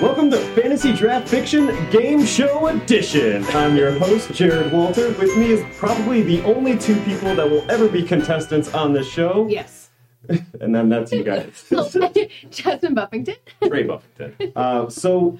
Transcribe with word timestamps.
Welcome 0.00 0.30
to 0.30 0.38
Fantasy 0.54 0.94
Draft 0.94 1.28
Fiction 1.28 1.66
Game 1.90 2.24
Show 2.24 2.68
Edition. 2.68 3.44
I'm 3.48 3.76
your 3.76 3.92
host, 3.98 4.32
Jared 4.32 4.72
Walter. 4.72 5.08
With 5.08 5.36
me 5.36 5.50
is 5.50 5.62
probably 5.76 6.22
the 6.22 6.42
only 6.44 6.78
two 6.78 6.98
people 7.02 7.34
that 7.34 7.50
will 7.50 7.70
ever 7.70 7.86
be 7.86 8.02
contestants 8.02 8.72
on 8.72 8.94
this 8.94 9.06
show. 9.06 9.46
Yes. 9.48 9.90
And 10.60 10.74
then 10.74 10.88
that's 10.88 11.12
you 11.12 11.22
guys. 11.22 11.70
Jasmine 12.50 12.94
Buffington. 12.94 13.36
Trey 13.62 13.82
Buffington. 13.82 14.52
Uh, 14.56 14.88
so, 14.88 15.38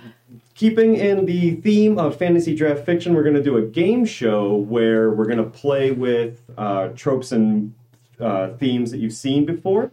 keeping 0.54 0.96
in 0.96 1.24
the 1.24 1.56
theme 1.56 1.98
of 1.98 2.16
fantasy 2.16 2.54
draft 2.54 2.84
fiction, 2.84 3.14
we're 3.14 3.22
going 3.22 3.36
to 3.36 3.42
do 3.42 3.56
a 3.56 3.62
game 3.62 4.04
show 4.04 4.56
where 4.56 5.10
we're 5.10 5.26
going 5.26 5.38
to 5.38 5.44
play 5.44 5.90
with 5.90 6.42
uh, 6.58 6.88
tropes 6.88 7.32
and 7.32 7.72
uh, 8.20 8.50
themes 8.54 8.90
that 8.90 8.98
you've 8.98 9.14
seen 9.14 9.46
before. 9.46 9.90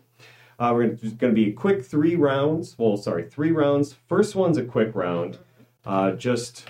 Uh, 0.59 0.71
we're 0.73 0.87
going 0.87 1.17
to 1.19 1.33
be 1.33 1.49
a 1.49 1.53
quick 1.53 1.85
three 1.85 2.15
rounds. 2.15 2.75
Well, 2.77 2.97
sorry, 2.97 3.29
three 3.29 3.51
rounds. 3.51 3.95
First 4.07 4.35
one's 4.35 4.57
a 4.57 4.63
quick 4.63 4.95
round. 4.95 5.37
Uh, 5.85 6.11
just 6.11 6.67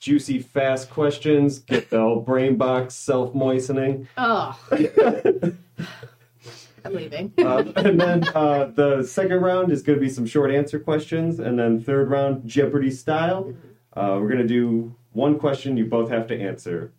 juicy, 0.00 0.40
fast 0.40 0.90
questions. 0.90 1.60
Get 1.60 1.90
the 1.90 1.98
old 1.98 2.26
brain 2.26 2.56
box 2.56 2.94
self 2.94 3.34
moistening. 3.34 4.08
Oh. 4.16 4.58
I'm 6.84 6.94
leaving. 6.94 7.32
Uh, 7.38 7.64
and 7.76 8.00
then 8.00 8.24
uh, 8.34 8.66
the 8.66 9.02
second 9.02 9.40
round 9.40 9.72
is 9.72 9.82
going 9.82 9.98
to 9.98 10.04
be 10.04 10.10
some 10.10 10.26
short 10.26 10.50
answer 10.52 10.78
questions, 10.78 11.40
and 11.40 11.58
then 11.58 11.80
third 11.80 12.10
round 12.10 12.46
Jeopardy 12.48 12.90
style. 12.90 13.52
Uh, 13.92 14.18
we're 14.20 14.28
going 14.28 14.42
to 14.42 14.46
do 14.46 14.94
one 15.12 15.38
question 15.38 15.76
you 15.76 15.86
both 15.86 16.10
have 16.10 16.26
to 16.28 16.40
answer. 16.40 16.92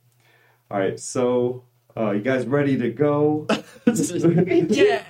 All 0.69 0.79
right, 0.79 0.99
so 0.99 1.63
uh, 1.95 2.11
you 2.11 2.21
guys 2.21 2.45
ready 2.45 2.77
to 2.77 2.89
go? 2.89 3.47
yeah. 3.85 5.03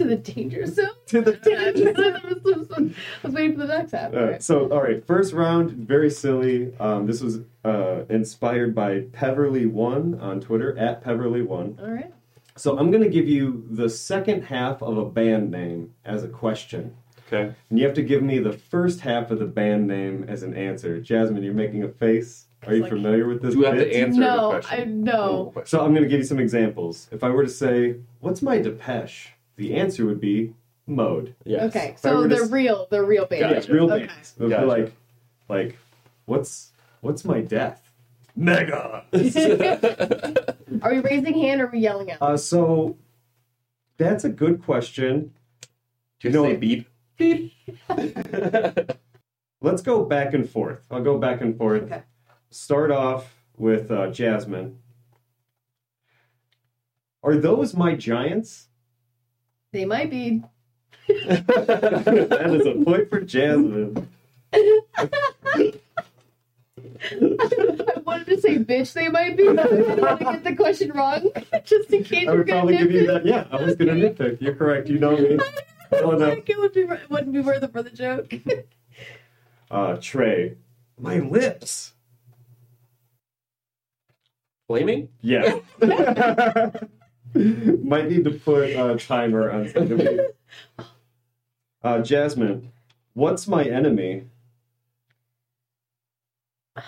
To 0.00 0.06
the 0.06 0.16
danger 0.16 0.64
zone. 0.78 0.88
to 1.08 1.20
the 1.20 1.32
danger 1.32 1.92
zone. 2.64 2.94
I 3.22 3.26
was 3.26 3.34
waiting 3.34 3.52
for 3.58 3.66
the 3.66 3.76
next 3.76 3.92
half. 3.92 4.14
Uh, 4.14 4.38
so, 4.38 4.70
all 4.70 4.82
right, 4.82 5.06
first 5.06 5.34
round, 5.34 5.72
very 5.72 6.08
silly. 6.08 6.72
Um, 6.80 7.06
this 7.06 7.20
was 7.20 7.40
uh, 7.66 8.04
inspired 8.08 8.74
by 8.74 9.00
Peverly 9.12 9.66
One 9.66 10.18
on 10.18 10.40
Twitter 10.40 10.74
at 10.78 11.02
Peverly 11.04 11.42
One. 11.42 11.78
All 11.82 11.90
right. 11.90 12.10
So 12.56 12.78
I'm 12.78 12.90
going 12.90 13.02
to 13.02 13.10
give 13.10 13.28
you 13.28 13.66
the 13.70 13.90
second 13.90 14.44
half 14.44 14.82
of 14.82 14.96
a 14.96 15.04
band 15.04 15.50
name 15.50 15.92
as 16.06 16.24
a 16.24 16.28
question. 16.28 16.96
Okay. 17.30 17.54
And 17.68 17.78
you 17.78 17.84
have 17.84 17.94
to 17.96 18.02
give 18.02 18.22
me 18.22 18.38
the 18.38 18.54
first 18.54 19.00
half 19.00 19.30
of 19.30 19.38
the 19.38 19.44
band 19.44 19.86
name 19.86 20.24
as 20.28 20.42
an 20.42 20.54
answer. 20.56 20.98
Jasmine, 20.98 21.42
you're 21.42 21.52
making 21.52 21.84
a 21.84 21.88
face. 21.88 22.46
Are 22.66 22.74
you 22.74 22.82
Like- 22.84 22.90
familiar 22.90 23.26
with 23.28 23.42
this? 23.42 23.52
Do 23.52 23.60
you 23.60 23.66
have 23.66 23.76
bit? 23.76 23.92
to 23.92 23.96
answer 23.98 24.20
No, 24.20 24.52
the 24.54 24.60
question? 24.60 24.80
I 24.80 24.84
no. 24.84 25.52
So 25.66 25.80
I'm 25.84 25.90
going 25.92 26.04
to 26.04 26.08
give 26.08 26.20
you 26.20 26.24
some 26.26 26.38
examples. 26.38 27.06
If 27.12 27.22
I 27.22 27.28
were 27.28 27.42
to 27.44 27.50
say, 27.50 27.96
"What's 28.20 28.40
my 28.40 28.58
Depeche?" 28.62 29.34
The 29.60 29.74
answer 29.74 30.06
would 30.06 30.20
be 30.20 30.54
mode. 30.86 31.34
Yes. 31.44 31.64
Okay, 31.64 31.94
If 31.94 32.06
I 32.06 32.10
were 32.14 32.16
so 32.16 32.22
to 32.22 32.28
they're 32.34 32.44
s- 32.44 32.50
real. 32.50 32.88
They're 32.90 33.04
real 33.04 33.26
Yeah, 33.30 33.40
babies. 33.48 33.56
it's 33.58 33.68
real 33.68 33.92
Okay. 33.92 34.06
bands. 34.06 34.34
It 34.38 34.42
be 34.42 34.48
Gotcha. 34.48 34.66
like, 34.66 34.92
like, 35.50 35.78
what's 36.24 36.72
what's 37.02 37.24
my 37.26 37.42
death? 37.42 37.92
Mega. 38.34 39.04
Are 40.82 40.92
we 40.94 41.00
raising 41.00 41.34
hand 41.34 41.60
or 41.60 41.66
are 41.66 41.70
we 41.70 41.80
yelling 41.80 42.10
out? 42.10 42.22
uh, 42.22 42.36
so 42.38 42.96
that's 43.98 44.24
a 44.24 44.30
good 44.30 44.62
question. 44.64 45.34
Do 46.20 46.28
you 46.28 46.32
know- 46.34 46.44
say 46.44 46.56
beep? 46.56 46.88
Beep. 47.18 47.52
Let's 49.60 49.82
go 49.82 50.06
back 50.06 50.32
and 50.32 50.48
forth. 50.48 50.80
I'll 50.90 51.02
go 51.02 51.18
back 51.18 51.42
and 51.42 51.54
forth. 51.58 51.82
Okay. 51.82 52.02
Start 52.48 52.90
off 52.90 53.34
with 53.58 53.90
uh, 53.90 54.08
Jasmine. 54.10 54.78
Are 57.22 57.36
those 57.36 57.74
my 57.74 57.94
giants? 57.94 58.68
They 59.72 59.84
might 59.84 60.10
be. 60.10 60.42
that 61.08 62.50
is 62.60 62.66
a 62.66 62.84
point 62.84 63.10
for 63.10 63.20
Jasmine. 63.20 64.08
I 67.02 68.00
wanted 68.04 68.26
to 68.26 68.40
say 68.40 68.58
bitch. 68.58 68.92
They 68.92 69.08
might 69.08 69.36
be, 69.36 69.46
but 69.52 69.60
I 69.60 69.76
didn't 69.76 70.00
want 70.00 70.18
to 70.18 70.24
get 70.24 70.44
the 70.44 70.56
question 70.56 70.92
wrong, 70.92 71.30
just 71.64 71.90
in 71.92 72.04
case 72.04 72.28
I 72.28 72.32
you're 72.32 72.36
would 72.38 72.48
probably 72.48 72.76
give 72.76 72.92
you 72.92 73.06
that. 73.06 73.24
Yeah, 73.24 73.46
I 73.50 73.56
was 73.56 73.76
going 73.76 74.00
to 74.00 74.10
nitpick. 74.10 74.40
You're 74.40 74.54
correct. 74.54 74.88
You 74.88 74.98
know 74.98 75.16
me. 75.16 75.38
Well 75.90 76.12
enough. 76.12 76.38
it. 76.38 76.48
It 76.48 76.58
would 76.58 76.72
be, 76.72 76.82
it 76.82 77.10
wouldn't 77.10 77.32
be 77.32 77.40
worth 77.40 77.62
it 77.62 77.72
for 77.72 77.82
the 77.82 77.90
joke. 77.90 78.32
Uh, 79.72 79.96
Trey. 80.00 80.56
My 80.98 81.20
lips. 81.20 81.92
Flaming? 84.66 85.10
Yeah. 85.20 85.60
Might 87.84 88.08
need 88.10 88.24
to 88.24 88.30
put 88.30 88.70
a 88.70 88.96
timer 88.96 89.50
on 89.50 89.68
something. 89.68 90.18
Uh, 91.82 91.98
Jasmine. 92.02 92.72
What's 93.14 93.48
my 93.48 93.64
enemy? 93.64 94.24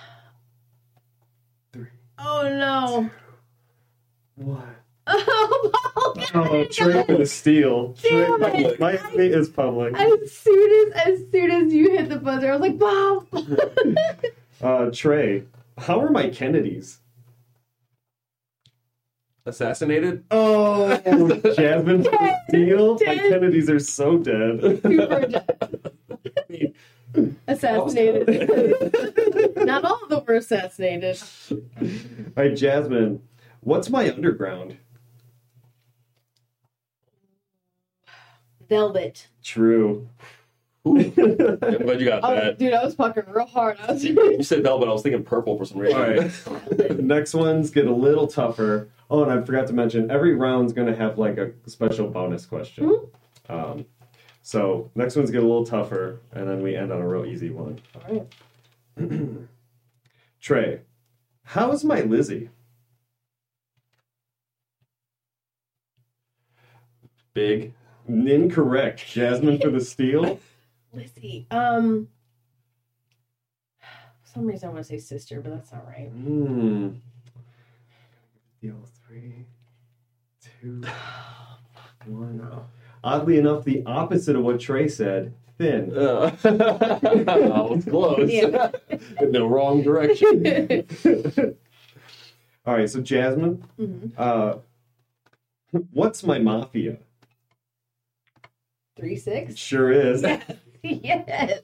oh 2.19 2.43
no. 2.43 3.11
What? 4.37 4.65
Oh, 5.07 5.71
Oh, 6.35 6.65
Trey 6.65 7.03
for 7.05 7.17
the 7.17 7.27
steal. 7.27 7.95
Damn 8.03 8.41
my 8.79 8.95
enemy 8.95 9.27
is 9.27 9.49
public. 9.49 9.95
As 9.95 10.31
soon 10.33 10.89
as 10.89 10.93
as 11.07 11.21
soon 11.31 11.51
as 11.51 11.73
you 11.73 11.91
hit 11.91 12.09
the 12.09 12.17
buzzer, 12.17 12.53
I 12.53 12.57
was 12.57 12.61
like, 12.61 12.81
"Wow!" 12.81 13.27
Uh, 14.63 14.91
Trey. 14.93 15.45
How 15.79 16.01
are 16.01 16.11
my 16.11 16.31
Kennedys? 16.31 16.99
Assassinated? 19.45 20.25
Oh, 20.31 20.97
Jasmine 21.57 22.05
for 22.05 22.11
the 22.11 22.37
steal. 22.49 22.95
My 23.05 23.17
Kennedys 23.17 23.69
are 23.69 23.81
so 23.81 24.19
dead. 24.19 24.61
Super 24.83 25.27
dead. 25.27 26.75
assassinated. 27.49 29.57
Not 29.57 29.85
all 29.85 30.01
of 30.05 30.09
them 30.11 30.25
were 30.27 30.35
assassinated. 30.35 31.19
All 31.51 31.59
right, 32.37 32.57
Jasmine. 32.57 33.23
What's 33.61 33.91
my 33.91 34.09
underground? 34.11 34.77
Velvet. 38.69 39.29
True. 39.43 40.09
Ooh, 40.87 40.97
I'm 40.99 41.13
glad 41.85 42.01
you 42.01 42.07
got 42.07 42.21
Oh, 42.25 42.35
that. 42.35 42.59
dude, 42.59 42.75
I 42.75 42.85
was 42.85 42.95
fucking 42.95 43.25
real 43.29 43.47
hard. 43.47 43.77
I 43.81 43.93
was. 43.93 44.05
You 44.05 44.43
said 44.43 44.63
velvet, 44.65 44.89
I 44.89 44.93
was 44.93 45.03
thinking 45.03 45.23
purple 45.23 45.57
for 45.59 45.65
some 45.65 45.79
reason. 45.79 46.01
All 46.01 46.09
right. 46.09 46.31
The 46.79 46.99
next 47.03 47.35
ones 47.35 47.71
get 47.71 47.87
a 47.87 47.95
little 47.95 48.27
tougher. 48.27 48.89
Oh, 49.13 49.23
and 49.23 49.31
I 49.31 49.45
forgot 49.45 49.67
to 49.67 49.75
mention, 49.75 50.11
every 50.11 50.35
round's 50.35 50.73
going 50.73 50.87
to 50.87 50.97
have 50.97 51.19
like 51.19 51.37
a 51.37 51.53
special 51.67 52.09
bonus 52.09 52.47
question. 52.47 53.09
Um, 53.47 53.85
so 54.41 54.91
next 54.95 55.17
ones 55.17 55.31
get 55.31 55.43
a 55.43 55.47
little 55.47 55.67
tougher, 55.67 56.21
and 56.33 56.49
then 56.49 56.63
we 56.63 56.75
end 56.75 56.91
on 56.91 57.03
a 57.03 57.07
real 57.07 57.27
easy 57.27 57.51
one. 57.51 57.79
All 57.95 58.25
right. 58.97 59.21
Trey, 60.41 60.81
how's 61.45 61.85
my 61.85 62.01
Lizzy? 62.01 62.49
Big. 67.35 67.75
Incorrect. 68.09 69.07
Jasmine 69.07 69.61
for 69.61 69.69
the 69.69 69.81
steal. 69.85 70.41
Lizzy. 70.95 71.47
Um. 71.51 72.09
For 74.23 74.39
some 74.39 74.47
reason 74.47 74.71
I 74.71 74.73
want 74.73 74.87
to 74.87 74.89
say 74.89 74.99
sister, 74.99 75.43
but 75.43 75.51
that's 75.51 75.71
not 75.71 75.87
right. 75.87 76.09
Hmm. 76.09 76.93
Deal 78.63 78.77
three, 79.13 79.45
two, 80.63 80.83
one. 82.07 82.49
Oddly 83.05 83.39
enough, 83.39 83.65
the 83.65 83.83
opposite 83.85 84.37
of 84.37 84.43
what 84.45 84.59
Trey 84.61 84.89
said. 84.89 85.35
Thin. 85.59 85.93
Uh, 85.97 86.31
I 86.45 87.61
was 87.61 87.85
close. 87.85 88.31
Yeah. 88.31 88.71
In 89.21 89.33
the 89.33 89.45
wrong 89.47 89.83
direction. 89.83 90.87
All 92.67 92.75
right, 92.75 92.89
so 92.89 93.01
Jasmine, 93.03 93.63
Mhm. 93.79 94.13
uh, 94.17 94.59
what's 95.93 96.23
my 96.25 96.39
mafia? 96.39 96.97
Three 98.97 99.15
It 99.15 99.21
six. 99.23 99.57
sure 99.57 99.91
is. 99.93 100.23
yes. 100.83 101.61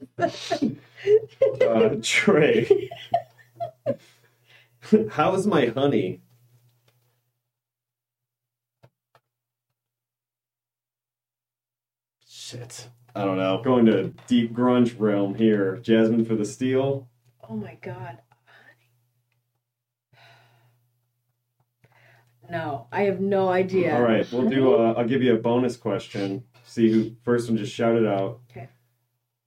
Uh, 1.61 1.95
Trey, 2.03 2.89
how's 5.11 5.47
my 5.47 5.67
honey? 5.67 6.21
Shit. 12.49 12.87
I 13.15 13.25
don't 13.25 13.37
know. 13.37 13.61
Going 13.63 13.85
to 13.85 14.07
deep 14.25 14.53
grunge 14.55 14.95
realm 14.97 15.35
here. 15.35 15.77
Jasmine 15.77 16.25
for 16.25 16.35
the 16.35 16.45
steal. 16.45 17.07
Oh 17.47 17.55
my 17.55 17.77
god. 17.81 18.19
No, 22.49 22.87
I 22.91 23.03
have 23.03 23.19
no 23.19 23.49
idea. 23.49 23.93
All 23.95 24.01
right, 24.01 24.27
we'll 24.31 24.49
do. 24.49 24.73
Uh, 24.73 24.95
I'll 24.97 25.07
give 25.07 25.21
you 25.21 25.35
a 25.35 25.37
bonus 25.37 25.77
question. 25.77 26.43
See 26.65 26.91
who 26.91 27.11
first 27.23 27.47
one 27.47 27.57
just 27.57 27.71
shout 27.73 27.95
it 27.95 28.07
out. 28.07 28.39
Okay. 28.49 28.67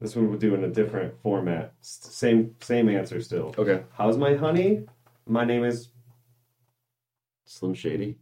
This 0.01 0.15
one 0.15 0.29
we'll 0.29 0.39
do 0.39 0.55
in 0.55 0.63
a 0.63 0.69
different 0.69 1.21
format. 1.23 1.73
S- 1.81 1.99
Same 2.03 2.55
same 2.61 2.89
answer 2.89 3.21
still. 3.21 3.53
Okay. 3.59 3.83
How's 3.95 4.17
my 4.17 4.35
honey? 4.35 4.85
My 5.27 5.45
name 5.45 5.65
is 5.65 5.89
Slim 7.47 7.75
Shady. 7.75 8.19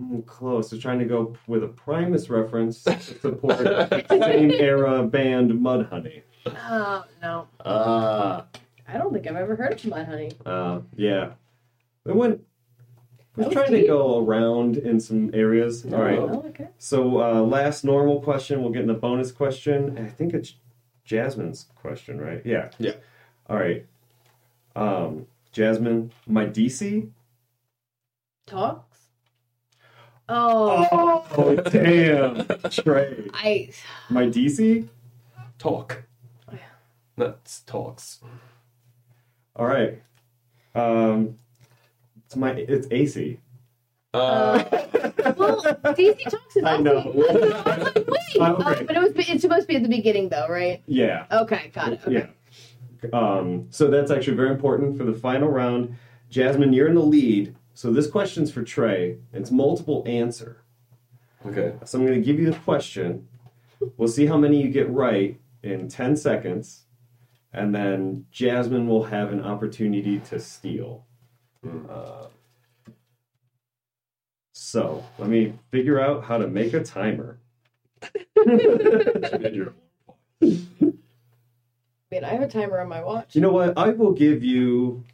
Mm, 0.00 0.24
close. 0.26 0.72
We're 0.72 0.80
trying 0.80 0.98
to 1.00 1.04
go 1.04 1.36
with 1.46 1.62
a 1.64 1.68
Primus 1.68 2.30
reference 2.30 2.82
to 2.84 2.98
support 3.20 3.58
same 4.08 4.50
era 4.50 5.02
band 5.04 5.50
Mudhoney. 5.52 6.22
Oh 6.46 7.04
no, 7.20 7.46
Ah, 7.64 8.46
I 8.88 8.98
don't 8.98 9.12
think 9.12 9.26
I've 9.26 9.36
ever 9.36 9.54
heard 9.54 9.72
of 9.74 9.80
Mudhoney. 9.80 10.34
Uh, 10.44 10.80
yeah. 10.96 11.32
We 12.04 12.12
went. 12.14 12.40
We're 13.36 13.44
That 13.44 13.48
was 13.48 13.54
trying 13.54 13.80
to 13.80 13.86
go 13.86 14.18
around 14.24 14.76
in 14.76 15.00
some 15.00 15.30
areas. 15.32 15.84
All 15.86 16.02
right. 16.02 16.18
Oh, 16.18 16.44
okay. 16.48 16.68
So 16.78 17.22
uh, 17.22 17.40
last 17.42 17.84
normal 17.84 18.20
question, 18.20 18.60
we'll 18.62 18.72
get 18.72 18.82
in 18.82 18.88
the 18.88 18.94
bonus 18.94 19.30
question. 19.32 19.96
I 19.98 20.08
think 20.08 20.34
it's 20.34 20.54
Jasmine's 21.04 21.66
question, 21.76 22.20
right? 22.20 22.42
Yeah. 22.44 22.70
Yeah. 22.78 22.94
All 23.48 23.56
right. 23.56 23.86
Um, 24.76 25.26
Jasmine, 25.52 26.12
my 26.26 26.44
DC. 26.46 27.08
Talks. 28.46 28.91
Oh, 30.28 31.26
Oh 31.36 31.54
damn, 31.56 32.46
Trey. 32.70 33.28
I. 33.34 33.70
My 34.10 34.26
DC. 34.26 34.88
talk. 35.58 36.02
That's 37.16 37.60
talks. 37.60 38.20
All 39.56 39.66
right. 39.66 40.02
Um, 40.74 41.38
it's 42.24 42.36
my 42.36 42.52
it's 42.52 42.86
AC. 42.90 43.38
Uh, 44.14 44.64
Well, 45.36 45.62
DC 45.62 46.22
Talks 46.30 46.56
is 46.56 46.64
I 46.64 46.72
also. 46.72 46.82
know. 46.82 46.98
I 46.98 47.04
was 47.78 47.82
like, 47.94 48.06
wait. 48.06 48.16
I'm 48.40 48.56
Uh, 48.56 48.70
okay. 48.70 48.84
but 48.84 48.96
it 48.96 49.00
was. 49.00 49.12
It's 49.16 49.42
supposed 49.42 49.62
to 49.62 49.66
be 49.68 49.76
at 49.76 49.82
the 49.82 49.88
beginning, 49.88 50.28
though, 50.30 50.46
right? 50.48 50.82
Yeah. 50.86 51.26
Okay, 51.30 51.70
got 51.74 51.92
it. 51.92 52.00
Okay. 52.06 52.26
Yeah. 53.02 53.10
Um, 53.12 53.66
so 53.70 53.88
that's 53.88 54.10
actually 54.10 54.36
very 54.36 54.50
important 54.50 54.96
for 54.96 55.04
the 55.04 55.12
final 55.14 55.48
round. 55.48 55.96
Jasmine, 56.30 56.72
you're 56.72 56.88
in 56.88 56.94
the 56.94 57.00
lead. 57.02 57.54
So 57.74 57.92
this 57.92 58.08
question's 58.10 58.52
for 58.52 58.62
Trey. 58.62 59.18
It's 59.32 59.50
multiple 59.50 60.02
answer. 60.06 60.62
okay. 61.46 61.74
So 61.84 61.98
I'm 61.98 62.06
going 62.06 62.18
to 62.20 62.24
give 62.24 62.38
you 62.38 62.50
the 62.50 62.58
question. 62.58 63.28
We'll 63.96 64.08
see 64.08 64.26
how 64.26 64.36
many 64.36 64.62
you 64.62 64.68
get 64.68 64.90
right 64.90 65.40
in 65.62 65.88
10 65.88 66.16
seconds. 66.16 66.84
And 67.52 67.74
then 67.74 68.26
Jasmine 68.30 68.86
will 68.86 69.04
have 69.04 69.32
an 69.32 69.42
opportunity 69.42 70.18
to 70.20 70.38
steal. 70.40 71.04
Uh, 71.64 72.26
so 74.52 75.04
let 75.18 75.28
me 75.28 75.54
figure 75.70 76.00
out 76.00 76.24
how 76.24 76.38
to 76.38 76.46
make 76.46 76.72
a 76.72 76.82
timer. 76.82 77.38
I 78.38 78.56
mean, 82.10 82.24
I 82.24 82.28
have 82.28 82.42
a 82.42 82.48
timer 82.48 82.80
on 82.80 82.88
my 82.88 83.02
watch. 83.02 83.34
You 83.34 83.40
know 83.40 83.52
what? 83.52 83.76
I 83.78 83.90
will 83.90 84.12
give 84.12 84.42
you. 84.42 85.04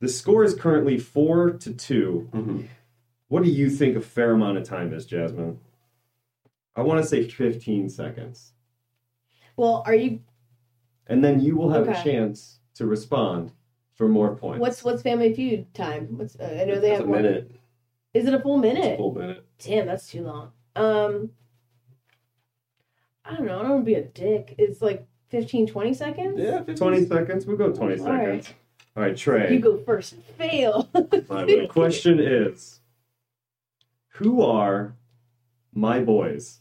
The 0.00 0.08
score 0.08 0.44
is 0.44 0.54
currently 0.54 0.98
four 0.98 1.50
to 1.50 1.72
two. 1.74 2.28
Mhm. 2.32 2.66
What 3.28 3.42
do 3.42 3.50
you 3.50 3.70
think 3.70 3.96
a 3.96 4.00
fair 4.00 4.32
amount 4.32 4.58
of 4.58 4.64
time 4.64 4.92
is, 4.92 5.06
Jasmine? 5.06 5.58
I 6.76 6.82
want 6.82 7.02
to 7.02 7.08
say 7.08 7.26
15 7.28 7.88
seconds. 7.88 8.52
Well, 9.56 9.82
are 9.86 9.94
you? 9.94 10.20
And 11.06 11.24
then 11.24 11.40
you 11.40 11.56
will 11.56 11.70
have 11.70 11.88
a 11.88 11.94
chance 12.04 12.60
to 12.74 12.86
respond 12.86 13.52
for 13.94 14.06
more 14.08 14.36
points. 14.36 14.60
What's 14.60 14.84
what's 14.84 15.02
Family 15.02 15.32
Feud 15.32 15.72
time? 15.72 16.18
What's 16.18 16.36
uh, 16.38 16.58
I 16.60 16.64
know 16.66 16.74
they 16.78 16.90
That's 16.90 17.00
have 17.00 17.08
a 17.08 17.10
one- 17.10 17.22
minute. 17.22 17.50
Is 18.12 18.26
it 18.26 18.34
a 18.34 18.40
full 18.40 18.58
minute? 18.58 18.98
Full 18.98 19.14
minute. 19.14 19.44
Damn, 19.58 19.86
that's 19.86 20.08
too 20.10 20.22
long. 20.22 20.52
Um, 20.74 21.30
I 23.24 23.34
don't 23.36 23.46
know. 23.46 23.58
I 23.58 23.62
don't 23.62 23.70
want 23.72 23.82
to 23.82 23.86
be 23.86 23.94
a 23.94 24.02
dick. 24.04 24.54
It's 24.58 24.80
like 24.82 25.06
15, 25.28 25.66
20 25.66 25.94
seconds. 25.94 26.38
Yeah, 26.38 26.60
20 26.60 27.04
seconds? 27.06 27.46
We'll 27.46 27.56
go 27.56 27.72
20 27.72 28.00
All 28.00 28.06
right. 28.12 28.54
Seconds. 28.96 29.00
All 29.00 29.02
right, 29.02 29.16
Trey. 29.16 29.52
You 29.52 29.60
go 29.60 29.78
first 29.78 30.14
and 30.14 30.24
fail. 30.24 30.88
The 30.94 31.66
question 31.68 32.18
is 32.20 32.80
Who 34.14 34.42
are 34.42 34.96
my 35.74 36.00
boys? 36.00 36.60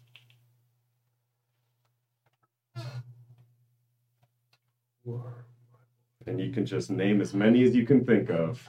And 6.28 6.42
you 6.42 6.52
can 6.52 6.66
just 6.66 6.90
name 6.90 7.22
as 7.22 7.34
many 7.34 7.64
as 7.64 7.76
you 7.76 7.86
can 7.86 8.04
think 8.06 8.30
of. 8.32 8.68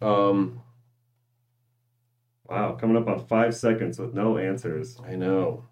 Um, 0.00 0.62
Wow, 2.48 2.76
coming 2.76 2.96
up 2.96 3.08
on 3.08 3.26
five 3.26 3.56
seconds 3.56 3.98
with 3.98 4.14
no 4.14 4.38
answers. 4.38 5.00
I 5.04 5.16
know. 5.16 5.64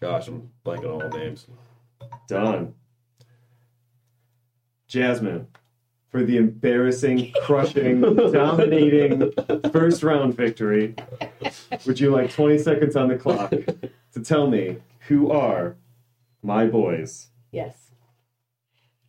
Gosh, 0.00 0.28
I'm 0.28 0.50
blanking 0.64 0.94
on 0.94 1.02
all 1.02 1.08
names. 1.18 1.46
Done. 2.26 2.74
Jasmine, 4.88 5.46
for 6.08 6.24
the 6.24 6.36
embarrassing, 6.36 7.32
crushing, 7.44 8.00
dominating 8.00 9.30
first 9.72 10.02
round 10.02 10.34
victory, 10.34 10.94
would 11.86 12.00
you 12.00 12.10
like 12.10 12.32
20 12.32 12.58
seconds 12.58 12.96
on 12.96 13.08
the 13.08 13.16
clock 13.16 13.50
to 13.50 14.20
tell 14.24 14.48
me 14.48 14.78
who 15.08 15.30
are 15.30 15.76
my 16.42 16.66
boys? 16.66 17.28
yes. 17.52 17.76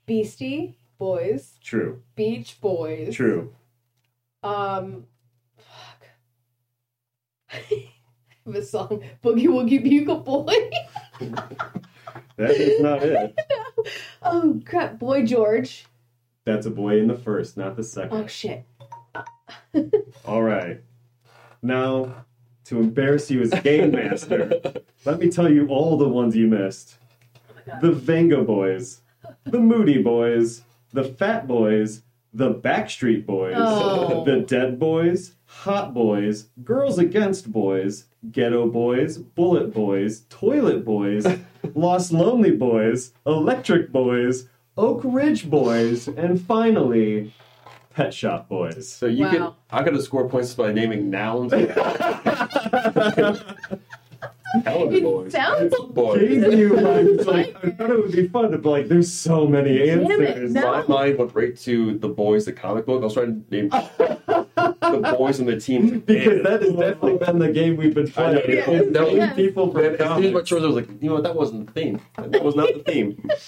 Beastie 0.06 0.78
Boys, 0.98 1.54
True, 1.64 2.02
Beach 2.16 2.60
Boys. 2.60 3.16
true. 3.16 3.54
Um, 4.44 5.06
fuck. 5.58 6.04
A 8.46 8.62
song, 8.62 9.04
Boogie 9.24 9.48
Woogie 9.48 9.84
Bugle 9.84 10.20
Boy. 10.20 10.70
That 12.38 12.52
is 12.52 12.82
not 12.82 13.04
it. 13.04 13.36
oh 14.24 14.60
crap, 14.66 14.98
Boy 14.98 15.26
George. 15.26 15.86
That's 16.46 16.66
a 16.66 16.72
boy 16.72 16.98
in 17.00 17.08
the 17.08 17.16
first, 17.16 17.56
not 17.56 17.76
the 17.76 17.84
second. 17.84 18.18
Oh 18.18 18.26
shit. 18.28 18.66
All 20.26 20.42
right. 20.42 20.82
Now, 21.62 22.26
to 22.66 22.80
embarrass 22.80 23.30
you 23.30 23.42
as 23.42 23.52
game 23.62 23.92
master, 23.92 24.60
let 25.06 25.20
me 25.20 25.30
tell 25.30 25.52
you 25.52 25.68
all 25.68 25.98
the 25.98 26.08
ones 26.08 26.36
you 26.36 26.48
missed. 26.48 26.98
Oh 27.72 27.80
the 27.82 27.92
Vengaboys, 27.92 29.02
the 29.44 29.60
Moody 29.60 30.02
Boys, 30.02 30.64
the 30.94 31.04
Fat 31.04 31.48
Boys, 31.48 32.02
the 32.34 32.54
Backstreet 32.56 33.26
Boys, 33.28 33.54
Oh. 33.56 34.24
the 34.26 34.40
Dead 34.40 34.80
Boys, 34.80 35.34
Hot 35.52 35.94
Boys, 35.94 36.48
Girls 36.64 36.98
Against 36.98 37.52
Boys, 37.52 38.06
Geto 38.32 38.72
Boys, 38.72 39.18
Bulletboys, 39.20 40.24
Toilet 40.30 40.84
Boys, 40.86 41.26
Los 41.76 42.12
Lonely 42.12 42.52
Boys, 42.52 43.14
Electric 43.28 43.92
Boys, 43.92 44.48
Oak 44.78 45.02
Ridge 45.04 45.50
Boys, 45.50 46.08
and 46.08 46.42
finally, 46.42 47.34
Pet 47.94 48.14
Shop 48.14 48.48
Boys. 48.50 48.90
So 48.92 49.06
you 49.06 49.26
Wow. 49.26 49.32
could, 49.32 49.54
I 49.72 49.84
could 49.84 49.94
have 49.94 50.04
scored 50.04 50.32
points 50.32 50.54
by 50.56 50.72
naming 50.72 51.10
nouns. 51.12 51.52
Helen 54.66 54.94
It 54.94 55.04
boys. 55.04 55.32
sounds 55.32 55.74
boys. 55.92 56.20
Gave 56.20 56.54
you 56.60 56.76
like, 56.76 57.26
like, 57.26 57.56
I 57.66 57.70
thought 57.72 57.90
it 57.90 57.98
would 58.00 58.12
be 58.12 58.28
fun 58.28 58.52
to 58.52 58.58
be 58.58 58.68
like, 58.68 58.88
there's 58.90 59.10
so 59.12 59.48
many 59.48 59.78
Damn 59.78 60.02
it, 60.12 60.22
answers. 60.30 60.52
no. 60.54 60.62
My 60.62 60.84
mind 60.88 61.18
went 61.20 61.34
right 61.36 61.56
to 61.60 61.98
the 62.00 62.10
boys, 62.10 62.44
the 62.46 62.52
comic 62.52 62.86
book. 62.86 63.02
I 63.02 63.06
was 63.06 63.14
trying 63.14 63.46
to 63.46 63.56
name 63.56 63.70
the 65.00 65.14
boys 65.18 65.40
and 65.40 65.48
the 65.48 65.60
team. 65.60 66.00
Because 66.06 66.44
that 66.44 66.62
has 66.62 66.74
definitely 66.74 67.18
been 67.18 67.40
the 67.40 67.52
game 67.52 67.78
we've 67.78 67.94
been 67.94 68.12
I 68.18 68.34
know, 68.34 68.42
playing. 68.42 68.58
yeah. 68.58 68.70
It's 68.72 68.92
No, 68.92 69.06
named 69.06 69.18
yeah. 69.18 69.34
people 69.34 69.72
from 69.72 69.82
As 69.86 69.86
soon 69.86 69.94
as 69.94 70.00
my 70.00 70.08
comics. 70.08 70.50
choice, 70.50 70.64
I 70.64 70.66
was 70.68 70.76
like, 70.76 70.90
you 71.02 71.10
know 71.10 71.16
what? 71.16 71.24
That 71.24 71.36
wasn't 71.36 71.68
the 71.68 71.72
theme. 71.74 72.02
That 72.18 72.44
was 72.44 72.56
not 72.56 72.70
the 72.74 72.80
theme. 72.84 73.30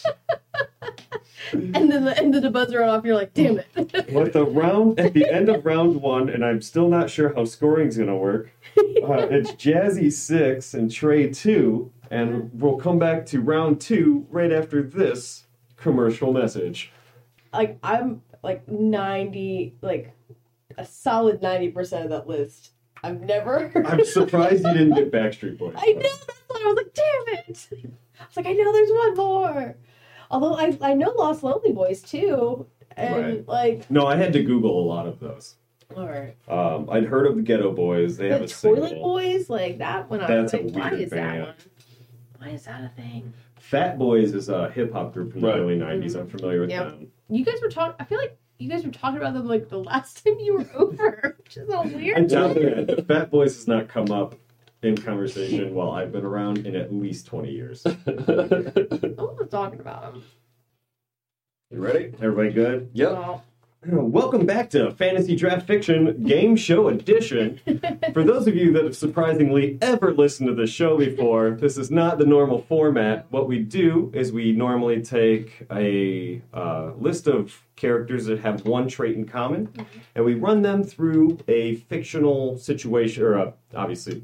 And 1.52 1.92
then 1.92 2.06
the 2.06 2.18
end 2.18 2.34
of 2.36 2.42
the 2.42 2.50
buzzer 2.50 2.80
went 2.80 2.90
off. 2.92 3.06
You're 3.06 3.16
like, 3.16 3.34
damn 3.34 3.60
it. 3.60 3.68
What 4.12 4.34
the 4.34 4.46
round 4.46 5.00
at 5.00 5.14
the 5.14 5.30
end 5.32 5.50
of 5.50 5.66
round 5.66 6.02
one, 6.02 6.30
and 6.30 6.44
I'm 6.44 6.62
still 6.62 6.88
not 6.90 7.10
sure 7.10 7.34
how 7.36 7.46
scoring's 7.46 7.98
gonna 7.98 8.18
work. 8.18 8.50
Uh, 8.78 9.28
it's 9.30 9.52
Jazzy 9.52 10.12
six 10.12 10.74
and 10.74 10.90
Trey 10.90 11.30
two, 11.32 11.92
and 12.10 12.50
we'll 12.54 12.78
come 12.78 12.98
back 12.98 13.26
to 13.28 13.42
round 13.42 13.82
two 13.82 14.26
right 14.32 14.52
after 14.52 14.82
this 14.82 15.46
commercial 15.76 16.32
message. 16.34 16.92
like 17.52 17.78
I'm 17.84 18.22
like 18.42 18.68
ninety, 18.68 19.76
like 19.82 20.16
a 20.78 20.86
solid 20.86 21.42
ninety 21.42 21.70
percent 21.70 22.04
of 22.06 22.10
that 22.12 22.28
list. 22.28 22.72
I've 23.04 23.22
never. 23.22 23.72
I'm 23.86 24.04
surprised 24.06 24.66
you 24.66 24.74
didn't 24.74 24.96
get 24.96 25.12
Backstreet 25.12 25.58
Boys. 25.58 25.76
I 25.78 25.92
know 25.94 26.00
that's 26.02 26.42
why 26.48 26.62
I 26.64 26.68
was 26.68 26.78
like, 26.78 26.94
damn 26.94 27.40
it. 27.50 27.68
I 28.20 28.26
was 28.28 28.38
like, 28.38 28.46
I 28.48 28.54
know 28.54 28.72
there's 28.72 28.90
one 28.92 29.16
more. 29.16 29.76
Although 30.32 30.56
I 30.56 30.78
I 30.82 30.94
know 30.94 31.12
Los 31.18 31.44
Lonely 31.44 31.74
Boys 31.74 32.02
too, 32.02 32.66
and 32.96 33.16
Right. 33.16 33.48
like, 33.48 33.92
No, 33.92 34.08
I 34.08 34.16
had 34.16 34.34
to 34.34 34.44
Google 34.44 34.80
a 34.80 34.86
lot 34.88 35.06
of 35.08 35.20
those. 35.20 35.56
all 35.96 36.08
right, 36.08 36.36
Um, 36.48 36.90
I'd 36.90 37.06
heard 37.06 37.28
of 37.28 37.36
the 37.36 37.42
Geto 37.44 37.76
Boys. 37.76 38.18
They 38.18 38.30
have 38.30 38.40
the 38.40 38.46
a 38.46 38.48
Toilet 38.48 38.90
single. 38.90 39.14
Boys, 39.14 39.50
like 39.50 39.78
that 39.80 40.10
one. 40.10 40.22
I 40.22 40.42
was 40.42 40.52
That's 40.52 40.64
a 40.64 40.66
like, 40.66 40.76
why 40.76 40.90
weird 40.92 41.02
is 41.04 41.10
that 41.12 41.16
band. 41.18 41.42
one? 41.44 41.56
Why 42.40 42.48
is 42.50 42.64
that 42.66 42.84
a 42.84 42.90
thing? 42.90 43.34
Fat 43.60 43.98
Boys 44.00 44.34
is 44.34 44.50
a 44.50 44.70
hip 44.72 44.92
hop 44.94 45.14
group 45.14 45.32
from 45.34 45.42
the 45.42 45.54
early 45.54 45.78
'90s. 45.78 46.16
I'm 46.16 46.28
familiar 46.28 46.62
with 46.62 46.70
Yep. 46.70 46.86
them. 46.90 47.12
You 47.30 47.44
guys 47.46 47.62
were 47.62 47.70
talking. 47.70 47.96
I 48.00 48.06
feel 48.06 48.18
like 48.20 48.38
you 48.60 48.70
guys 48.70 48.86
were 48.86 48.92
talking 48.92 49.18
about 49.18 49.34
them 49.34 49.48
like 49.48 49.70
the 49.70 49.80
last 49.80 50.24
time 50.24 50.38
you 50.40 50.54
were 50.56 50.70
over, 50.76 51.36
which 51.44 51.58
is 51.58 51.70
all 51.70 51.84
I 51.84 51.88
weird. 51.88 52.28
doubt 52.28 52.56
that 52.56 53.06
Fat 53.08 53.32
Boys 53.32 53.56
has 53.56 53.68
not 53.68 53.88
come 53.88 54.12
up 54.12 54.36
in 54.82 54.98
conversation 54.98 55.74
while 55.74 55.92
I've 55.92 56.12
been 56.12 56.26
around 56.26 56.66
in 56.68 56.76
at 56.76 56.94
least 56.94 57.26
20 57.28 57.52
years. 57.52 57.86
I'm 57.86 57.96
not 58.06 59.50
talking 59.50 59.80
about 59.80 60.14
them. 60.14 60.24
You 61.72 61.80
ready? 61.80 62.14
Everybody 62.22 62.52
good? 62.52 62.90
Yep. 62.94 63.12
Well, 63.12 63.44
Welcome 63.92 64.46
back 64.46 64.70
to 64.70 64.92
Fantasy 64.92 65.36
Draft 65.36 65.68
Fiction 65.68 66.24
Game 66.24 66.56
Show 66.56 66.88
Edition. 66.88 67.60
For 68.14 68.24
those 68.24 68.48
of 68.48 68.56
you 68.56 68.72
that 68.72 68.86
have 68.86 68.96
surprisingly 68.96 69.78
ever 69.82 70.14
listened 70.14 70.48
to 70.48 70.56
the 70.56 70.68
show 70.68 70.98
before, 70.98 71.52
this 71.52 71.78
is 71.78 71.92
not 71.92 72.18
the 72.18 72.26
normal 72.26 72.62
format. 72.62 73.26
What 73.30 73.50
we 73.50 73.60
do 73.60 74.10
is 74.14 74.32
we 74.32 74.54
normally 74.54 75.02
take 75.02 75.66
a 75.70 76.42
uh, 76.54 76.92
list 76.98 77.28
of 77.28 77.62
characters 77.76 78.26
that 78.26 78.40
have 78.40 78.66
one 78.66 78.88
trait 78.88 79.18
in 79.18 79.26
common, 79.26 79.68
and 80.16 80.24
we 80.24 80.36
run 80.36 80.62
them 80.62 80.86
through 80.86 81.40
a 81.50 81.76
fictional 81.76 82.58
situation, 82.58 83.24
or 83.24 83.38
uh, 83.38 83.52
obviously 83.76 84.24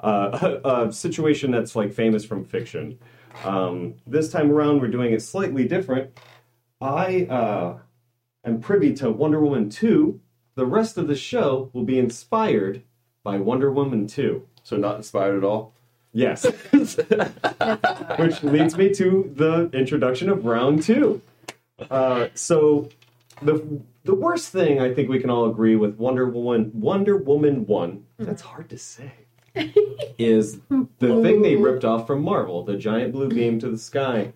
uh, 0.00 0.58
a, 0.64 0.88
a 0.88 0.92
situation 0.92 1.50
that's 1.50 1.74
like 1.74 1.94
famous 1.94 2.26
from 2.26 2.44
fiction. 2.44 2.98
Um, 3.42 3.94
this 4.06 4.30
time 4.30 4.50
around, 4.50 4.82
we're 4.82 4.88
doing 4.88 5.14
it 5.14 5.22
slightly 5.22 5.66
different. 5.66 6.10
I 6.80 7.22
uh, 7.24 7.78
am 8.44 8.60
privy 8.60 8.92
to 8.94 9.10
Wonder 9.10 9.40
Woman 9.40 9.70
2. 9.70 10.20
The 10.54 10.66
rest 10.66 10.98
of 10.98 11.08
the 11.08 11.16
show 11.16 11.70
will 11.72 11.84
be 11.84 11.98
inspired 11.98 12.82
by 13.22 13.38
Wonder 13.38 13.70
Woman 13.70 14.06
2. 14.06 14.46
So 14.62 14.76
not 14.76 14.96
inspired 14.96 15.38
at 15.38 15.44
all. 15.44 15.72
Yes. 16.12 16.44
Which 16.72 18.42
leads 18.42 18.76
me 18.76 18.92
to 18.94 19.32
the 19.34 19.70
introduction 19.72 20.28
of 20.28 20.44
round 20.44 20.82
two. 20.82 21.22
Uh, 21.90 22.28
so, 22.34 22.88
the 23.40 23.80
the 24.04 24.14
worst 24.14 24.48
thing 24.50 24.80
I 24.80 24.92
think 24.92 25.08
we 25.08 25.20
can 25.20 25.30
all 25.30 25.48
agree 25.48 25.76
with 25.76 25.96
Wonder 25.96 26.28
Woman 26.28 26.70
Wonder 26.74 27.16
Woman 27.16 27.66
one. 27.66 28.04
That's 28.18 28.42
hard 28.42 28.68
to 28.70 28.78
say. 28.78 29.12
is 30.18 30.60
the 30.68 31.22
thing 31.22 31.42
they 31.42 31.56
ripped 31.56 31.84
off 31.84 32.06
from 32.06 32.22
Marvel, 32.22 32.62
the 32.62 32.76
giant 32.76 33.12
blue 33.12 33.28
beam 33.28 33.58
to 33.60 33.70
the 33.70 33.78
sky. 33.78 34.32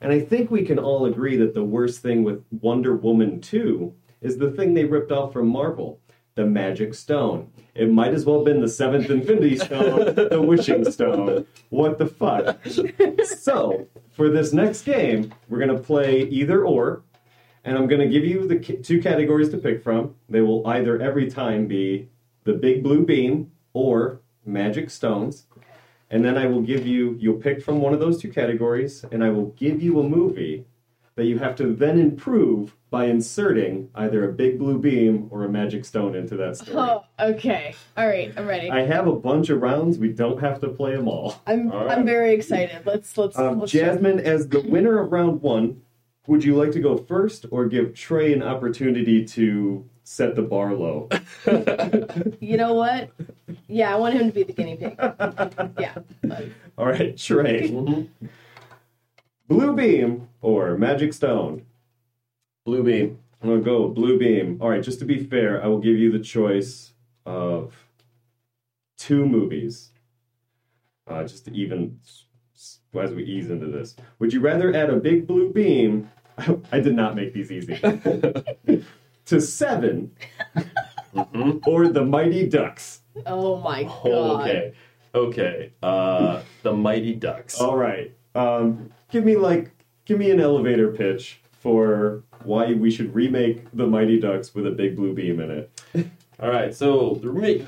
And 0.00 0.12
I 0.12 0.20
think 0.20 0.50
we 0.50 0.64
can 0.64 0.78
all 0.78 1.06
agree 1.06 1.36
that 1.36 1.54
the 1.54 1.64
worst 1.64 2.00
thing 2.00 2.22
with 2.22 2.44
Wonder 2.50 2.94
Woman 2.96 3.40
2 3.40 3.92
is 4.20 4.38
the 4.38 4.50
thing 4.50 4.74
they 4.74 4.84
ripped 4.84 5.12
off 5.12 5.32
from 5.32 5.48
Marvel, 5.48 6.00
the 6.34 6.46
Magic 6.46 6.94
Stone. 6.94 7.50
It 7.74 7.90
might 7.90 8.14
as 8.14 8.24
well 8.24 8.38
have 8.38 8.44
been 8.44 8.60
the 8.60 8.68
seventh 8.68 9.10
Infinity 9.10 9.56
Stone, 9.56 10.14
the 10.30 10.42
Wishing 10.42 10.90
Stone. 10.90 11.46
What 11.70 11.98
the 11.98 12.06
fuck? 12.06 12.58
So, 13.24 13.86
for 14.10 14.28
this 14.28 14.52
next 14.52 14.82
game, 14.82 15.32
we're 15.48 15.64
going 15.64 15.76
to 15.76 15.82
play 15.82 16.22
either 16.22 16.64
or, 16.64 17.02
and 17.64 17.76
I'm 17.76 17.86
going 17.86 18.00
to 18.00 18.08
give 18.08 18.24
you 18.24 18.46
the 18.46 18.58
two 18.58 19.00
categories 19.02 19.48
to 19.50 19.58
pick 19.58 19.82
from. 19.82 20.14
They 20.28 20.40
will 20.40 20.66
either 20.66 21.00
every 21.00 21.30
time 21.30 21.66
be 21.66 22.08
the 22.44 22.54
Big 22.54 22.82
Blue 22.82 23.04
Beam 23.04 23.52
or 23.72 24.20
Magic 24.44 24.90
Stones. 24.90 25.46
And 26.10 26.24
then 26.24 26.38
I 26.38 26.46
will 26.46 26.62
give 26.62 26.86
you, 26.86 27.16
you'll 27.20 27.36
pick 27.36 27.62
from 27.62 27.80
one 27.80 27.92
of 27.92 28.00
those 28.00 28.20
two 28.20 28.30
categories, 28.30 29.04
and 29.12 29.22
I 29.22 29.30
will 29.30 29.46
give 29.56 29.82
you 29.82 30.00
a 30.00 30.02
movie 30.02 30.64
that 31.16 31.26
you 31.26 31.38
have 31.38 31.56
to 31.56 31.74
then 31.74 31.98
improve 31.98 32.76
by 32.90 33.06
inserting 33.06 33.90
either 33.96 34.28
a 34.28 34.32
big 34.32 34.58
blue 34.58 34.78
beam 34.78 35.26
or 35.30 35.44
a 35.44 35.48
magic 35.48 35.84
stone 35.84 36.14
into 36.14 36.36
that 36.36 36.56
story. 36.56 36.76
Oh, 36.78 37.04
okay. 37.18 37.74
All 37.96 38.06
right, 38.06 38.32
I'm 38.36 38.46
ready. 38.46 38.70
I 38.70 38.86
have 38.86 39.08
a 39.08 39.14
bunch 39.14 39.50
of 39.50 39.60
rounds. 39.60 39.98
We 39.98 40.10
don't 40.10 40.40
have 40.40 40.60
to 40.60 40.68
play 40.68 40.94
them 40.94 41.08
all. 41.08 41.42
I'm 41.46 41.72
All 41.72 41.84
right. 41.84 41.98
I'm 41.98 42.06
very 42.06 42.32
excited. 42.32 42.86
Let's 42.86 43.18
let's, 43.18 43.36
Um, 43.36 43.60
let's 43.60 43.72
Jasmine, 43.72 44.20
as 44.20 44.48
the 44.48 44.60
winner 44.60 45.00
of 45.00 45.10
round 45.12 45.42
one, 45.42 45.82
would 46.28 46.44
you 46.44 46.54
like 46.54 46.70
to 46.72 46.80
go 46.80 46.96
first 46.96 47.46
or 47.50 47.66
give 47.66 47.94
Trey 47.94 48.32
an 48.32 48.42
opportunity 48.42 49.24
to 49.24 49.84
set 50.08 50.34
the 50.34 50.42
bar 50.42 50.74
low? 50.74 51.08
You 52.40 52.56
know 52.56 52.72
what? 52.72 53.10
Yeah, 53.66 53.92
I 53.92 53.96
want 53.96 54.14
him 54.14 54.26
to 54.28 54.32
be 54.32 54.42
the 54.42 54.54
guinea 54.54 54.76
pig. 54.76 54.96
Yeah. 55.78 55.98
All 56.78 56.86
right, 56.86 57.16
Trey. 57.16 57.68
Blue 59.46 59.72
beam 59.74 60.28
or 60.40 60.78
magic 60.78 61.12
stone? 61.12 61.66
Blue 62.64 62.82
beam. 62.82 63.18
I'm 63.42 63.50
gonna 63.50 63.60
go 63.60 63.88
blue 63.88 64.18
beam. 64.18 64.58
All 64.62 64.70
right, 64.70 64.82
just 64.82 64.98
to 65.00 65.04
be 65.04 65.22
fair, 65.22 65.62
I 65.62 65.66
will 65.68 65.78
give 65.78 65.96
you 65.96 66.10
the 66.10 66.18
choice 66.18 66.92
of 67.26 67.74
two 68.96 69.26
movies. 69.26 69.90
Uh, 71.06 71.22
just 71.24 71.44
to 71.44 71.52
even 71.52 72.00
as 72.94 73.12
we 73.12 73.24
ease 73.24 73.50
into 73.50 73.66
this, 73.66 73.94
would 74.18 74.32
you 74.32 74.40
rather 74.40 74.74
add 74.74 74.90
a 74.90 74.96
big 74.96 75.26
blue 75.26 75.52
beam? 75.52 76.10
I 76.72 76.80
did 76.80 76.94
not 76.94 77.14
make 77.14 77.34
these 77.34 77.52
easy. 77.52 77.78
To 79.28 79.40
7 79.40 80.10
Mhm. 81.14 81.66
or 81.66 81.88
the 81.88 82.04
Mighty 82.04 82.46
Ducks. 82.46 83.00
Oh 83.26 83.56
my 83.60 83.84
god. 83.84 84.00
Oh, 84.04 84.40
okay. 84.40 84.72
Okay. 85.14 85.72
Uh, 85.82 86.42
the 86.62 86.72
Mighty 86.72 87.14
Ducks. 87.14 87.60
All 87.60 87.76
right. 87.76 88.12
Um, 88.34 88.90
give 89.10 89.24
me 89.24 89.36
like 89.36 89.70
give 90.04 90.18
me 90.18 90.30
an 90.30 90.40
elevator 90.40 90.88
pitch 90.92 91.40
for 91.52 92.22
why 92.44 92.72
we 92.72 92.90
should 92.90 93.14
remake 93.14 93.64
the 93.74 93.86
Mighty 93.86 94.18
Ducks 94.20 94.54
with 94.54 94.66
a 94.66 94.70
big 94.70 94.96
blue 94.96 95.12
beam 95.12 95.40
in 95.40 95.50
it. 95.50 95.80
All 96.40 96.50
right. 96.50 96.74
So 96.74 97.18
the 97.20 97.28
remake, 97.30 97.66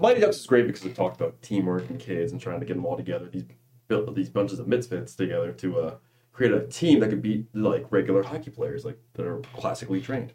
Mighty 0.00 0.20
Ducks 0.20 0.38
is 0.38 0.46
great 0.46 0.66
because 0.66 0.84
it 0.84 0.94
talked 0.94 1.16
about 1.20 1.40
teamwork 1.42 1.88
and 1.90 1.98
kids 2.00 2.32
and 2.32 2.40
trying 2.40 2.60
to 2.60 2.66
get 2.66 2.74
them 2.74 2.84
all 2.84 2.96
together. 2.96 3.28
These 3.30 3.44
built 3.86 4.14
these 4.14 4.30
bunches 4.30 4.58
of 4.58 4.66
misfits 4.66 5.14
together 5.14 5.52
to 5.52 5.78
uh, 5.78 5.94
create 6.34 6.52
a 6.52 6.66
team 6.66 7.00
that 7.00 7.08
could 7.08 7.22
beat 7.22 7.46
like 7.54 7.86
regular 7.90 8.22
hockey 8.22 8.50
players, 8.50 8.84
like 8.84 8.98
that 9.14 9.24
are 9.26 9.38
classically 9.56 10.00
trained. 10.02 10.32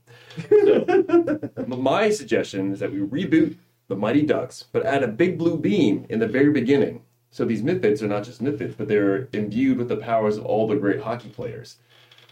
So, 0.49 1.49
my 1.67 2.09
suggestion 2.09 2.71
is 2.73 2.79
that 2.79 2.91
we 2.91 2.99
reboot 2.99 3.57
the 3.89 3.95
Mighty 3.95 4.23
Ducks, 4.23 4.65
but 4.71 4.85
add 4.85 5.03
a 5.03 5.07
big 5.07 5.37
blue 5.37 5.57
beam 5.57 6.05
in 6.09 6.19
the 6.19 6.27
very 6.27 6.51
beginning. 6.51 7.03
So 7.31 7.45
these 7.45 7.61
misfits 7.61 8.01
are 8.01 8.07
not 8.07 8.23
just 8.23 8.41
misfits, 8.41 8.73
but 8.75 8.87
they're 8.87 9.27
imbued 9.33 9.77
with 9.77 9.89
the 9.89 9.97
powers 9.97 10.37
of 10.37 10.45
all 10.45 10.67
the 10.67 10.75
great 10.75 11.01
hockey 11.01 11.29
players. 11.29 11.77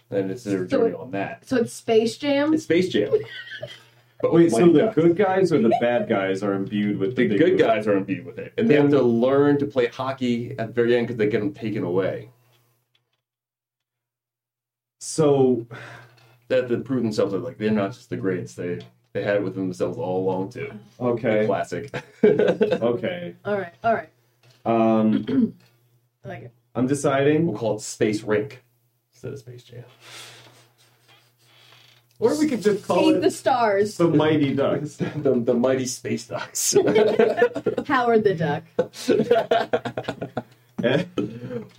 And 0.10 0.32
it's 0.32 0.44
their 0.44 0.68
So 0.68 0.78
journey 0.78 0.90
it- 0.92 0.96
on 0.96 1.12
that. 1.12 1.46
So 1.46 1.58
it's 1.58 1.74
Space 1.74 2.18
Jam? 2.18 2.54
It's 2.54 2.64
Space 2.64 2.90
Jam. 2.90 3.12
But 4.20 4.34
Wait, 4.34 4.52
so 4.52 4.72
the 4.72 4.92
good 4.96 5.16
guys 5.16 5.54
or 5.54 5.62
the 5.62 5.72
bad 5.80 6.10
guys 6.10 6.42
are 6.42 6.54
imbued 6.54 6.98
with 6.98 7.16
the, 7.16 7.28
The 7.28 7.38
good 7.38 7.60
guys 7.60 7.86
are 7.86 7.96
imbued 7.96 8.26
with 8.26 8.40
it, 8.40 8.52
and 8.58 8.68
they 8.68 8.74
have 8.74 8.90
to 8.90 9.00
learn 9.00 9.60
to 9.60 9.68
play 9.68 9.86
hockey 9.86 10.56
at 10.58 10.66
the 10.70 10.74
very 10.74 10.98
end 10.98 11.06
because 11.06 11.20
they 11.20 11.28
get 11.30 11.40
them 11.40 11.54
taken 11.54 11.84
away. 11.84 12.32
So 15.18 15.66
They 16.48 16.58
have 16.58 16.70
to 16.70 16.78
prove 16.78 17.02
themselves 17.02 17.32
that 17.34 17.40
like 17.40 17.58
they're 17.58 17.72
not 17.72 17.94
just 17.94 18.12
the 18.12 18.18
greats; 18.18 18.54
they 18.54 18.82
they 19.14 19.24
had 19.24 19.38
it 19.38 19.44
within 19.44 19.64
themselves 19.64 19.98
all 19.98 20.24
along 20.24 20.52
too. 20.52 20.72
okay, 21.00 21.48
Classic. 21.48 21.90
okay. 22.24 23.36
All 23.44 23.58
right. 23.58 23.74
All 23.84 23.96
right. 23.96 24.10
Um, 24.64 25.56
I 26.24 26.28
like 26.28 26.44
it. 26.44 26.52
I'm 26.76 26.86
deciding, 26.86 27.48
we'll 27.48 27.58
call 27.58 27.78
it 27.78 27.82
Space 27.82 28.22
Rink 28.22 28.64
instead 29.12 29.34
of 29.34 29.40
Space 29.40 29.64
Jam. 29.64 29.86
or 32.20 32.38
we 32.38 32.48
could 32.48 32.62
just 32.62 32.86
call 32.86 32.98
Save 33.06 33.16
it 33.16 33.22
the 33.22 33.32
stars. 33.32 33.98
the 33.98 34.08
Mighty 34.08 34.54
Ducks. 34.54 34.98
the 34.98 35.42
the 35.44 35.56
mighty 35.56 35.88
Space 35.88 36.28
Ducks. 36.28 36.74
Howard 37.88 38.24
the 38.24 38.36
Duck. 38.36 38.64
Eh, 40.84 41.06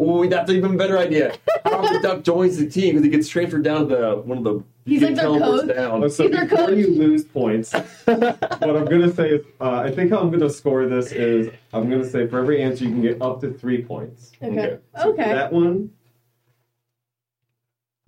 oh, 0.01 0.27
that's 0.27 0.51
an 0.51 0.57
even 0.57 0.77
better 0.77 0.99
idea. 0.99 1.37
Howard 1.65 2.03
Duck 2.03 2.25
joins 2.25 2.57
the 2.59 2.69
team 2.69 2.95
because 2.95 3.05
he 3.05 3.11
gets 3.11 3.29
transferred 3.29 3.63
down 3.63 3.89
to 3.89 3.97
the 3.97 4.17
one 4.25 4.39
of 4.39 4.45
the. 4.45 4.65
He's 4.87 5.01
he 5.01 5.07
like 5.07 5.15
their 5.17 5.25
teleports 5.27 5.63
coach? 5.67 5.77
down. 5.77 6.03
Oh, 6.05 6.09
so 6.09 6.27
He's 6.27 6.37
our 6.37 6.45
before 6.47 6.67
coach. 6.67 6.77
you 6.79 6.95
lose 6.95 7.25
points, 7.25 7.73
what 8.05 8.19
I'm 8.63 8.87
gonna 8.87 9.13
say 9.13 9.29
is, 9.31 9.47
uh, 9.61 9.83
I 9.85 9.91
think 9.93 10.11
how 10.11 10.19
I'm 10.19 10.31
gonna 10.33 10.51
score 10.51 10.87
this 10.89 11.13
is, 11.13 11.51
I'm 11.73 11.89
gonna 11.89 12.09
say 12.09 12.27
for 12.27 12.39
every 12.41 12.61
answer 12.63 12.85
you 12.85 12.91
can 12.91 13.03
get 13.03 13.23
up 13.23 13.41
to 13.43 13.53
three 13.53 13.83
points. 13.83 14.33
Okay. 14.43 14.79
So 14.97 15.03
for 15.03 15.09
Okay. 15.11 15.33
that 15.33 15.53
one, 15.53 15.91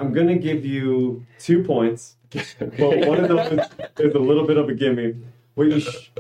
I'm 0.00 0.12
gonna 0.12 0.38
give 0.38 0.64
you 0.66 1.25
two 1.38 1.62
points. 1.62 2.16
But 2.59 3.06
one 3.06 3.18
of 3.20 3.28
those 3.28 3.68
is 3.99 4.14
a 4.14 4.18
little 4.18 4.47
bit 4.47 4.56
of 4.56 4.68
a 4.68 4.75
gimme. 4.75 5.14
What 5.54 5.68
you 5.68 5.80
sh- 5.80 6.11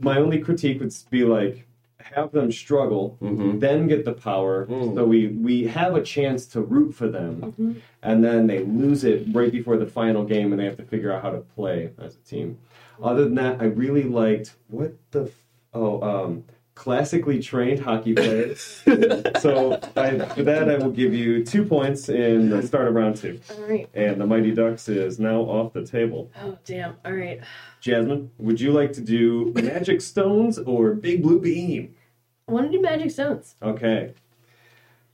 my 0.00 0.18
only 0.18 0.38
critique 0.38 0.80
would 0.80 0.94
be 1.10 1.24
like 1.24 1.66
have 2.14 2.32
them 2.32 2.50
struggle, 2.52 3.16
Mhm. 3.22 3.60
then 3.60 3.86
get 3.86 4.04
the 4.04 4.12
power, 4.12 4.66
Mm. 4.66 4.94
so 4.94 5.04
we 5.04 5.28
we 5.28 5.64
have 5.66 5.94
a 5.94 6.02
chance 6.02 6.46
to 6.46 6.60
root 6.60 6.94
for 6.94 7.08
them, 7.08 7.76
and 8.02 8.24
then 8.24 8.46
they 8.46 8.64
lose 8.64 9.04
it 9.04 9.26
right 9.32 9.52
before 9.52 9.76
the 9.76 9.86
final 9.86 10.24
game, 10.24 10.52
and 10.52 10.60
they 10.60 10.64
have 10.64 10.76
to 10.78 10.82
figure 10.84 11.12
out 11.12 11.22
how 11.22 11.30
to 11.30 11.38
play 11.56 11.90
as 11.98 12.14
a 12.16 12.28
team. 12.28 12.58
Other 13.02 13.24
than 13.24 13.34
that, 13.36 13.60
I 13.60 13.64
really 13.66 14.04
liked 14.04 14.56
what 14.68 14.94
the 15.12 15.24
f- 15.24 15.42
oh 15.74 16.00
um 16.02 16.44
classically 16.74 17.40
trained 17.40 17.80
hockey 17.80 18.14
players. 18.14 18.82
so 19.40 19.80
I, 19.96 20.16
for 20.20 20.44
that, 20.44 20.70
I 20.70 20.76
will 20.78 20.92
give 20.92 21.12
you 21.12 21.44
two 21.44 21.64
points 21.64 22.08
in 22.08 22.50
the 22.50 22.62
start 22.62 22.86
of 22.86 22.94
round 22.94 23.16
two. 23.16 23.40
All 23.50 23.64
right. 23.68 23.88
And 23.94 24.20
the 24.20 24.26
Mighty 24.26 24.52
Ducks 24.52 24.88
is 24.88 25.18
now 25.18 25.40
off 25.40 25.72
the 25.72 25.84
table. 25.84 26.30
Oh 26.40 26.56
damn. 26.64 26.94
All 27.04 27.12
right. 27.12 27.40
Jasmine, 27.80 28.30
would 28.38 28.60
you 28.60 28.70
like 28.72 28.92
to 28.92 29.00
do 29.00 29.52
Magic 29.56 30.00
Stones 30.00 30.56
or 30.58 30.94
Big 30.94 31.20
Blue 31.20 31.40
Beam? 31.40 31.94
I 32.48 32.52
want 32.52 32.70
to 32.70 32.76
do 32.76 32.82
Magic 32.82 33.10
Stones. 33.10 33.56
Okay. 33.62 34.14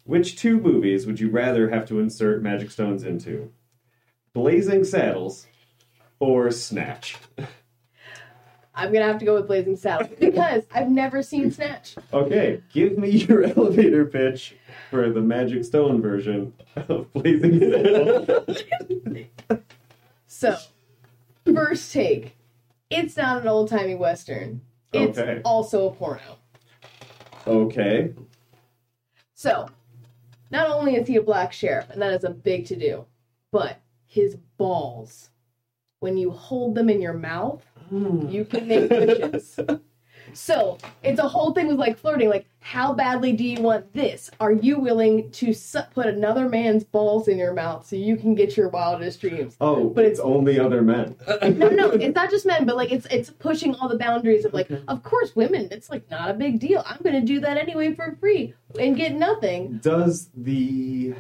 Which 0.05 0.37
two 0.37 0.61
movies 0.61 1.07
would 1.07 1.19
you 1.19 1.31
rather 1.31 1.71
have 1.71 1.87
to 1.89 1.99
insert 1.99 2.43
Magic 2.43 2.71
Stones 2.71 3.03
into? 3.03 3.51
Blazing 4.33 4.85
Saddles 4.85 5.47
or 6.21 6.51
Snatch? 6.51 7.17
I'm 8.77 8.93
gonna 8.93 9.07
have 9.07 9.19
to 9.21 9.25
go 9.25 9.35
with 9.35 9.47
Blazing 9.47 9.77
Saddles 9.77 10.11
because 10.19 10.65
I've 10.75 10.91
never 10.91 11.23
seen 11.23 11.51
Snatch. 11.53 11.95
Okay, 12.13 12.61
give 12.73 12.99
me 12.99 13.11
your 13.11 13.45
elevator 13.57 14.05
pitch 14.05 14.57
for 14.91 15.11
the 15.11 15.21
Magic 15.21 15.65
Stone 15.65 16.03
version 16.03 16.53
of 16.89 17.13
Blazing 17.13 17.61
Saddles. 17.61 18.63
So, 20.27 20.57
First 21.53 21.93
take. 21.93 22.37
It's 22.91 23.17
not 23.17 23.43
an 23.43 23.49
old 23.49 23.69
timey 23.71 23.95
western. 23.95 24.61
It's 24.93 25.19
Okay. 25.19 25.41
also 25.45 25.89
a 25.89 25.93
porno. 25.93 26.39
Okay. 27.47 28.13
So, 29.35 29.69
not 30.51 30.71
only 30.71 30.97
is 30.97 31.09
he 31.09 31.17
a 31.17 31.23
black 31.23 31.53
sheriff, 31.53 31.91
and 31.91 32.01
that 32.01 32.13
is 32.13 32.25
a 32.25 32.31
big 32.31 32.67
to 32.67 32.77
do, 32.77 33.05
but 33.51 33.81
his 34.07 34.37
balls, 34.57 35.31
when 36.01 36.17
you 36.17 36.31
hold 36.31 36.75
them 36.75 36.89
in 36.89 37.01
your 37.01 37.15
mouth, 37.15 37.65
mm. 37.93 38.31
you 38.33 38.45
can 38.45 38.69
make 38.69 38.91
wishes. 38.91 39.59
So, 40.35 40.79
it's 41.03 41.19
a 41.21 41.29
whole 41.29 41.53
thing 41.53 41.67
with 41.69 41.79
like 41.79 41.99
flirting. 41.99 42.29
Like, 42.29 42.47
how 42.61 42.93
badly 42.95 43.33
do 43.33 43.45
you 43.45 43.61
want 43.61 43.93
this? 43.93 44.31
Are 44.41 44.53
you 44.53 44.79
willing 44.79 45.31
to 45.33 45.53
su- 45.53 45.81
put 45.95 46.07
another 46.07 46.49
man's 46.49 46.83
balls 46.83 47.29
in 47.29 47.37
your 47.39 47.53
mouth 47.53 47.87
so 47.87 47.95
you 47.97 48.17
can 48.17 48.35
get 48.35 48.57
your 48.57 48.69
wildest 48.71 49.21
dreams? 49.21 49.57
Oh, 49.61 49.89
But 49.91 50.05
it's 50.07 50.19
only 50.21 50.59
other 50.59 50.81
men. 50.83 51.17
no, 51.43 51.69
no, 51.69 51.91
it's 51.91 52.15
not 52.15 52.31
just 52.31 52.47
men, 52.47 52.65
but 52.65 52.77
like 52.77 52.91
it's 52.91 53.07
it's 53.11 53.31
pushing 53.31 53.75
all 53.75 53.89
the 53.89 53.99
boundaries 53.99 54.45
of 54.45 54.55
like, 54.55 54.71
of 54.89 55.03
course, 55.03 55.37
women. 55.37 55.69
It's 55.71 55.91
like 55.91 56.11
not 56.11 56.31
a 56.31 56.35
big 56.35 56.59
deal. 56.59 56.83
I'm 56.87 57.01
gonna 57.03 57.21
do 57.21 57.41
that 57.41 57.57
anyway 57.59 57.95
for 57.95 58.17
free 58.21 58.55
and 58.79 58.97
get 58.97 59.15
nothing. 59.15 59.79
Does 59.83 60.31
the 60.35 61.15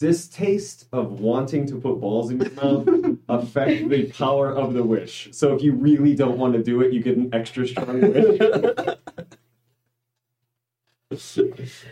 distaste 0.00 0.86
of 0.92 1.20
wanting 1.20 1.66
to 1.66 1.76
put 1.76 2.00
balls 2.00 2.30
in 2.30 2.40
your 2.40 2.50
mouth 2.52 2.88
affect 3.28 3.88
the 3.90 4.10
power 4.10 4.50
of 4.50 4.72
the 4.74 4.82
wish? 4.82 5.28
So 5.32 5.54
if 5.54 5.62
you 5.62 5.72
really 5.72 6.16
don't 6.16 6.38
want 6.38 6.54
to 6.54 6.62
do 6.62 6.80
it, 6.80 6.92
you 6.92 7.00
get 7.02 7.16
an 7.16 7.32
extra 7.32 7.68
strong 7.68 8.00
wish. 8.00 8.40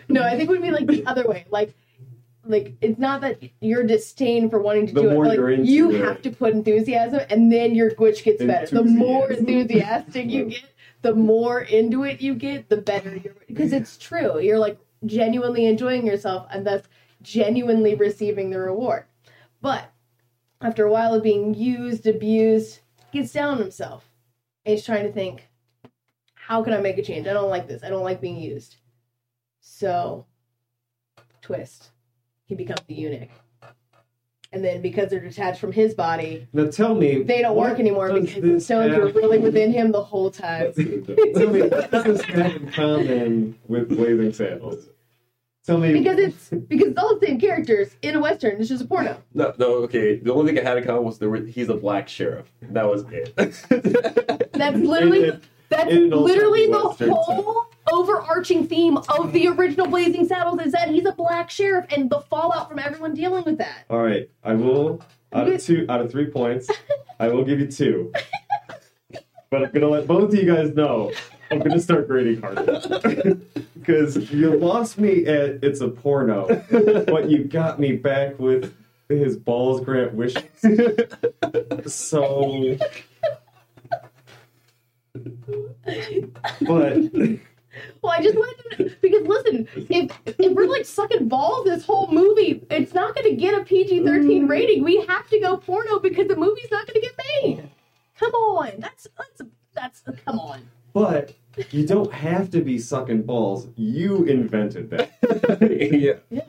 No, 0.09 0.23
I 0.23 0.37
think 0.37 0.43
it 0.43 0.49
would 0.49 0.63
be 0.63 0.71
like 0.71 0.87
the 0.87 1.05
other 1.05 1.25
way. 1.27 1.45
Like, 1.51 1.75
like 2.45 2.75
it's 2.81 3.01
not 3.01 3.21
that 3.23 3.43
your 3.61 3.83
disdain 3.83 4.49
for 4.49 4.61
wanting 4.61 4.87
to 4.87 4.95
The 4.95 5.03
do 5.03 5.11
it. 5.11 5.47
Like 5.49 5.67
you 5.67 5.91
it. 5.91 6.05
have 6.05 6.23
to 6.23 6.31
put 6.31 6.53
enthusiasm, 6.55 7.21
and 7.29 7.53
then 7.53 7.75
your 7.75 7.91
wish 7.99 8.23
gets 8.23 8.43
better. 8.43 8.77
The 8.77 8.85
more 8.85 9.31
enthusiastic 9.33 10.31
you 10.31 10.45
get, 10.47 10.65
the 11.03 11.15
more 11.15 11.61
into 11.61 12.05
it 12.05 12.21
you 12.21 12.37
get, 12.37 12.69
the 12.69 12.77
better 12.77 13.17
you're. 13.17 13.35
Because 13.49 13.73
it's 13.73 13.97
true. 13.99 14.39
You're 14.39 14.61
like 14.61 14.79
genuinely 15.05 15.67
enjoying 15.67 16.07
yourself, 16.07 16.47
and 16.53 16.65
thus 16.65 16.83
genuinely 17.23 17.95
receiving 17.95 18.51
the 18.51 18.59
reward. 18.59 19.05
But 19.61 19.93
after 20.61 20.85
a 20.85 20.91
while 20.91 21.15
of 21.15 21.23
being 21.23 21.55
used, 21.55 22.07
abused, 22.07 22.81
gets 23.13 23.33
down 23.33 23.55
on 23.55 23.59
himself. 23.59 24.09
And 24.65 24.75
he's 24.75 24.85
trying 24.85 25.05
to 25.05 25.13
think, 25.13 25.49
how 26.35 26.63
can 26.63 26.73
I 26.73 26.81
make 26.81 26.99
a 26.99 27.03
change? 27.03 27.27
I 27.27 27.33
don't 27.33 27.51
like 27.51 27.69
this. 27.69 27.83
I 27.85 27.89
don't 27.89 28.05
like 28.05 28.21
being 28.21 28.39
used. 28.39 28.77
So, 29.61 30.27
twist. 31.43 31.91
He 32.47 32.55
becomes 32.55 32.81
the 32.87 32.95
eunuch. 32.95 33.31
And 34.51 34.65
then 34.65 34.81
because 34.81 35.11
they're 35.11 35.21
detached 35.21 35.61
from 35.61 35.73
his 35.73 35.93
body, 35.93 36.49
Now 36.55 36.69
tell 36.69 36.95
me, 36.95 37.23
they 37.23 37.43
don't 37.43 37.57
work 37.57 37.79
anymore 37.79 38.15
because 38.15 38.41
the 38.41 38.61
stones 38.61 38.97
were 38.97 39.13
really 39.13 39.39
within 39.39 39.71
him 39.71 39.93
the 39.93 40.03
whole 40.03 40.31
time. 40.31 40.73
tell 40.75 41.51
me, 41.51 41.63
what 41.63 41.91
does 41.91 42.05
this 42.05 42.23
have 42.23 42.57
in 42.57 42.73
common 42.73 43.59
with 43.69 43.91
Blazing 43.91 44.33
Saddles? 44.33 44.87
Tell 45.69 45.77
me, 45.77 45.93
Because 45.93 46.19
it's 46.19 46.49
because 46.49 46.89
it's 46.89 46.99
all 46.99 47.19
the 47.19 47.27
same 47.27 47.39
characters 47.39 47.95
in 48.01 48.15
a 48.17 48.21
western. 48.21 48.59
It's 48.59 48.71
just 48.71 48.83
a 48.83 48.87
porno. 48.87 49.23
No, 49.35 49.53
no, 49.59 49.75
okay. 49.85 50.17
The 50.17 50.33
only 50.33 50.51
thing 50.55 50.65
I 50.65 50.67
had 50.67 50.79
in 50.79 50.85
common 50.85 51.05
was 51.05 51.19
there 51.19 51.29
were, 51.29 51.41
he's 51.45 51.69
a 51.69 51.75
black 51.75 52.09
sheriff. 52.09 52.51
That 52.63 52.89
was 52.89 53.05
it. 53.11 53.37
That's 54.55 54.79
literally 54.79 55.29
In- 55.29 55.43
that's 55.69 55.91
in 55.91 56.09
literally 56.09 56.69
the 56.69 56.87
Western 56.87 57.11
whole 57.11 57.67
overarching 57.93 58.67
theme 58.67 58.97
of 58.97 59.35
the 59.35 59.49
original 59.49 59.87
Blazing 59.87 60.27
Saddles 60.27 60.63
is 60.63 60.73
that 60.73 60.89
he's 60.89 61.05
a 61.05 61.13
black 61.13 61.51
sheriff 61.51 61.85
and 61.95 62.09
the 62.09 62.21
fallout 62.21 62.71
from 62.71 62.79
everyone 62.79 63.13
dealing 63.13 63.45
with 63.45 63.59
that. 63.59 63.85
All 63.91 63.99
right, 63.99 64.31
I 64.43 64.55
will 64.55 65.03
out 65.35 65.47
of 65.49 65.63
two 65.63 65.85
out 65.91 66.01
of 66.01 66.11
three 66.11 66.31
points, 66.31 66.71
I 67.21 67.29
will 67.29 67.45
give 67.45 67.61
you 67.61 67.67
two. 67.67 68.11
But 69.51 69.65
I'm 69.65 69.73
gonna 69.73 69.89
let 69.89 70.07
both 70.07 70.33
of 70.33 70.35
you 70.35 70.45
guys 70.55 70.75
know 70.75 71.13
I'm 71.51 71.61
gonna 71.61 71.81
start 71.81 72.09
grading 72.09 72.41
harder 72.43 72.81
because 73.79 74.31
you 74.31 74.57
lost 74.59 74.99
me 74.99 75.25
at 75.27 75.63
it's 75.65 75.81
a 75.81 75.89
porno, 75.89 76.47
but 77.07 77.31
you 77.31 77.45
got 77.45 77.79
me 77.81 77.93
back 77.97 78.39
with 78.39 78.75
his 79.09 79.37
balls 79.37 79.81
grant 79.83 80.13
wishes. 80.15 80.43
So, 81.87 82.77
but 86.63 86.97
Well, 88.03 88.13
I 88.13 88.23
just 88.23 88.37
wanted 88.37 88.77
to 88.77 88.97
because 89.01 89.27
listen, 89.27 89.69
if 89.89 90.11
if 90.27 90.53
we're 90.53 90.67
like 90.67 90.85
sucking 90.85 91.29
balls 91.29 91.65
this 91.65 91.85
whole 91.85 92.09
movie, 92.13 92.65
it's 92.71 92.93
not 92.93 93.15
going 93.15 93.29
to 93.31 93.37
get 93.37 93.59
a 93.61 93.65
PG 93.65 94.05
thirteen 94.05 94.47
Mm. 94.47 94.51
rating. 94.51 94.85
We 94.85 95.05
have 95.07 95.29
to 95.29 95.41
go 95.41 95.57
porno 95.57 95.99
because 95.99 96.29
the 96.29 96.37
movie's 96.37 96.71
not 96.71 96.87
going 96.87 97.01
to 97.01 97.07
get 97.07 97.17
made. 97.43 97.71
Come 98.19 98.33
on, 98.33 98.73
that's 98.79 99.07
that's 99.17 99.43
that's 99.75 100.03
come 100.25 100.39
on. 100.41 100.63
But 100.93 101.35
you 101.71 101.87
don't 101.87 102.13
have 102.13 102.51
to 102.51 102.61
be 102.61 102.79
sucking 102.79 103.23
balls. 103.23 103.69
You 103.77 104.25
invented 104.25 104.91
that. 104.91 105.11
yeah. 106.31 106.43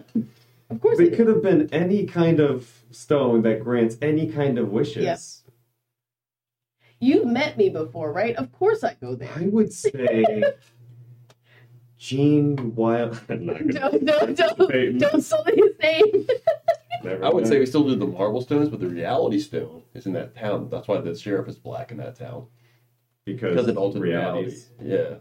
Of 0.69 0.81
course, 0.81 0.99
It 0.99 1.13
it, 1.13 1.15
could 1.15 1.27
have 1.27 1.41
been 1.41 1.69
any 1.73 2.05
kind 2.05 2.39
of 2.39 2.69
stone 2.91 3.41
that 3.43 3.63
grants 3.63 3.97
any 4.01 4.27
kind 4.31 4.57
of 4.59 4.69
wishes. 4.71 5.03
Yes. 5.03 5.43
you've 6.99 7.25
met 7.27 7.57
me 7.57 7.69
before, 7.69 8.11
right? 8.11 8.35
Of 8.35 8.51
course, 8.51 8.83
I 8.83 8.95
go 9.01 9.15
there. 9.15 9.31
I 9.35 9.47
would 9.47 9.73
say 9.73 10.43
Gene 11.97 12.75
Wild. 12.75 13.19
I'm 13.29 13.45
not 13.45 13.67
Don't 13.67 14.05
don't 14.05 14.35
don't, 14.37 14.97
don't 14.99 15.21
sully 15.21 15.53
his 15.55 15.77
name. 15.81 16.27
never 17.03 17.25
I 17.25 17.29
would 17.29 17.47
say 17.47 17.59
we 17.59 17.65
still 17.65 17.83
do 17.87 17.95
the 17.95 18.05
Marvel 18.07 18.41
stones, 18.41 18.69
but 18.69 18.79
the 18.79 18.87
reality 18.87 19.39
stone 19.39 19.83
is 19.93 20.05
in 20.05 20.13
that 20.13 20.35
town. 20.35 20.69
That's 20.69 20.87
why 20.87 21.01
the 21.01 21.15
sheriff 21.15 21.47
is 21.47 21.57
black 21.57 21.91
in 21.91 21.97
that 21.97 22.15
town. 22.17 22.47
Because, 23.33 23.51
Because 23.53 23.67
of 23.67 23.77
alternate 23.77 24.03
realities. 24.03 24.69
realities. 24.79 25.09
Yeah. 25.09 25.15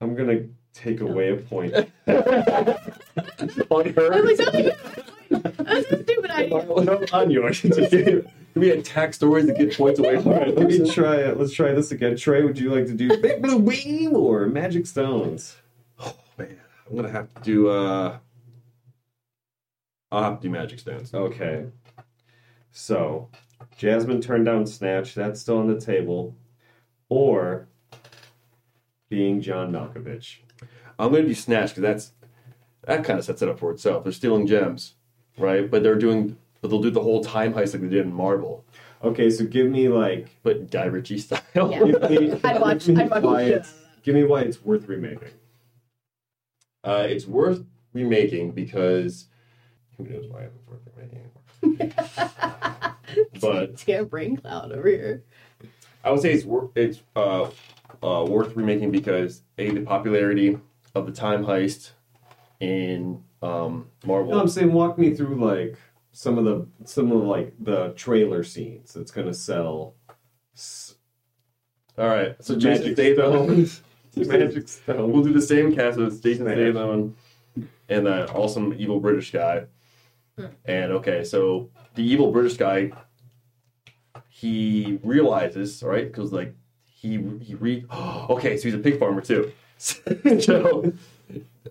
I'm 0.00 0.14
gonna 0.14 0.46
take 0.72 1.00
away 1.00 1.30
a 1.32 1.36
point. 1.36 1.72
On 1.76 1.84
her. 3.94 4.12
I 4.14 4.20
was 4.20 4.38
like, 4.38 4.52
don't 4.52 4.52
do 4.52 4.62
that. 4.64 4.78
That's 5.58 5.90
a 5.92 6.02
stupid 6.02 6.30
idea. 6.30 6.64
no, 6.64 7.04
on 7.12 7.30
you. 7.30 7.46
I 7.46 7.52
can 7.52 7.72
just 7.72 7.90
Can 7.90 8.26
we 8.54 8.70
attack 8.70 9.14
stories 9.14 9.46
to 9.46 9.52
get 9.54 9.76
points 9.76 9.98
away 9.98 10.16
All 10.16 10.22
from 10.22 10.32
right, 10.32 10.54
let 10.54 10.68
me 10.68 10.88
try 10.90 11.16
it. 11.16 11.38
Let's 11.38 11.52
try 11.52 11.72
this 11.72 11.90
again. 11.92 12.16
Trey, 12.16 12.42
would 12.44 12.58
you 12.58 12.70
like 12.72 12.86
to 12.86 12.92
do 12.94 13.16
Big 13.20 13.40
Blue 13.42 13.60
Beam 13.60 14.14
or 14.14 14.46
Magic 14.46 14.86
Stones? 14.86 15.56
Oh 15.98 16.14
man, 16.38 16.60
I'm 16.88 16.96
gonna 16.96 17.10
have 17.10 17.32
to 17.34 17.40
do. 17.42 17.68
uh 17.70 18.18
I'll 20.12 20.22
have 20.22 20.40
to 20.40 20.42
do 20.46 20.50
magic 20.50 20.78
stones. 20.78 21.12
Okay. 21.12 21.66
So, 22.70 23.28
Jasmine 23.76 24.20
turned 24.20 24.46
down 24.46 24.66
Snatch. 24.66 25.14
That's 25.14 25.40
still 25.40 25.58
on 25.58 25.66
the 25.72 25.80
table. 25.80 26.34
Or 27.08 27.68
being 29.08 29.40
John 29.40 29.72
Malkovich. 29.72 30.38
I'm 30.98 31.10
gonna 31.12 31.24
do 31.26 31.34
snatch 31.34 31.70
because 31.70 31.82
that's 31.82 32.12
that 32.86 33.04
kind 33.04 33.18
of 33.18 33.24
sets 33.24 33.42
it 33.42 33.48
up 33.48 33.58
for 33.58 33.70
itself. 33.72 34.04
They're 34.04 34.12
stealing 34.12 34.46
gems, 34.46 34.94
right? 35.38 35.68
But 35.70 35.82
they're 35.82 35.96
doing, 35.98 36.36
but 36.60 36.68
they'll 36.68 36.80
do 36.82 36.90
the 36.90 37.02
whole 37.02 37.22
time 37.22 37.52
heist 37.52 37.72
like 37.72 37.82
they 37.82 37.88
did 37.88 38.06
in 38.06 38.12
Marvel, 38.12 38.64
Okay, 39.02 39.28
so 39.28 39.44
give 39.44 39.70
me 39.70 39.88
like. 39.88 40.28
but 40.42 40.70
Guy 40.70 40.84
Ritchie 40.86 41.18
style. 41.18 41.40
Yeah. 41.54 41.62
Give 42.08 42.10
me, 42.22 42.40
I'd 42.42 42.60
watch. 42.60 42.86
give 42.86 42.96
me 42.96 43.02
I'd 43.02 43.10
watch 43.10 43.22
why 43.22 43.44
the 43.44 43.54
it's, 43.56 43.74
give 44.02 44.14
me 44.14 44.24
why 44.24 44.40
it's 44.42 44.62
worth 44.64 44.88
remaking. 44.88 45.28
Uh, 46.82 47.06
it's 47.08 47.26
worth 47.26 47.62
remaking 47.92 48.52
because 48.52 49.26
who 49.98 50.04
knows 50.04 50.26
why 50.28 50.42
it's 50.44 50.56
worth 50.66 50.80
remaking 50.96 51.30
anymore. 51.62 51.90
But 53.40 53.84
Damn 53.86 54.06
brain 54.06 54.36
cloud 54.36 54.72
over 54.72 54.88
here. 54.88 55.22
I 56.02 56.10
would 56.10 56.20
say 56.20 56.32
it's 56.32 56.44
wor- 56.44 56.70
it's 56.74 57.02
uh, 57.16 57.50
uh, 58.02 58.24
worth 58.28 58.54
remaking 58.56 58.90
because 58.90 59.42
a 59.58 59.70
the 59.70 59.80
popularity 59.82 60.58
of 60.94 61.06
the 61.06 61.12
time 61.12 61.44
heist 61.44 61.90
in 62.60 63.22
um, 63.42 63.88
Marvel. 64.04 64.32
No, 64.32 64.40
I'm 64.40 64.48
saying 64.48 64.72
walk 64.72 64.98
me 64.98 65.14
through 65.14 65.36
like 65.36 65.76
some 66.12 66.38
of 66.38 66.44
the 66.44 66.66
some 66.84 67.10
of 67.12 67.22
like 67.24 67.54
the 67.58 67.90
trailer 67.96 68.42
scenes 68.44 68.92
that's 68.94 69.10
gonna 69.10 69.34
sell 69.34 69.94
s- 70.54 70.94
All 71.98 72.08
right, 72.08 72.36
so 72.40 72.56
Jason 72.56 72.84
Magic 72.96 73.16
Statham. 73.16 73.70
Magic 74.16 74.68
Stone. 74.68 75.12
We'll 75.12 75.24
do 75.24 75.32
the 75.32 75.42
same 75.42 75.74
cast 75.74 75.98
as 75.98 76.20
Jason 76.20 76.44
Smash. 76.46 76.56
Statham 76.56 77.16
and 77.88 78.06
that 78.06 78.30
awesome 78.34 78.74
evil 78.78 79.00
British 79.00 79.30
guy. 79.32 79.64
And 80.64 80.92
okay, 80.92 81.22
so 81.24 81.70
the 81.94 82.02
evil 82.02 82.30
British 82.32 82.56
guy, 82.56 82.92
he 84.28 84.98
realizes, 85.02 85.82
right? 85.82 86.06
Because 86.06 86.32
like 86.32 86.54
he 86.84 87.22
he 87.40 87.54
re. 87.54 87.84
okay, 87.92 88.56
so 88.56 88.64
he's 88.64 88.74
a 88.74 88.78
pig 88.78 88.98
farmer 88.98 89.20
too. 89.20 89.52
so 89.78 90.92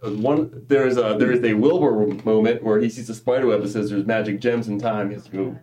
one 0.02 0.66
there's 0.68 0.98
a 0.98 1.16
there 1.18 1.32
is 1.32 1.44
a 1.44 1.54
Wilbur 1.54 2.24
moment 2.24 2.64
where 2.64 2.80
he 2.80 2.90
sees 2.90 3.10
a 3.10 3.16
spider 3.16 3.48
web 3.48 3.62
that 3.62 3.70
says 3.70 3.90
there's 3.90 4.06
magic 4.06 4.40
gems 4.40 4.68
in 4.68 4.80
time. 4.80 5.10
He 5.10 5.16
has 5.16 5.26
to 5.26 5.32
go. 5.32 5.60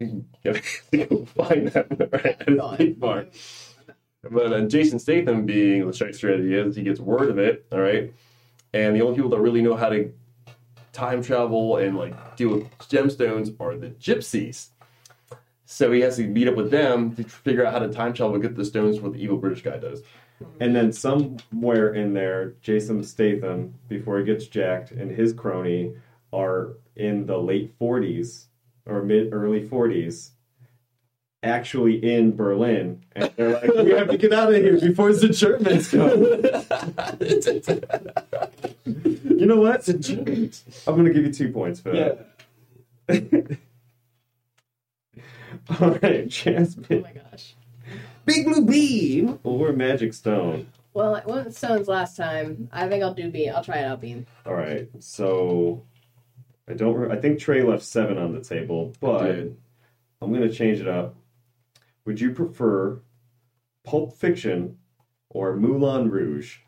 To 0.00 0.24
go 1.06 1.24
find 1.24 1.68
them 1.68 1.86
right 2.12 2.36
at 2.40 2.48
his 2.48 2.60
pig 2.76 3.00
farm. 3.00 3.28
But 4.28 4.52
uh, 4.52 4.60
Jason 4.62 4.98
Statham, 4.98 5.46
being 5.46 5.86
the 5.86 5.92
shyster 5.92 6.36
that 6.36 6.42
he 6.42 6.54
is, 6.54 6.76
he 6.76 6.82
gets 6.82 6.98
word 6.98 7.30
of 7.30 7.38
it. 7.38 7.66
All 7.70 7.80
right, 7.80 8.12
and 8.72 8.96
the 8.96 9.02
only 9.02 9.14
people 9.14 9.30
that 9.30 9.40
really 9.40 9.62
know 9.62 9.76
how 9.76 9.88
to 9.90 10.12
time 10.94 11.22
travel 11.22 11.76
and 11.76 11.96
like 11.96 12.36
deal 12.36 12.50
with 12.50 12.78
gemstones 12.78 13.54
are 13.60 13.76
the 13.76 13.90
gypsies. 13.90 14.68
So 15.66 15.92
he 15.92 16.00
has 16.00 16.16
to 16.16 16.26
meet 16.26 16.48
up 16.48 16.54
with 16.54 16.70
them 16.70 17.14
to 17.16 17.24
figure 17.24 17.66
out 17.66 17.72
how 17.72 17.80
to 17.80 17.88
time 17.88 18.12
travel 18.12 18.34
and 18.34 18.42
get 18.42 18.54
the 18.54 18.64
stones 18.64 19.00
what 19.00 19.12
the 19.12 19.18
evil 19.18 19.36
British 19.36 19.62
guy 19.62 19.76
does. 19.76 20.02
And 20.60 20.74
then 20.74 20.92
somewhere 20.92 21.94
in 21.94 22.12
there, 22.12 22.54
Jason 22.60 23.02
Statham, 23.02 23.74
before 23.88 24.18
he 24.18 24.24
gets 24.24 24.46
jacked, 24.46 24.90
and 24.90 25.10
his 25.10 25.32
crony 25.32 25.94
are 26.32 26.74
in 26.96 27.26
the 27.26 27.38
late 27.38 27.78
40s 27.78 28.46
or 28.86 29.02
mid 29.02 29.32
early 29.32 29.66
40s, 29.66 30.30
actually 31.42 31.96
in 31.96 32.36
Berlin. 32.36 33.04
And 33.16 33.30
they're 33.36 33.52
like, 33.52 33.74
we 33.74 33.90
have 33.92 34.08
to 34.08 34.16
get 34.16 34.32
out 34.32 34.52
of 34.52 34.60
here 34.60 34.78
before 34.78 35.12
the 35.12 35.28
Germans 35.28 35.88
come. 35.90 36.10
you 38.94 39.46
know 39.46 39.56
what? 39.56 39.88
I'm 39.88 39.96
going 40.02 41.04
to 41.04 41.12
give 41.12 41.24
you 41.24 41.32
two 41.32 41.50
points 41.52 41.80
for 41.80 41.92
that. 41.92 42.28
All 45.80 45.90
right, 46.02 46.30
Chance. 46.30 46.76
Oh 46.90 47.00
my 47.00 47.12
gosh. 47.12 47.54
Big 48.26 48.44
Blue 48.46 48.64
Beam 48.64 49.38
or 49.44 49.72
Magic 49.72 50.12
Stone. 50.14 50.66
Well, 50.92 51.16
I 51.16 51.22
went 51.26 51.46
with 51.46 51.56
stones 51.56 51.88
last 51.88 52.16
time. 52.16 52.68
I 52.72 52.88
think 52.88 53.02
I'll 53.02 53.14
do 53.14 53.30
beam. 53.30 53.52
I'll 53.54 53.64
try 53.64 53.78
it 53.78 53.84
out 53.84 54.00
beam. 54.00 54.26
All 54.46 54.54
right, 54.54 54.88
so 55.00 55.82
I 56.68 56.74
don't. 56.74 56.94
Re- 56.94 57.16
I 57.16 57.20
think 57.20 57.38
Trey 57.40 57.62
left 57.62 57.82
seven 57.82 58.16
on 58.16 58.32
the 58.32 58.40
table, 58.40 58.92
but 59.00 59.28
I'm 60.22 60.32
going 60.32 60.48
to 60.48 60.52
change 60.52 60.80
it 60.80 60.88
up. 60.88 61.16
Would 62.04 62.20
you 62.20 62.32
prefer 62.32 63.00
Pulp 63.82 64.16
Fiction 64.16 64.78
or 65.30 65.56
Moulin 65.56 66.10
Rouge? 66.10 66.58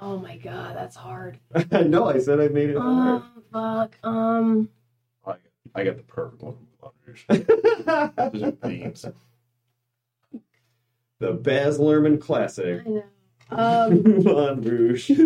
Oh 0.00 0.18
my 0.18 0.36
god, 0.36 0.76
that's 0.76 0.96
hard. 0.96 1.38
I 1.72 1.82
know. 1.82 2.04
I 2.08 2.18
said 2.18 2.40
I 2.40 2.48
made 2.48 2.70
it 2.70 2.76
hard. 2.78 3.22
Um, 3.22 3.42
fuck. 3.52 3.98
Um, 4.02 4.68
I, 5.26 5.34
I 5.74 5.84
got 5.84 5.96
the 5.96 6.02
perfect 6.02 6.42
one. 6.42 6.56
from 6.80 7.44
Those 8.32 8.42
are 8.42 8.50
themes. 8.52 9.04
the 11.18 11.32
Baz 11.32 11.78
Luhrmann 11.78 12.20
classic, 12.20 12.82
I 12.86 12.90
know. 12.90 13.04
Um, 13.50 14.02
Moulin 14.24 14.60
Rouge. 14.62 15.10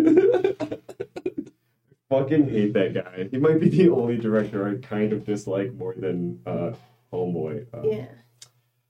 Fucking 2.09 2.49
hate 2.49 2.73
that 2.73 2.93
guy. 2.93 3.29
He 3.31 3.37
might 3.37 3.59
be 3.61 3.69
the 3.69 3.89
only 3.89 4.17
director 4.17 4.67
I 4.67 4.75
kind 4.85 5.13
of 5.13 5.25
dislike 5.25 5.73
more 5.73 5.93
than 5.95 6.41
uh, 6.45 6.73
Homeboy. 7.13 7.65
Uh, 7.73 7.81
yeah, 7.87 8.07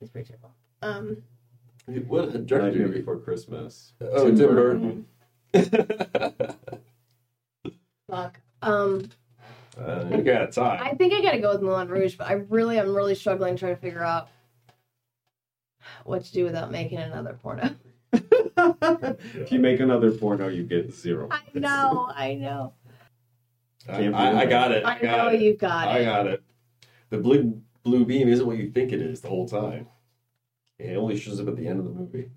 it's 0.02 0.10
pretty 0.10 0.28
terrible. 0.28 0.52
Um, 0.82 1.17
What 2.08 2.24
a 2.30 2.39
Nightmare 2.39 2.46
director. 2.72 2.88
Before 2.88 3.17
Christmas. 3.20 3.94
Oh, 4.02 4.26
Tim 4.26 4.38
Burton. 4.38 5.06
Fuck. 8.09 8.39
Um, 8.61 9.09
Uh, 9.77 10.05
I 10.11 10.21
got 10.21 10.43
a 10.43 10.47
tie. 10.47 10.79
I 10.83 10.93
think 10.95 11.13
I 11.13 11.21
gotta 11.21 11.39
go 11.39 11.53
with 11.53 11.61
Moulin 11.61 11.87
Rouge, 11.87 12.15
but 12.15 12.27
I 12.27 12.33
really, 12.33 12.79
I'm 12.79 12.93
really 12.93 13.15
struggling 13.15 13.55
trying 13.55 13.75
to 13.75 13.81
figure 13.81 14.03
out 14.03 14.27
what 16.03 16.23
to 16.25 16.33
do 16.33 16.43
without 16.43 16.71
making 16.71 16.97
another 16.99 17.37
porno. 17.41 17.69
if 18.13 19.51
you 19.51 19.59
make 19.59 19.79
another 19.79 20.11
porno, 20.11 20.49
you 20.49 20.63
get 20.63 20.93
zero. 20.93 21.29
I 21.31 21.41
know, 21.53 22.11
I 22.13 22.35
know. 22.35 22.73
I, 23.87 24.07
I, 24.09 24.39
I 24.41 24.45
got 24.45 24.71
it. 24.71 24.85
I, 24.85 24.95
I 24.95 24.99
got 24.99 25.17
know 25.17 25.27
it. 25.29 25.41
you 25.41 25.55
got 25.55 25.87
it. 25.87 26.01
I 26.01 26.03
got 26.03 26.27
it. 26.27 26.43
The 27.09 27.17
blue 27.17 27.61
blue 27.83 28.05
beam 28.05 28.27
isn't 28.27 28.45
what 28.45 28.57
you 28.57 28.69
think 28.69 28.91
it 28.91 29.01
is 29.01 29.21
the 29.21 29.29
whole 29.29 29.47
time. 29.47 29.87
It 30.77 30.97
only 30.97 31.17
shows 31.17 31.39
up 31.39 31.47
at 31.47 31.55
the 31.55 31.67
end 31.67 31.79
of 31.79 31.85
the 31.85 31.91
movie. 31.91 32.29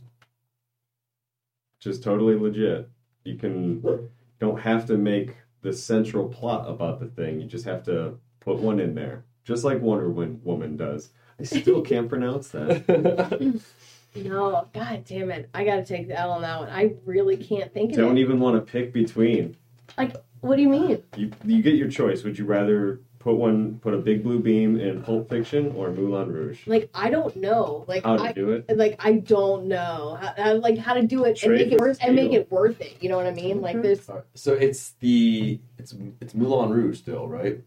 Just 1.80 2.02
totally 2.02 2.36
legit. 2.36 2.88
You 3.24 3.36
can 3.36 4.08
don't 4.38 4.60
have 4.60 4.86
to 4.86 4.96
make 4.96 5.36
the 5.62 5.72
central 5.72 6.28
plot 6.28 6.68
about 6.68 7.00
the 7.00 7.06
thing. 7.06 7.40
You 7.40 7.46
just 7.46 7.64
have 7.64 7.82
to 7.84 8.18
put 8.40 8.58
one 8.58 8.78
in 8.80 8.94
there, 8.94 9.24
just 9.44 9.64
like 9.64 9.80
Wonder 9.80 10.10
Woman 10.10 10.76
does. 10.76 11.10
I 11.40 11.44
still 11.44 11.80
can't 11.90 12.08
pronounce 12.08 12.48
that. 12.48 13.60
No, 14.16 14.68
god 14.72 15.04
damn 15.06 15.32
it. 15.32 15.50
I 15.52 15.64
gotta 15.64 15.84
take 15.84 16.06
the 16.06 16.16
L 16.16 16.30
on 16.30 16.42
that 16.42 16.60
one. 16.60 16.68
I 16.68 16.94
really 17.04 17.36
can't 17.36 17.74
think 17.74 17.90
of 17.90 17.96
Don't 17.96 18.16
it. 18.16 18.20
even 18.20 18.38
want 18.38 18.54
to 18.54 18.60
pick 18.72 18.92
between. 18.92 19.56
Like, 19.98 20.14
what 20.40 20.54
do 20.54 20.62
you 20.62 20.68
mean? 20.68 21.02
You 21.16 21.32
you 21.44 21.62
get 21.62 21.74
your 21.74 21.88
choice. 21.88 22.22
Would 22.22 22.38
you 22.38 22.44
rather 22.44 23.00
put 23.24 23.36
one 23.36 23.78
put 23.80 23.94
a 23.94 23.96
big 23.96 24.22
blue 24.22 24.38
beam 24.38 24.78
in 24.78 25.02
Pulp 25.02 25.30
Fiction 25.30 25.72
or 25.74 25.90
Moulin 25.90 26.30
Rouge? 26.30 26.60
Like 26.66 26.90
I 26.94 27.08
don't 27.08 27.34
know. 27.36 27.84
Like 27.88 28.04
How 28.04 28.18
to 28.18 28.22
I 28.22 28.32
do 28.32 28.50
it? 28.50 28.76
like 28.76 28.96
I 29.02 29.12
don't 29.14 29.66
know 29.66 30.18
how, 30.20 30.34
how 30.36 30.54
like 30.56 30.76
how 30.76 30.92
to 30.92 31.02
do 31.02 31.24
it 31.24 31.38
Trade 31.38 31.62
and 31.62 31.70
make 31.70 31.72
it 31.72 31.80
worth 31.80 31.98
and 32.02 32.14
make 32.14 32.32
it 32.32 32.52
worth 32.52 32.80
it. 32.82 32.98
You 33.00 33.08
know 33.08 33.16
what 33.16 33.26
I 33.26 33.32
mean? 33.32 33.62
Like 33.62 33.80
there's 33.80 34.06
Alright, 34.08 34.26
So 34.34 34.52
it's 34.52 34.92
the 35.00 35.58
it's 35.78 35.94
it's 36.20 36.34
Moulin 36.34 36.70
Rouge 36.70 36.98
still, 36.98 37.26
right? 37.26 37.60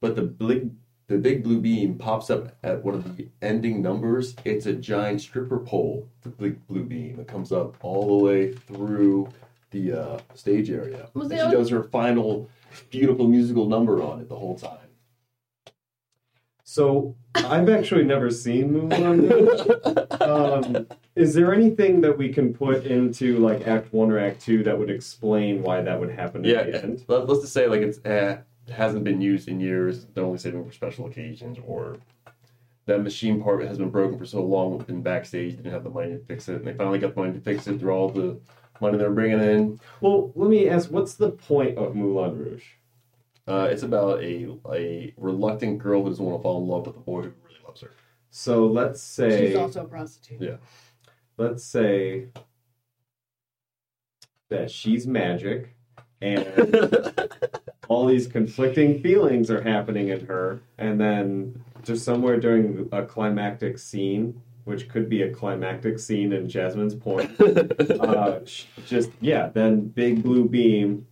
But 0.00 0.16
the 0.16 0.22
big 0.22 0.70
the 1.08 1.18
big 1.18 1.44
blue 1.44 1.60
beam 1.60 1.98
pops 1.98 2.30
up 2.30 2.56
at 2.62 2.82
one 2.82 2.94
of 2.94 3.16
the 3.18 3.28
ending 3.42 3.82
numbers. 3.82 4.34
It's 4.46 4.64
a 4.64 4.72
giant 4.72 5.20
stripper 5.20 5.58
pole, 5.58 6.08
the 6.22 6.30
big 6.30 6.66
blue 6.68 6.84
beam 6.84 7.16
that 7.16 7.28
comes 7.28 7.52
up 7.52 7.76
all 7.82 8.16
the 8.18 8.24
way 8.24 8.54
through 8.54 9.28
the 9.72 9.92
uh, 9.92 10.18
stage 10.34 10.70
area. 10.70 11.10
Was 11.12 11.30
and 11.30 11.38
she 11.38 11.46
other- 11.46 11.56
does 11.58 11.68
her 11.68 11.82
final 11.82 12.48
beautiful 12.90 13.26
musical 13.28 13.66
number 13.66 14.02
on 14.02 14.20
it 14.20 14.28
the 14.28 14.36
whole 14.36 14.58
time. 14.58 14.78
So 16.64 17.16
I've 17.34 17.68
actually 17.68 18.04
never 18.04 18.30
seen 18.30 18.72
Moulin 18.72 19.28
Rouge. 19.28 19.60
um, 20.20 20.86
is 21.16 21.34
there 21.34 21.52
anything 21.52 22.00
that 22.02 22.16
we 22.16 22.32
can 22.32 22.54
put 22.54 22.86
into 22.86 23.38
like 23.38 23.66
Act 23.66 23.92
One 23.92 24.10
or 24.12 24.18
Act 24.20 24.40
Two 24.40 24.62
that 24.62 24.78
would 24.78 24.88
explain 24.90 25.62
why 25.62 25.82
that 25.82 25.98
would 25.98 26.10
happen 26.10 26.44
Yeah, 26.44 26.58
at 26.58 26.72
the 26.72 26.82
end? 26.82 27.04
let, 27.08 27.28
us 27.28 27.40
just 27.40 27.52
say 27.52 27.66
like 27.66 27.80
it's 27.80 27.98
eh, 28.04 28.36
hasn't 28.72 29.02
been 29.02 29.20
used 29.20 29.48
in 29.48 29.58
years. 29.58 30.06
They're 30.14 30.22
only 30.22 30.38
saving 30.38 30.64
for 30.64 30.72
special 30.72 31.06
occasions, 31.06 31.58
or 31.66 31.96
that 32.86 33.02
machine 33.02 33.42
part 33.42 33.64
has 33.64 33.78
been 33.78 33.90
broken 33.90 34.16
for 34.16 34.24
so 34.24 34.40
long, 34.42 34.78
been 34.78 35.02
backstage, 35.02 35.56
didn't 35.56 35.72
have 35.72 35.82
the 35.82 35.90
money 35.90 36.10
to 36.10 36.18
fix 36.20 36.48
it, 36.48 36.56
and 36.56 36.64
they 36.66 36.74
finally 36.74 37.00
got 37.00 37.16
the 37.16 37.20
money 37.20 37.32
to 37.32 37.40
fix 37.40 37.66
it 37.66 37.80
through 37.80 37.92
all 37.92 38.08
the 38.10 38.38
money 38.80 38.98
they're 38.98 39.10
bringing 39.10 39.40
in. 39.40 39.80
Well, 40.00 40.32
let 40.34 40.50
me 40.50 40.68
ask, 40.68 40.90
what's 40.90 41.14
the 41.14 41.30
point 41.30 41.78
of 41.78 41.94
Moulin 41.94 42.38
Rouge? 42.38 42.64
Uh, 43.48 43.68
it's 43.70 43.82
about 43.82 44.22
a 44.22 44.48
a 44.72 45.12
reluctant 45.16 45.78
girl 45.78 46.02
who 46.02 46.10
doesn't 46.10 46.24
want 46.24 46.38
to 46.38 46.42
fall 46.42 46.62
in 46.62 46.68
love 46.68 46.86
with 46.86 46.96
a 46.96 47.00
boy 47.00 47.22
who 47.22 47.32
really 47.44 47.60
loves 47.66 47.80
her. 47.80 47.90
So 48.30 48.66
let's 48.66 49.02
say 49.02 49.48
she's 49.48 49.56
also 49.56 49.82
a 49.84 49.88
prostitute. 49.88 50.40
Yeah. 50.40 50.56
let's 51.36 51.64
say 51.64 52.28
that 54.50 54.70
she's 54.70 55.06
magic 55.06 55.74
and 56.20 56.46
all 57.88 58.06
these 58.06 58.26
conflicting 58.26 59.00
feelings 59.00 59.50
are 59.50 59.62
happening 59.62 60.08
in 60.08 60.26
her 60.26 60.60
and 60.78 61.00
then 61.00 61.64
just 61.82 62.04
somewhere 62.04 62.38
during 62.38 62.88
a 62.92 63.04
climactic 63.04 63.78
scene 63.78 64.40
which 64.64 64.88
could 64.88 65.08
be 65.08 65.22
a 65.22 65.30
climactic 65.30 65.98
scene 65.98 66.32
in 66.32 66.48
jasmine's 66.48 66.94
point 66.94 67.30
uh, 68.00 68.40
just 68.86 69.10
yeah 69.20 69.48
then 69.48 69.88
big 69.88 70.22
blue 70.22 70.48
beam 70.48 71.06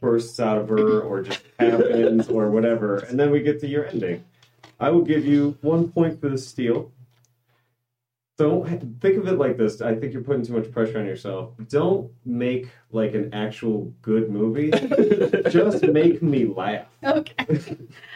bursts 0.00 0.38
out 0.40 0.58
of 0.58 0.68
her 0.68 1.00
or 1.00 1.22
just 1.22 1.42
happens 1.58 2.28
or 2.28 2.50
whatever 2.50 2.98
and 2.98 3.18
then 3.18 3.30
we 3.30 3.40
get 3.40 3.60
to 3.60 3.66
your 3.66 3.86
ending 3.86 4.22
i 4.78 4.90
will 4.90 5.02
give 5.02 5.24
you 5.24 5.56
one 5.62 5.88
point 5.88 6.20
for 6.20 6.28
the 6.28 6.38
steal 6.38 6.92
don't 8.38 9.00
think 9.00 9.16
of 9.16 9.26
it 9.28 9.38
like 9.38 9.56
this. 9.56 9.80
I 9.80 9.94
think 9.94 10.12
you're 10.12 10.22
putting 10.22 10.44
too 10.44 10.52
much 10.52 10.70
pressure 10.70 10.98
on 10.98 11.06
yourself. 11.06 11.54
Don't 11.68 12.10
make 12.24 12.68
like 12.90 13.14
an 13.14 13.32
actual 13.32 13.94
good 14.02 14.30
movie. 14.30 14.70
Just 15.50 15.82
make 15.84 16.22
me 16.22 16.44
laugh. 16.44 16.86
Okay. 17.02 17.34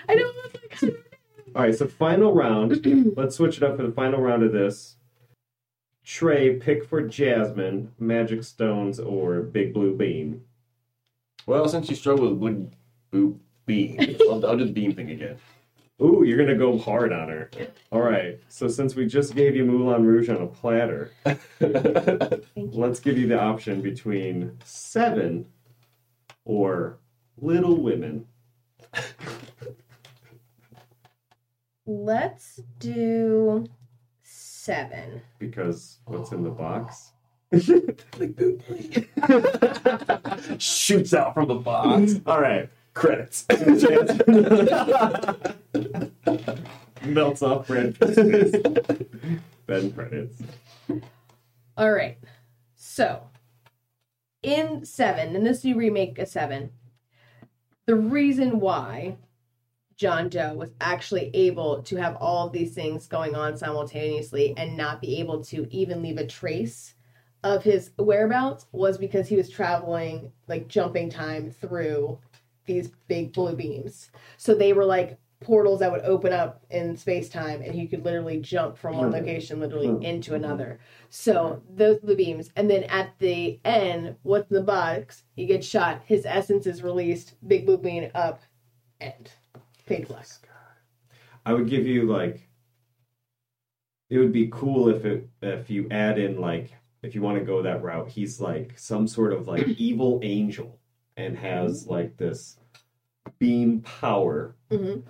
I 0.09 0.14
know. 0.14 0.25
I 0.25 0.49
was 0.53 0.83
like, 0.83 1.07
All 1.55 1.63
right, 1.63 1.75
so 1.75 1.87
final 1.87 2.33
round. 2.33 2.85
Let's 3.17 3.37
switch 3.37 3.57
it 3.57 3.63
up 3.63 3.77
for 3.77 3.83
the 3.83 3.93
final 3.93 4.21
round 4.21 4.43
of 4.43 4.53
this. 4.53 4.97
Trey, 6.05 6.57
pick 6.57 6.85
for 6.85 7.03
Jasmine, 7.03 7.93
Magic 7.99 8.43
Stones, 8.45 8.99
or 9.01 9.43
Big 9.43 9.75
Blue 9.75 9.97
Beam. 9.97 10.43
well, 11.47 11.69
since 11.69 11.89
you 11.91 11.97
struggle 11.97 12.29
with 12.31 12.39
wood 12.39 12.73
boop 13.13 13.39
beam, 13.67 14.17
I'll, 14.23 14.45
I'll 14.47 14.57
do 14.57 14.65
the 14.65 14.73
beam 14.73 14.95
thing 14.95 15.11
again. 15.11 15.37
Ooh, 16.03 16.23
you're 16.25 16.39
gonna 16.39 16.57
go 16.57 16.79
hard 16.79 17.13
on 17.13 17.29
her. 17.29 17.51
All 17.93 18.01
right, 18.01 18.41
so 18.49 18.69
since 18.69 18.95
we 18.95 19.07
just 19.07 19.35
gave 19.35 19.55
you 19.55 19.65
Moulin 19.67 20.05
Rouge 20.05 20.31
on 20.31 20.37
a 20.41 20.47
platter, 20.47 21.13
let's 22.57 23.01
give 23.01 23.19
you 23.19 23.27
the 23.27 23.39
option 23.39 23.83
between 23.83 24.59
Seven 24.65 25.47
or 26.45 26.99
Little 27.37 27.77
Women. 27.77 28.27
Let's 31.94 32.61
do 32.79 33.66
seven. 34.22 35.22
because 35.40 35.98
what's 36.05 36.31
in 36.31 36.44
the 36.44 36.50
box? 36.50 37.11
Shoots 40.59 41.12
out 41.12 41.35
from 41.35 41.48
the 41.48 41.57
box. 41.57 42.20
All 42.26 42.40
right, 42.40 42.70
Credits. 42.94 43.44
melts 47.05 47.42
off 47.42 47.66
Brad 47.66 47.98
Pitt's 47.98 48.14
face. 48.14 48.55
then 49.66 49.92
credits. 49.92 50.40
All 51.76 51.90
right. 51.90 52.18
So, 52.76 53.24
in 54.44 54.85
seven, 54.85 55.35
in 55.35 55.42
this 55.42 55.64
new 55.64 55.74
remake 55.74 56.20
of 56.20 56.29
seven, 56.29 56.70
the 57.87 57.96
reason 57.96 58.61
why 58.61 59.16
John 60.01 60.31
Doe 60.31 60.55
was 60.55 60.71
actually 60.81 61.31
able 61.35 61.83
to 61.83 61.97
have 61.97 62.17
all 62.17 62.47
of 62.47 62.55
these 62.55 62.73
things 62.73 63.07
going 63.07 63.35
on 63.35 63.59
simultaneously 63.59 64.55
and 64.57 64.75
not 64.75 65.03
be 65.03 65.21
able 65.21 65.45
to 65.45 65.69
even 65.71 66.01
leave 66.01 66.17
a 66.17 66.27
trace 66.27 66.95
of 67.45 67.63
his 67.63 67.91
whereabouts 67.99 68.65
was 68.73 68.97
because 68.97 69.29
he 69.29 69.37
was 69.37 69.51
traveling 69.51 70.33
like 70.49 70.69
jumping 70.69 71.11
time 71.11 71.51
through 71.51 72.19
these 72.65 72.89
big 73.09 73.35
blue 73.35 73.55
beams. 73.55 74.11
So 74.39 74.55
they 74.55 74.73
were 74.73 74.87
like 74.87 75.19
portals 75.43 75.81
that 75.81 75.93
would 75.93 76.01
open 76.01 76.33
up 76.33 76.65
in 76.71 76.97
space 76.97 77.29
time 77.29 77.61
and 77.61 77.75
he 77.75 77.87
could 77.87 78.03
literally 78.03 78.41
jump 78.41 78.79
from 78.79 78.97
one 78.97 79.09
hmm. 79.09 79.17
location 79.17 79.61
literally 79.61 79.89
hmm. 79.89 80.03
into 80.03 80.35
another. 80.35 80.81
So 81.11 81.63
those 81.69 81.99
blue 81.99 82.17
beams. 82.17 82.49
And 82.57 82.71
then 82.71 82.85
at 82.85 83.11
the 83.19 83.61
end, 83.67 84.17
what's 84.23 84.51
in 84.51 84.57
the 84.57 84.63
box? 84.63 85.25
He 85.37 85.45
gets 85.45 85.67
shot, 85.67 86.01
his 86.07 86.25
essence 86.25 86.67
is 86.67 86.83
released, 86.83 87.35
big 87.47 87.67
blue 87.67 87.77
beam 87.77 88.11
up, 88.15 88.41
end. 88.99 89.33
Fade 89.96 90.09
black. 90.09 90.26
I 91.44 91.53
would 91.53 91.68
give 91.68 91.87
you 91.87 92.05
like 92.05 92.48
it 94.09 94.18
would 94.18 94.33
be 94.33 94.48
cool 94.53 94.88
if 94.88 95.05
it 95.05 95.29
if 95.42 95.70
you 95.70 95.87
add 95.90 96.18
in 96.18 96.40
like 96.40 96.72
if 97.03 97.14
you 97.14 97.22
want 97.22 97.38
to 97.38 97.44
go 97.44 97.62
that 97.62 97.83
route, 97.83 98.09
he's 98.09 98.40
like 98.40 98.79
some 98.79 99.07
sort 99.09 99.33
of 99.33 99.48
like 99.48 99.66
evil 99.79 100.20
angel 100.22 100.79
and 101.16 101.37
has 101.37 101.87
like 101.87 102.16
this 102.16 102.59
beam 103.38 103.81
power 103.81 104.57
hmm 104.70 105.00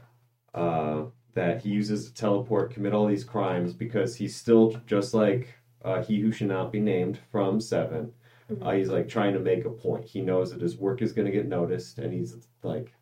uh, 0.53 1.05
that 1.35 1.63
he 1.63 1.69
uses 1.69 2.07
to 2.07 2.15
teleport, 2.15 2.73
commit 2.73 2.93
all 2.93 3.07
these 3.07 3.23
crimes 3.23 3.73
because 3.73 4.17
he's 4.17 4.35
still 4.35 4.81
just 4.85 5.15
like 5.15 5.55
uh, 5.85 6.03
he 6.03 6.19
who 6.19 6.33
should 6.33 6.49
not 6.49 6.73
be 6.73 6.81
named 6.81 7.21
from 7.31 7.61
7 7.61 8.13
Uh, 8.61 8.73
he's 8.73 8.89
like 8.89 9.09
trying 9.09 9.33
to 9.33 9.39
make 9.39 9.65
a 9.65 9.71
point. 9.71 10.05
He 10.05 10.21
knows 10.21 10.51
that 10.51 10.61
his 10.61 10.77
work 10.77 11.03
is 11.03 11.13
going 11.13 11.27
to 11.27 11.33
get 11.33 11.47
noticed, 11.47 12.01
and 12.01 12.13
he's 12.13 12.37
like 12.65 12.93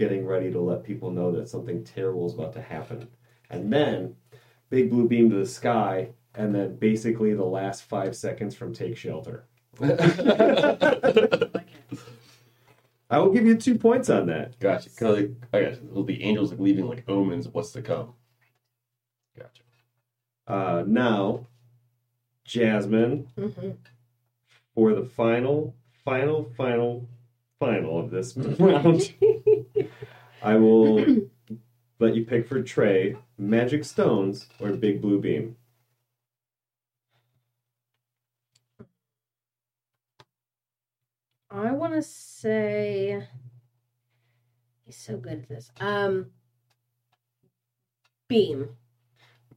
getting 0.00 0.24
ready 0.24 0.50
to 0.50 0.58
let 0.58 0.82
people 0.82 1.10
know 1.10 1.30
that 1.30 1.46
something 1.46 1.84
terrible 1.84 2.26
is 2.26 2.32
about 2.32 2.54
to 2.54 2.62
happen. 2.62 3.06
And 3.50 3.70
then, 3.70 4.16
big 4.70 4.88
blue 4.88 5.06
beam 5.06 5.28
to 5.28 5.36
the 5.36 5.44
sky, 5.44 6.08
and 6.34 6.54
then 6.54 6.76
basically 6.76 7.34
the 7.34 7.44
last 7.44 7.82
five 7.82 8.16
seconds 8.16 8.54
from 8.54 8.72
Take 8.72 8.96
Shelter. 8.96 9.44
I 13.10 13.18
will 13.18 13.30
give 13.30 13.44
you 13.44 13.56
two 13.56 13.76
points 13.76 14.08
on 14.08 14.24
that. 14.28 14.58
Gotcha. 14.58 14.88
Kind 14.96 15.12
of 15.12 15.18
like, 15.18 15.30
I 15.52 15.60
got 15.60 15.82
you. 15.82 16.04
The 16.06 16.22
angels 16.22 16.50
like 16.50 16.60
leaving 16.60 16.86
like 16.86 17.04
omens 17.06 17.44
of 17.44 17.54
what's 17.54 17.72
to 17.72 17.82
come. 17.82 18.14
Gotcha. 19.38 19.62
Uh, 20.46 20.82
now, 20.86 21.46
Jasmine, 22.46 23.28
hmm 23.36 23.72
for 24.74 24.94
the 24.94 25.02
final, 25.02 25.74
final, 26.06 26.50
final, 26.56 27.06
final 27.60 28.00
of 28.00 28.10
this 28.10 28.36
round, 28.36 29.14
I 30.42 30.56
will 30.56 31.04
let 32.00 32.16
you 32.16 32.24
pick 32.24 32.48
for 32.48 32.60
Trey 32.62 33.14
Magic 33.38 33.84
Stones 33.84 34.48
or 34.58 34.72
Big 34.72 35.00
Blue 35.00 35.20
Beam. 35.20 35.56
I 41.52 41.72
want 41.72 41.94
to 41.94 42.02
say 42.02 43.26
he's 44.84 44.96
so 44.96 45.16
good 45.16 45.32
at 45.32 45.48
this. 45.48 45.70
Um, 45.80 46.30
Beam. 48.28 48.70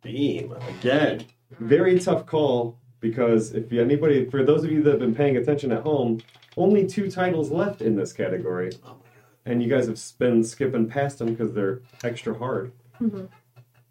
Beam 0.02 0.54
again. 0.80 1.26
Very 1.60 2.00
tough 2.00 2.26
call 2.26 2.80
because 3.00 3.54
if 3.54 3.72
anybody, 3.72 4.26
for 4.26 4.44
those 4.44 4.64
of 4.64 4.72
you 4.72 4.82
that 4.82 4.92
have 4.92 5.00
been 5.00 5.14
paying 5.14 5.38
attention 5.38 5.72
at 5.72 5.84
home, 5.84 6.20
only 6.58 6.86
two 6.88 7.10
titles 7.10 7.52
left 7.52 7.82
in 7.82 7.96
this 7.96 8.14
category, 8.14 8.72
Oh 8.84 8.88
my 8.88 8.92
god. 8.94 9.02
and 9.46 9.64
you 9.64 9.70
guys 9.70 9.88
have 9.88 10.00
been 10.20 10.44
skipping 10.44 10.88
past 10.88 11.20
them 11.20 11.30
because 11.30 11.54
they're 11.54 11.82
extra 12.04 12.38
hard. 12.38 12.72
Mhm. 13.02 13.30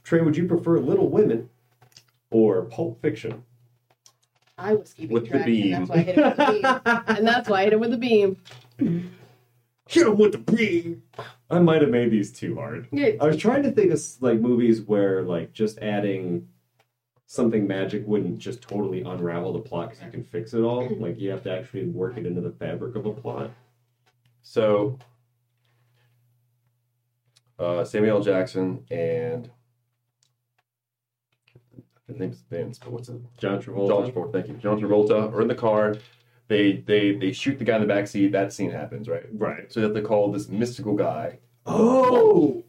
Trey, 0.05 0.20
would 0.20 0.37
you 0.37 0.46
prefer 0.46 0.79
Little 0.81 1.09
Women 1.09 1.48
or 2.31 2.62
Pulp 2.62 3.01
Fiction? 3.03 3.44
I 4.59 4.75
was 4.75 4.92
keeping 4.94 5.14
With 5.14 5.25
the 5.25 5.31
track, 5.31 5.46
beam. 5.46 5.75
and 5.75 5.87
that's 5.87 5.88
why 5.88 5.96
I 5.96 6.03
hit 6.05 6.16
him 6.18 6.20
with 6.31 6.37
the 6.37 6.46
beam. 6.53 6.81
and 7.18 7.27
that's 7.27 7.48
why 7.48 7.61
I 7.61 7.64
hit 7.64 7.72
him 7.72 7.81
with 7.81 7.90
the 7.90 7.96
beam. 7.96 8.37
Hit 9.88 10.07
him 10.07 10.16
with 10.18 10.33
the 10.33 10.38
beam. 10.38 11.03
I 11.51 11.59
might 11.59 11.83
have 11.83 11.90
made 11.90 12.11
these 12.11 12.33
too 12.33 12.55
hard. 12.57 12.88
Yeah, 12.92 13.11
I 13.20 13.27
was 13.27 13.37
trying 13.37 13.62
to 13.64 13.72
think 13.72 13.90
of 13.92 14.01
like 14.20 14.40
movies 14.40 14.81
where 14.83 15.22
like 15.22 15.53
just 15.53 15.79
adding 15.79 16.48
something 17.33 17.66
magic 17.66 18.07
wouldn't 18.07 18.37
just 18.37 18.61
totally 18.61 19.01
unravel 19.01 19.55
the 19.55 19.59
plot 19.59 19.88
because 19.88 20.05
you 20.05 20.11
can 20.11 20.23
fix 20.23 20.53
it 20.53 20.61
all. 20.61 20.87
Like 21.01 21.18
you 21.18 21.31
have 21.31 21.42
to 21.45 21.51
actually 21.51 21.87
work 21.87 22.18
it 22.18 22.27
into 22.27 22.42
the 22.42 22.51
fabric 22.51 22.95
of 22.95 23.07
a 23.07 23.12
plot. 23.12 23.51
So, 24.42 24.99
uh, 27.59 27.85
Samuel 27.85 28.18
L. 28.18 28.23
Jackson 28.23 28.85
and 28.90 29.51
his 32.07 32.18
name's 32.18 32.42
Vince, 32.51 32.79
but 32.79 32.92
what's 32.92 33.09
it? 33.09 33.16
John 33.38 33.62
Travolta. 33.62 33.88
John 33.88 34.12
Travolta. 34.12 34.33
Thank 34.33 34.49
you. 34.49 34.55
John 34.57 34.79
Travolta 34.79 35.33
are 35.33 35.40
in 35.40 35.49
the 35.49 35.55
car. 35.55 35.97
They 36.49 36.85
they 36.87 37.16
they 37.16 37.33
shoot 37.33 37.59
the 37.59 37.64
guy 37.64 37.77
in 37.77 37.81
the 37.81 37.88
back 37.88 38.09
seat. 38.09 38.33
That 38.33 38.53
scene 38.53 38.71
happens, 38.71 39.09
right? 39.09 39.25
Right. 39.33 39.73
So 39.73 39.81
they 39.81 39.87
have 39.87 39.95
to 39.97 40.03
call 40.03 40.31
this 40.31 40.49
mystical 40.51 40.95
guy, 40.97 41.38
Oh. 41.64 42.62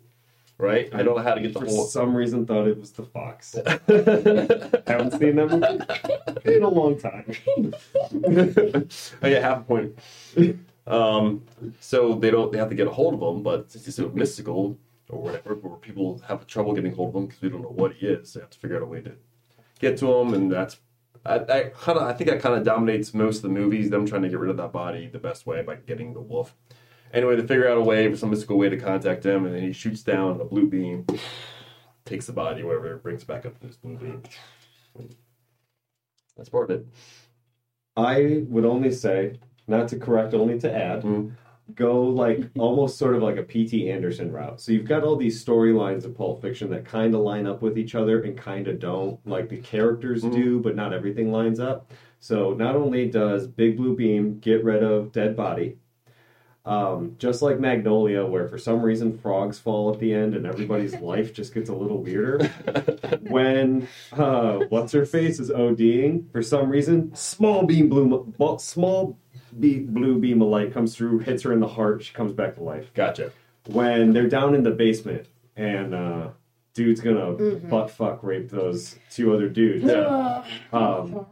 Right? 0.64 0.90
I 0.94 1.04
don't 1.04 1.18
know 1.18 1.22
how 1.22 1.36
to 1.36 1.42
get 1.42 1.54
the 1.54 1.60
For 1.60 1.66
whole. 1.66 1.86
some 1.86 2.16
reason, 2.16 2.46
thought 2.46 2.68
it 2.68 2.80
was 2.80 2.92
the 2.92 3.04
fox. 3.04 3.56
I 3.56 3.72
haven't 4.92 5.20
seen 5.20 5.36
that 5.36 5.50
movie 5.52 6.56
in 6.56 6.64
a 6.64 6.70
long 6.70 6.98
time. 6.98 7.26
I 9.22 9.30
get 9.30 9.44
half 9.44 9.60
a 9.60 9.64
point. 9.64 10.00
Um, 10.88 11.44
so 11.82 12.16
they 12.16 12.32
don't. 12.32 12.52
They 12.52 12.58
have 12.58 12.70
to 12.70 12.76
get 12.76 12.88
a 12.88 12.92
hold 12.92 13.14
of 13.14 13.22
him, 13.22 13.44
but 13.44 13.60
it's 13.74 13.84
just 13.84 13.98
so 13.98 14.10
mystical 14.14 14.78
or 15.10 15.22
whatever. 15.22 15.56
Where 15.56 15.76
people 15.78 16.22
have 16.28 16.48
trouble 16.48 16.74
getting 16.74 16.96
hold 16.96 17.10
of 17.10 17.16
him 17.16 17.28
because 17.28 17.42
we 17.42 17.50
don't 17.50 17.62
know 17.62 17.70
what 17.70 17.94
he 17.94 18.08
is. 18.08 18.34
They 18.34 18.40
have 18.40 18.50
to 18.50 18.58
figure 18.60 18.78
out 18.78 18.84
a 18.84 18.86
way 18.86 19.02
to 19.02 19.12
get 19.80 19.98
to 20.00 20.12
him, 20.14 20.34
and 20.34 20.52
that's. 20.52 20.78
I, 21.26 21.36
I 21.36 21.64
kind 21.78 21.98
of. 21.98 22.04
I 22.04 22.14
think 22.14 22.30
that 22.30 22.42
kind 22.42 22.56
of 22.56 22.64
dominates 22.64 23.14
most 23.14 23.38
of 23.38 23.44
the 23.44 23.50
movies. 23.50 23.90
Them 23.90 24.06
trying 24.06 24.24
to 24.24 24.30
get 24.30 24.40
rid 24.40 24.50
of 24.50 24.58
that 24.58 24.72
body 24.72 25.08
the 25.08 25.20
best 25.20 25.46
way 25.46 25.62
by 25.62 25.76
getting 25.76 26.14
the 26.14 26.22
wolf. 26.22 26.56
Anyway, 27.14 27.36
they 27.36 27.42
figure 27.46 27.68
out 27.70 27.78
a 27.78 27.82
way, 27.82 28.10
for 28.10 28.18
some 28.18 28.32
mystical 28.32 28.58
way 28.58 28.70
to 28.70 28.78
contact 28.78 29.24
him, 29.26 29.46
and 29.46 29.54
then 29.56 29.62
he 29.62 29.72
shoots 29.72 30.02
down 30.02 30.42
a 30.42 30.46
blue 30.46 30.68
beam, 30.68 31.06
takes 32.06 32.26
the 32.26 32.34
body, 32.34 32.64
whatever, 32.64 32.98
brings 32.98 33.22
it 33.22 33.28
back 33.28 33.46
up 33.46 33.60
to 33.60 33.68
this 33.68 33.76
blue 33.78 33.98
beam. 33.98 34.24
That's 36.36 36.50
part 36.50 36.72
of 36.72 36.80
it. 36.82 36.88
I 37.96 38.44
would 38.50 38.66
only 38.66 38.92
say, 38.92 39.40
not 39.68 39.88
to 39.90 39.98
correct, 40.00 40.34
only 40.34 40.58
to 40.60 40.74
add, 40.76 41.04
Mm. 41.04 41.34
go 41.76 42.02
like 42.04 42.50
almost 42.58 42.98
sort 42.98 43.16
of 43.16 43.22
like 43.22 43.38
a 43.38 43.44
P.T. 43.44 43.90
Anderson 43.90 44.32
route. 44.32 44.60
So 44.60 44.72
you've 44.72 44.88
got 44.88 45.04
all 45.04 45.16
these 45.16 45.44
storylines 45.44 46.04
of 46.04 46.16
Pulp 46.16 46.42
Fiction 46.42 46.70
that 46.72 46.84
kind 46.86 47.14
of 47.16 47.22
line 47.22 47.46
up 47.46 47.62
with 47.62 47.78
each 47.78 47.94
other 47.96 48.22
and 48.22 48.36
kind 48.36 48.68
of 48.68 48.80
don't. 48.80 49.26
Like 49.26 49.48
the 49.50 49.58
characters 49.58 50.24
Mhm. 50.24 50.34
do, 50.34 50.60
but 50.60 50.76
not 50.76 50.92
everything 50.94 51.32
lines 51.32 51.60
up. 51.60 51.92
So 52.20 52.54
not 52.54 52.76
only 52.76 53.08
does 53.08 53.48
Big 53.48 53.78
Blue 53.78 53.96
Beam 53.96 54.40
get 54.40 54.64
rid 54.64 54.82
of 54.84 55.12
dead 55.12 55.36
body, 55.36 55.78
um, 56.66 57.16
just 57.20 57.42
like 57.42 57.60
Magnolia, 57.60 58.26
where 58.26 58.48
for 58.48 58.58
some 58.58 58.82
reason 58.82 59.18
frogs 59.18 59.60
fall 59.60 59.92
at 59.94 60.00
the 60.00 60.14
end 60.14 60.34
and 60.34 60.46
everybody's 60.46 60.96
life 61.02 61.34
just 61.34 61.54
gets 61.54 61.70
a 61.70 61.74
little 61.74 62.02
weirder. 62.02 62.46
when 63.30 63.88
uh, 64.14 64.60
what's 64.70 64.94
her 64.94 65.06
face 65.06 65.40
is 65.40 65.50
ODing 65.50 66.32
for 66.32 66.42
some 66.42 66.70
reason, 66.70 67.14
small 67.16 67.66
beam 67.66 67.90
blue, 67.90 68.34
small 68.60 69.18
be- 69.60 69.80
blue 69.80 70.20
beam 70.20 70.42
of 70.42 70.48
light 70.48 70.74
comes 70.74 70.96
through, 70.96 71.20
hits 71.20 71.44
her 71.44 71.52
in 71.52 71.60
the 71.60 71.68
heart, 71.68 72.04
she 72.04 72.14
comes 72.14 72.32
back 72.34 72.56
to 72.56 72.64
life. 72.64 72.94
Gotcha. 72.94 73.32
When 73.68 74.14
they're 74.14 74.30
down 74.30 74.56
in 74.56 74.64
the 74.64 74.72
basement 74.72 75.28
and 75.56 75.94
uh, 75.94 76.30
dude's 76.74 77.02
gonna 77.02 77.34
Mhm. 77.34 77.70
butt 77.70 77.92
fuck 77.92 78.24
rape 78.24 78.50
those 78.50 78.98
two 79.12 79.34
other 79.34 79.50
dudes. 79.50 79.86
Um, 80.74 81.26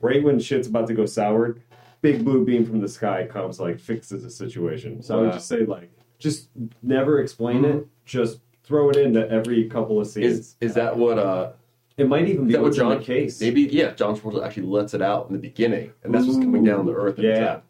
right 0.00 0.22
when 0.22 0.38
shit's 0.38 0.68
about 0.68 0.86
to 0.88 0.94
go 0.94 1.06
sour, 1.06 1.56
big 2.00 2.24
blue 2.24 2.44
beam 2.44 2.64
from 2.64 2.80
the 2.80 2.88
sky 2.88 3.26
comes 3.26 3.58
like 3.60 3.78
fixes 3.78 4.22
the 4.22 4.30
situation. 4.30 5.02
So 5.02 5.14
I 5.16 5.20
would 5.20 5.26
Wow. 5.28 5.32
just 5.34 5.48
say 5.48 5.64
like 5.64 5.90
just 6.18 6.48
never 6.82 7.20
explain 7.20 7.64
it, 7.64 7.86
just 8.04 8.40
throw 8.64 8.90
it 8.90 8.96
into 8.96 9.28
every 9.30 9.68
couple 9.68 10.00
of 10.00 10.06
scenes. 10.06 10.38
Is 10.38 10.56
is 10.60 10.74
that 10.74 10.96
what 10.96 11.18
uh 11.18 11.52
it 11.96 12.08
might 12.08 12.28
even 12.28 12.46
be 12.46 12.52
that 12.52 12.60
what 12.60 12.66
what's 12.68 12.78
in 12.78 12.84
John 12.88 12.98
the 12.98 13.04
case. 13.04 13.40
maybe 13.40 13.62
yeah 13.62 13.92
John 13.92 14.16
Travolta 14.16 14.44
actually 14.44 14.66
lets 14.66 14.94
it 14.94 15.02
out 15.02 15.26
in 15.28 15.32
the 15.32 15.38
beginning 15.40 15.92
and 16.04 16.14
that's 16.14 16.26
what's 16.26 16.38
coming 16.38 16.62
down 16.64 16.86
to 16.86 16.92
earth. 16.92 17.18
in 17.18 17.24
the 17.24 17.30
Yeah. 17.30 17.38
tap. 17.46 17.64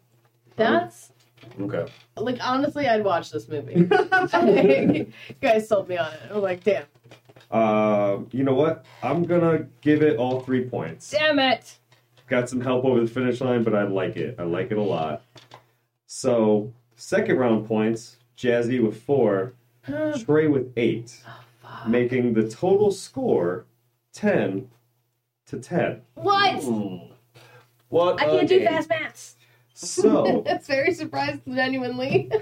That's 0.55 1.11
Okay. 1.59 1.85
like 2.17 2.37
honestly, 2.45 2.87
I'd 2.87 3.03
watch 3.03 3.31
this 3.31 3.47
movie. 3.47 3.73
you 3.89 5.11
guys 5.41 5.67
sold 5.67 5.87
me 5.89 5.97
on 5.97 6.11
it. 6.13 6.19
I'm 6.31 6.41
like, 6.41 6.63
damn, 6.63 6.83
Um, 7.51 8.27
you 8.31 8.43
know 8.43 8.53
what? 8.53 8.85
I'm 9.01 9.23
gonna 9.23 9.67
give 9.81 10.01
it 10.03 10.17
all 10.17 10.41
three 10.41 10.65
points. 10.65 11.09
damn 11.11 11.39
it. 11.39 11.77
Got 12.29 12.47
some 12.47 12.61
help 12.61 12.85
over 12.85 13.01
the 13.01 13.07
finish 13.07 13.41
line, 13.41 13.63
but 13.63 13.73
I 13.73 13.83
like 13.83 14.15
it. 14.15 14.35
I 14.37 14.43
like 14.43 14.71
it 14.71 14.77
a 14.77 14.81
lot. 14.83 15.23
So 16.05 16.71
second 16.95 17.37
round 17.37 17.67
points, 17.67 18.17
Jazzy 18.37 18.81
with 18.81 19.01
four, 19.01 19.53
Trey 20.23 20.47
with 20.47 20.71
eight, 20.77 21.23
making 21.87 22.33
the 22.33 22.47
total 22.47 22.91
score 22.91 23.65
ten 24.13 24.69
to 25.47 25.59
ten. 25.59 26.01
what? 26.15 26.63
Hmm. 26.63 26.97
What 27.89 28.21
I 28.21 28.25
can't 28.25 28.47
do 28.47 28.59
game. 28.59 28.67
fast 28.67 28.89
maths. 28.89 29.35
So 29.73 30.43
That's 30.45 30.67
very 30.67 30.93
surprised, 30.93 31.41
genuinely. 31.47 32.31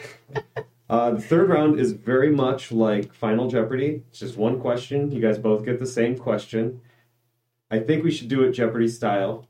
Uh, 0.89 1.12
the 1.12 1.19
third 1.21 1.50
round 1.50 1.78
is 1.82 1.91
very 1.91 2.30
much 2.34 2.71
like 2.71 3.13
Final 3.13 3.50
Jeopardy. 3.50 4.04
It's 4.10 4.19
just 4.19 4.38
one 4.38 4.58
question. 4.58 5.12
You 5.12 5.19
guys 5.19 5.38
both 5.38 5.65
get 5.65 5.80
the 5.80 5.86
same 5.86 6.17
question. 6.17 6.80
I 7.69 7.80
think 7.80 8.06
we 8.06 8.10
should 8.12 8.30
do 8.30 8.43
it 8.43 8.54
Jeopardy 8.54 8.88
style. 8.88 9.50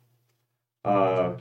Uh, 0.88 1.38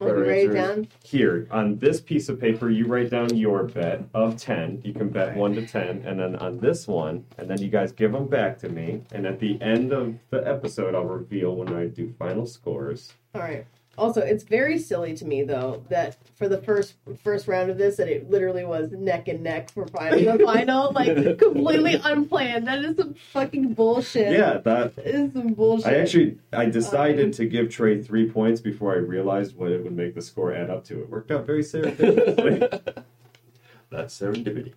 Want 0.00 0.14
Better 0.14 0.24
me 0.24 0.28
write 0.46 0.52
down? 0.54 0.88
here 1.04 1.46
on 1.50 1.76
this 1.76 2.00
piece 2.00 2.30
of 2.30 2.40
paper, 2.40 2.70
you 2.70 2.86
write 2.86 3.10
down 3.10 3.36
your 3.36 3.64
bet 3.64 4.02
of 4.14 4.38
ten. 4.38 4.80
You 4.82 4.94
can 4.94 5.10
bet 5.10 5.36
one 5.36 5.52
to 5.56 5.66
ten, 5.66 6.02
and 6.06 6.18
then 6.18 6.36
on 6.36 6.58
this 6.58 6.88
one, 6.88 7.26
and 7.36 7.50
then 7.50 7.60
you 7.60 7.68
guys 7.68 7.92
give 7.92 8.12
them 8.12 8.26
back 8.26 8.58
to 8.60 8.70
me. 8.70 9.02
And 9.12 9.26
at 9.26 9.38
the 9.40 9.60
end 9.60 9.92
of 9.92 10.14
the 10.30 10.38
episode, 10.48 10.94
I'll 10.94 11.04
reveal 11.04 11.54
when 11.54 11.74
I 11.74 11.86
do 11.86 12.14
final 12.18 12.46
scores. 12.46 13.12
All 13.34 13.42
right. 13.42 13.66
Also, 14.00 14.22
it's 14.22 14.44
very 14.44 14.78
silly 14.78 15.14
to 15.14 15.26
me 15.26 15.42
though 15.42 15.84
that 15.90 16.16
for 16.36 16.48
the 16.48 16.56
first 16.56 16.94
first 17.22 17.46
round 17.46 17.70
of 17.70 17.76
this, 17.76 17.98
that 17.98 18.08
it 18.08 18.30
literally 18.30 18.64
was 18.64 18.92
neck 18.92 19.28
and 19.28 19.42
neck 19.42 19.70
for 19.70 19.86
final 19.88 20.38
the 20.38 20.42
final, 20.44 20.90
like 20.92 21.38
completely 21.38 22.00
unplanned. 22.02 22.66
That 22.66 22.78
is 22.78 22.96
some 22.96 23.12
fucking 23.12 23.74
bullshit. 23.74 24.32
Yeah, 24.32 24.56
that 24.56 24.94
is 24.96 25.34
some 25.34 25.52
bullshit. 25.52 25.86
I 25.86 25.98
actually 25.98 26.38
I 26.50 26.64
decided 26.64 27.34
to 27.34 27.44
give 27.44 27.68
Trey 27.68 28.02
three 28.02 28.30
points 28.30 28.62
before 28.62 28.94
I 28.94 28.96
realized 28.96 29.54
what 29.54 29.70
it 29.70 29.84
would 29.84 29.94
make 29.94 30.14
the 30.14 30.22
score 30.22 30.54
add 30.54 30.70
up 30.70 30.82
to. 30.84 31.02
It 31.02 31.10
worked 31.10 31.30
out 31.30 31.44
very 31.44 31.62
serendipitously. 31.62 33.04
That's 33.90 34.18
serendipity. 34.18 34.72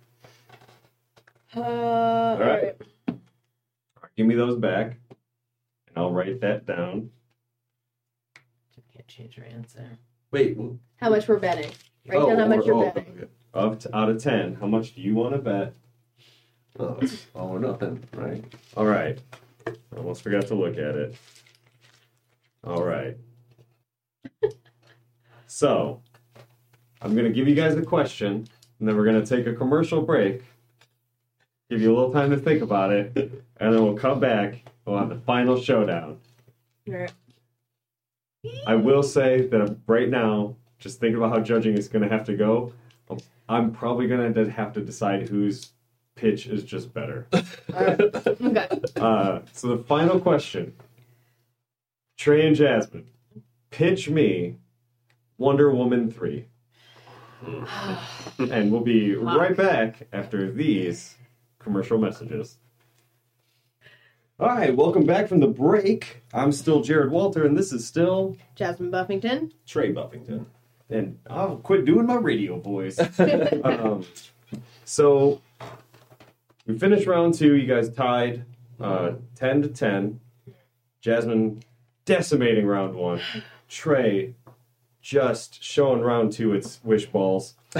Uh, 1.56 1.60
all 1.62 2.38
right. 2.38 2.76
right. 3.08 3.18
Give 4.18 4.26
me 4.26 4.34
those 4.34 4.58
back, 4.58 4.98
and 5.08 5.96
I'll 5.96 6.12
write 6.12 6.42
that 6.42 6.66
down. 6.66 7.08
Can't 9.14 9.30
change 9.30 9.36
your 9.36 9.46
answer. 9.46 9.98
Wait. 10.30 10.56
well- 10.56 10.78
How 10.96 11.10
much 11.10 11.28
we're 11.28 11.38
betting? 11.38 11.70
Write 12.06 12.18
oh, 12.18 12.28
down 12.28 12.38
how 12.38 12.44
oh, 12.44 12.48
much 12.48 12.60
oh, 12.60 12.66
you're 12.66 12.74
oh, 12.74 12.90
betting. 12.90 13.12
okay. 13.16 13.28
Of 13.52 13.78
t- 13.78 13.88
out 13.92 14.08
of 14.08 14.22
ten, 14.22 14.54
how 14.54 14.66
much 14.66 14.94
do 14.94 15.00
you 15.00 15.14
want 15.14 15.34
to 15.34 15.38
bet? 15.38 15.74
Oh, 16.78 16.98
it's 17.00 17.26
all 17.34 17.50
or 17.50 17.60
nothing, 17.60 18.02
right? 18.14 18.44
All 18.76 18.84
right. 18.84 19.18
Almost 19.96 20.22
forgot 20.22 20.48
to 20.48 20.56
look 20.56 20.72
at 20.72 20.96
it. 20.96 21.14
All 22.64 22.82
right. 22.82 23.16
so, 25.46 26.02
I'm 27.00 27.14
going 27.14 27.26
to 27.26 27.32
give 27.32 27.46
you 27.46 27.54
guys 27.54 27.76
a 27.76 27.82
question, 27.82 28.48
and 28.80 28.88
then 28.88 28.96
we're 28.96 29.04
going 29.04 29.24
to 29.24 29.26
take 29.26 29.46
a 29.46 29.54
commercial 29.54 30.02
break. 30.02 30.42
Give 31.70 31.80
you 31.80 31.92
a 31.92 31.94
little 31.94 32.12
time 32.12 32.30
to 32.30 32.36
think 32.36 32.60
about 32.60 32.92
it, 32.92 33.12
and 33.16 33.72
then 33.72 33.84
we'll 33.84 33.94
come 33.94 34.18
back. 34.18 34.64
We'll 34.84 34.98
have 34.98 35.08
the 35.08 35.20
final 35.20 35.60
showdown. 35.60 36.18
All 36.88 36.94
right. 36.94 37.12
I 38.66 38.74
will 38.74 39.02
say 39.02 39.46
that 39.48 39.76
right 39.86 40.08
now, 40.08 40.56
just 40.78 41.00
thinking 41.00 41.16
about 41.16 41.30
how 41.32 41.40
judging 41.40 41.76
is 41.76 41.88
going 41.88 42.02
to 42.02 42.14
have 42.14 42.24
to 42.26 42.36
go, 42.36 42.72
I'm- 43.10 43.20
I'm 43.48 43.72
probably 43.72 44.06
going 44.06 44.32
to 44.34 44.50
have 44.50 44.72
to 44.74 44.80
decide 44.80 45.28
whose 45.28 45.72
pitch 46.14 46.46
is 46.46 46.64
just 46.64 46.92
better. 46.94 47.26
All 47.32 47.42
right. 47.74 48.00
Okay. 48.26 48.68
Uh, 48.96 49.40
so 49.52 49.68
the 49.76 49.82
final 49.84 50.20
question, 50.20 50.74
Trey 52.18 52.46
and 52.46 52.54
Jasmine, 52.56 53.06
pitch 53.70 54.08
me 54.08 54.56
Wonder 55.38 55.70
Woman 55.74 56.10
three, 56.10 56.46
and 58.38 58.70
we'll 58.70 58.80
be 58.80 59.14
right 59.16 59.56
back 59.56 60.06
after 60.12 60.50
these 60.50 61.16
commercial 61.58 61.98
messages. 61.98 62.58
All 64.44 64.50
right, 64.50 64.76
welcome 64.76 65.06
back 65.06 65.26
from 65.26 65.40
the 65.40 65.46
break. 65.46 66.22
I'm 66.34 66.52
still 66.52 66.82
Jared 66.82 67.10
Walter, 67.10 67.46
and 67.46 67.56
this 67.56 67.72
is 67.72 67.86
still 67.86 68.36
Jasmine 68.54 68.90
Buffington. 68.90 69.54
Trey 69.66 69.90
Buffington. 69.90 70.44
And 70.90 71.18
I'll 71.30 71.56
quit 71.56 71.86
doing 71.86 72.06
my 72.06 72.16
radio 72.16 72.60
voice. 72.60 73.00
um, 73.64 74.04
so 74.84 75.40
we 76.66 76.78
finished 76.78 77.06
round 77.06 77.32
two. 77.32 77.54
You 77.54 77.66
guys 77.66 77.88
tied 77.88 78.44
uh, 78.78 79.12
10 79.36 79.62
to 79.62 79.68
10. 79.68 80.20
Jasmine 81.00 81.62
decimating 82.04 82.66
round 82.66 82.96
one. 82.96 83.22
Trey 83.70 84.34
just 85.00 85.64
showing 85.64 86.02
round 86.02 86.32
two 86.32 86.52
its 86.52 86.80
wish 86.84 87.06
balls. 87.06 87.54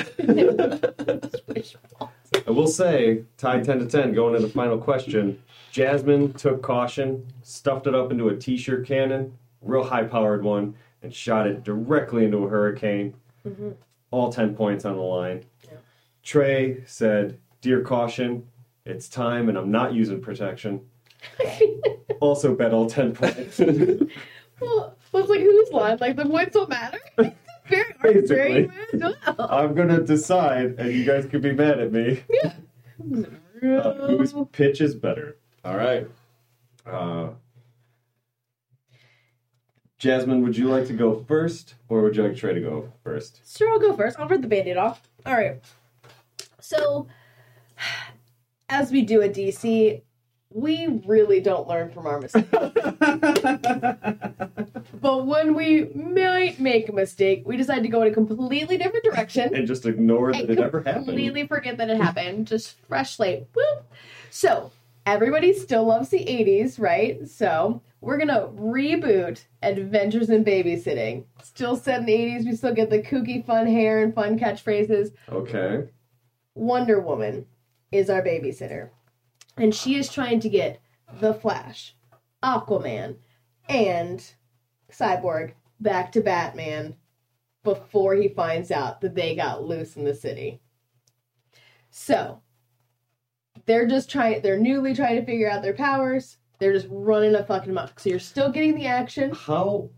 I 2.47 2.51
will 2.51 2.67
say, 2.67 3.25
tied 3.37 3.65
10 3.65 3.81
to 3.81 3.87
10, 3.87 4.13
going 4.13 4.35
to 4.35 4.41
the 4.41 4.49
final 4.49 4.79
question. 4.79 5.43
Jasmine 5.73 6.33
took 6.35 6.63
caution, 6.63 7.27
stuffed 7.43 7.87
it 7.87 7.95
up 7.95 8.11
into 8.11 8.29
a 8.29 8.37
t 8.37 8.57
shirt 8.57 8.87
cannon, 8.87 9.37
real 9.61 9.83
high 9.83 10.05
powered 10.05 10.45
one, 10.45 10.75
and 11.03 11.15
shot 11.15 11.47
it 11.47 11.65
directly 11.65 12.25
into 12.25 12.39
a 12.39 12.49
hurricane. 12.49 13.15
Mm-hmm. 13.47 13.71
All 14.11 14.33
10 14.33 14.55
points 14.55 14.85
on 14.85 14.97
the 14.97 15.03
line. 15.03 15.45
Yeah. 15.65 15.79
Trey 16.23 16.83
said, 16.87 17.39
Dear 17.61 17.83
caution, 17.83 18.47
it's 18.85 19.09
time 19.09 19.49
and 19.49 19.57
I'm 19.57 19.71
not 19.71 19.95
using 19.95 20.21
protection. 20.21 20.83
also 22.21 22.55
bet 22.55 22.73
all 22.73 22.89
10 22.89 23.15
points. 23.15 23.59
well, 23.59 24.97
it's 25.15 25.29
like 25.29 25.41
whose 25.41 25.73
line? 25.73 25.99
Like 26.01 26.17
the 26.17 26.27
points 26.27 26.55
don't 26.55 26.69
matter. 26.69 26.99
Very 27.69 27.95
arbitrary. 28.03 28.71
I'm 29.39 29.75
to 29.89 30.03
decide, 30.05 30.75
and 30.79 30.93
you 30.93 31.05
guys 31.05 31.27
could 31.27 31.43
be 31.43 31.53
mad 31.53 31.81
at 31.81 31.93
me, 31.93 32.23
Yeah. 32.43 32.53
uh, 33.79 34.07
whose 34.07 34.35
pitch 34.53 34.81
is 34.81 34.95
better. 34.95 35.37
All 35.65 35.77
right. 35.77 36.07
Uh, 36.87 37.31
Jasmine, 39.99 40.43
would 40.43 40.57
you 40.57 40.69
like 40.69 40.87
to 40.89 40.93
go 40.93 41.25
first, 41.27 41.75
or 41.89 42.03
would 42.03 42.15
you 42.17 42.23
like 42.25 42.37
Trey 42.37 42.53
to 42.55 42.61
go 42.61 42.93
first? 43.03 43.41
Sure, 43.57 43.71
I'll 43.71 43.79
go 43.79 43.95
first. 43.97 44.19
I'll 44.21 44.29
rip 44.29 44.43
the 44.43 44.49
band-aid 44.49 44.77
off. 44.77 45.09
All 45.25 45.33
right. 45.35 45.63
So, 46.61 47.07
as 48.69 48.91
we 48.91 49.01
do 49.03 49.23
at 49.23 49.33
DC, 49.33 50.03
we 50.51 51.01
really 51.07 51.41
don't 51.41 51.67
learn 51.67 51.91
from 51.91 52.07
our 52.07 52.21
mistakes. 52.21 52.49
but 55.05 55.27
when 55.27 55.55
we 55.55 55.85
might 55.95 56.59
make 56.59 56.89
a 56.89 56.93
mistake, 56.93 57.43
we 57.45 57.59
decide 57.59 57.83
to 57.83 57.91
go 57.91 58.01
in 58.01 58.09
a 58.09 58.15
completely 58.15 58.79
different 58.79 59.05
direction. 59.05 59.55
and 59.55 59.67
just 59.67 59.85
ignore 59.85 60.33
that 60.33 60.49
it 60.49 60.59
ever 60.59 60.81
happened. 60.81 61.05
completely 61.05 61.47
forget 61.47 61.77
that 61.77 61.91
it 61.91 62.01
happened. 62.01 62.47
Just 62.47 62.79
fresh 62.89 63.17
slate. 63.17 63.45
Whoop. 63.55 63.93
So 64.31 64.73
everybody 65.05 65.53
still 65.53 65.85
loves 65.85 66.09
the 66.09 66.25
80s, 66.25 66.81
right? 66.81 67.29
So 67.29 67.83
we're 68.01 68.17
gonna 68.17 68.49
reboot 68.57 69.45
Adventures 69.61 70.31
in 70.31 70.43
Babysitting. 70.43 71.25
Still 71.43 71.77
set 71.77 72.01
in 72.01 72.07
the 72.07 72.15
80s, 72.15 72.47
we 72.47 72.57
still 72.57 72.73
get 72.73 72.89
the 72.89 73.03
kooky 73.03 73.45
fun 73.45 73.67
hair 73.67 74.03
and 74.03 74.15
fun 74.15 74.39
catchphrases. 74.39 75.13
Okay. 75.29 75.87
Wonder 76.55 76.99
Woman 76.99 77.45
is 77.93 78.09
our 78.09 78.23
babysitter. 78.23 78.89
And 79.59 79.75
she 79.75 79.97
is 79.97 80.11
trying 80.11 80.41
to 80.41 80.49
get 80.49 80.81
the 81.21 81.35
Flash, 81.35 81.95
Aquaman, 82.43 83.17
and 83.69 84.25
Cyborg 84.99 85.53
back 85.81 86.13
to 86.13 86.21
Batman 86.21 86.95
before 87.63 88.15
he 88.15 88.29
finds 88.29 88.71
out 88.71 89.01
that 89.01 89.15
they 89.15 89.35
got 89.35 89.65
loose 89.65 89.97
in 89.97 90.05
the 90.05 90.15
city. 90.15 90.61
So, 91.91 92.41
they're 93.67 93.87
just 93.87 94.11
trying, 94.11 94.43
they're 94.43 94.59
newly 94.59 94.95
trying 94.95 95.17
to 95.17 95.25
figure 95.25 95.51
out 95.51 95.63
their 95.63 95.75
powers. 95.75 96.39
They're 96.59 96.73
just 96.73 96.89
running 96.91 97.35
a 97.35 97.45
fucking 97.45 97.73
muck. 97.73 97.99
So, 98.01 98.11
you're 98.11 98.19
still 98.19 98.51
getting 98.51 98.75
the 98.75 98.87
action. 98.87 99.33
How? 99.35 99.91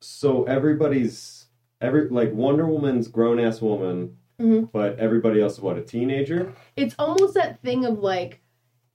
So 0.00 0.44
everybody's 0.44 1.46
every 1.80 2.08
like 2.10 2.32
Wonder 2.32 2.66
Woman's 2.66 3.08
grown 3.08 3.38
ass 3.40 3.60
woman, 3.62 4.16
Mhm. 4.38 4.70
but 4.70 4.98
everybody 4.98 5.40
else 5.40 5.54
is 5.54 5.60
what 5.60 5.78
a 5.78 5.82
teenager. 5.82 6.52
It's 6.76 6.94
almost 6.98 7.34
that 7.34 7.62
thing 7.62 7.84
of 7.86 8.00
like, 8.00 8.40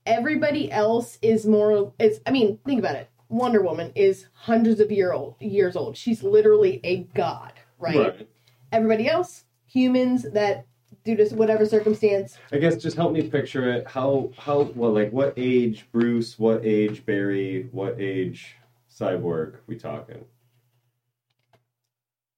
everybody 0.06 0.70
else 0.70 1.18
is 1.22 1.46
more, 1.46 1.92
it's, 1.98 2.20
I 2.26 2.30
mean, 2.30 2.58
think 2.64 2.78
about 2.78 2.96
it. 2.96 3.08
Wonder 3.32 3.62
Woman 3.62 3.90
is 3.94 4.26
hundreds 4.34 4.78
of 4.78 4.92
year 4.92 5.12
old 5.12 5.36
years 5.40 5.74
old. 5.74 5.96
She's 5.96 6.22
literally 6.22 6.80
a 6.84 7.04
god, 7.14 7.54
right? 7.78 8.28
Everybody 8.70 9.08
else, 9.08 9.44
humans 9.66 10.26
that 10.32 10.66
due 11.04 11.16
to 11.16 11.34
whatever 11.34 11.64
circumstance, 11.64 12.38
I 12.52 12.58
guess 12.58 12.76
just 12.76 12.96
help 12.96 13.12
me 13.12 13.22
picture 13.22 13.70
it. 13.72 13.86
How 13.86 14.30
how 14.36 14.70
well 14.74 14.92
like 14.92 15.10
what 15.12 15.32
age 15.38 15.86
Bruce? 15.92 16.38
What 16.38 16.64
age 16.64 17.06
Barry? 17.06 17.68
What 17.72 17.98
age 17.98 18.56
Cyborg? 18.94 19.56
We 19.66 19.76
talking? 19.76 20.26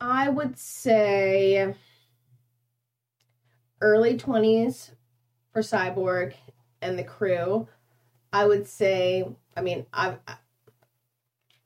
I 0.01 0.29
would 0.29 0.57
say 0.59 1.75
early 3.81 4.17
20s 4.17 4.91
for 5.53 5.63
Cyborg 5.63 6.35
and 6.81 6.97
the 6.97 7.05
crew. 7.05 7.67
I 8.33 8.47
would 8.47 8.67
say, 8.67 9.25
I 9.57 9.61
mean, 9.61 9.87
I, 9.93 10.17
I 10.27 10.37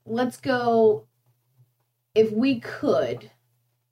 let's 0.09 0.37
go 0.37 1.05
if 2.15 2.31
we 2.31 2.59
could 2.59 3.29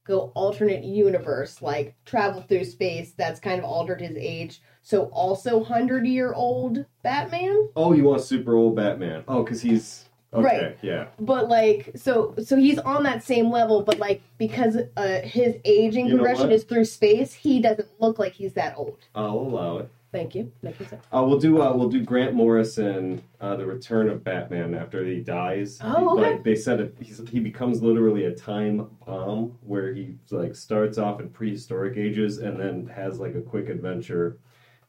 go 0.06 0.32
alternate 0.36 0.84
universe 0.84 1.62
like 1.62 1.96
travel 2.06 2.42
through 2.42 2.64
space 2.64 3.12
that's 3.18 3.40
kind 3.40 3.60
of 3.60 3.66
altered 3.66 4.02
his 4.02 4.16
age 4.18 4.62
so 4.82 5.04
also 5.06 5.58
100 5.58 6.06
year 6.08 6.34
old 6.34 6.86
batman 7.04 7.70
Oh, 7.76 7.94
you 7.94 8.04
want 8.04 8.22
super 8.22 8.56
old 8.56 8.76
Batman? 8.76 9.24
Oh, 9.28 9.44
because 9.44 9.62
he's 9.62 10.06
Okay, 10.34 10.44
Right. 10.66 10.78
yeah. 10.82 11.08
but 11.20 11.48
like 11.48 11.92
so 11.96 12.36
so 12.44 12.58
he's 12.58 12.80
on 12.80 13.04
that 13.04 13.24
same 13.24 13.50
level 13.50 13.82
but 13.84 13.98
like 13.98 14.22
because 14.38 14.78
uh 14.98 15.22
his 15.22 15.56
aging 15.64 16.08
You 16.08 16.16
progression 16.18 16.52
is 16.52 16.64
through 16.64 16.86
space 16.86 17.34
he 17.34 17.62
doesn't 17.62 17.88
look 18.00 18.18
like 18.20 18.34
he's 18.34 18.54
that 18.54 18.76
old 18.78 18.98
I'll 19.16 19.38
allow 19.38 19.78
it. 19.78 19.90
Thank 20.12 20.36
you 20.36 20.52
Making 20.62 20.88
sense. 20.88 21.06
Uh, 21.12 21.24
we'll 21.28 21.40
do 21.40 21.62
uh, 21.62 21.76
we'll 21.76 21.90
do 21.90 22.04
Grant 22.04 22.34
Morrison, 22.34 23.22
uh, 23.40 23.56
the 23.56 23.66
Return 23.66 24.10
of 24.10 24.24
Batman 24.24 24.74
after 24.74 25.06
he 25.06 25.22
dies. 25.22 25.80
Oh, 25.82 26.18
okay. 26.18 26.34
Like 26.34 26.44
they 26.44 26.56
said, 26.56 26.80
it, 26.80 26.96
he's, 27.00 27.22
he 27.30 27.40
becomes 27.40 27.82
literally 27.82 28.26
a 28.26 28.34
time 28.34 28.90
bomb 29.06 29.58
where 29.62 29.94
he 29.94 30.16
like 30.32 30.56
starts 30.56 30.98
off 30.98 31.20
in 31.20 31.30
prehistoric 31.30 31.98
ages 31.98 32.38
and 32.40 32.60
then 32.60 32.88
has 32.88 33.20
like 33.20 33.36
a 33.36 33.42
quick 33.42 33.70
adventure, 33.70 34.40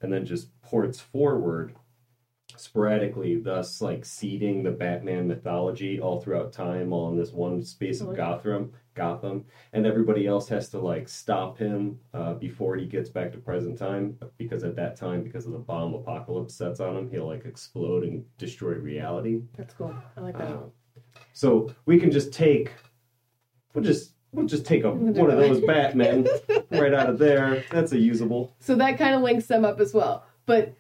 and 0.01 0.12
then 0.12 0.25
just 0.25 0.49
ports 0.62 1.01
forward 1.01 1.75
sporadically, 2.57 3.37
thus 3.37 3.81
like 3.81 4.05
seeding 4.05 4.62
the 4.62 4.71
Batman 4.71 5.29
mythology 5.29 6.01
all 6.01 6.21
throughout 6.21 6.53
time, 6.53 6.93
all 6.93 7.11
in 7.11 7.16
this 7.16 7.33
one 7.33 7.62
space 7.62 8.01
of. 8.01 8.16
Gotham. 8.16 8.73
Gotham, 8.99 9.45
and 9.73 9.87
everybody 9.87 10.27
else 10.27 10.49
has 10.49 10.69
to 10.71 10.79
like 10.79 11.09
stop 11.09 11.57
him 11.57 11.99
uh, 12.13 12.35
before 12.35 12.77
he 12.77 12.85
gets 12.87 13.09
back 13.09 13.33
to 13.33 13.39
present 13.39 13.79
time 13.79 14.19
because 14.37 14.65
at 14.65 14.77
that 14.77 14.97
time, 14.97 15.23
because 15.23 15.47
of 15.47 15.53
the 15.53 15.59
bomb 15.59 15.95
apocalypse 15.95 16.55
sets 16.55 16.81
on 16.81 16.97
him, 16.97 17.11
he'll 17.11 17.27
like 17.27 17.47
explode 17.47 18.05
and 18.05 18.25
destroy 18.37 18.73
reality. 18.75 19.41
that's 19.57 19.73
cool 19.75 19.95
i 20.17 20.21
like 20.21 20.37
that 20.37 20.49
Uh, 20.49 20.67
so 21.33 21.73
we 21.87 21.99
can 21.99 22.11
just 22.11 22.33
take, 22.33 22.73
we'll 23.73 23.85
just 23.85 24.13
we'll 24.33 24.47
just 24.47 24.67
take 24.67 24.85
a, 24.85 24.91
one 24.91 25.31
of 25.31 25.39
those 25.39 25.61
Batman 25.67 26.27
right 26.71 26.93
out 26.93 27.09
of 27.09 27.19
there. 27.19 27.65
That's 27.71 27.93
a 27.93 27.99
usable. 27.99 28.55
so 28.61 28.75
that 28.75 28.99
kind 28.99 29.15
of 29.15 29.23
links 29.23 29.47
them 29.47 29.65
up 29.65 29.81
as 29.81 29.95
well 29.95 30.25
but 30.49 30.75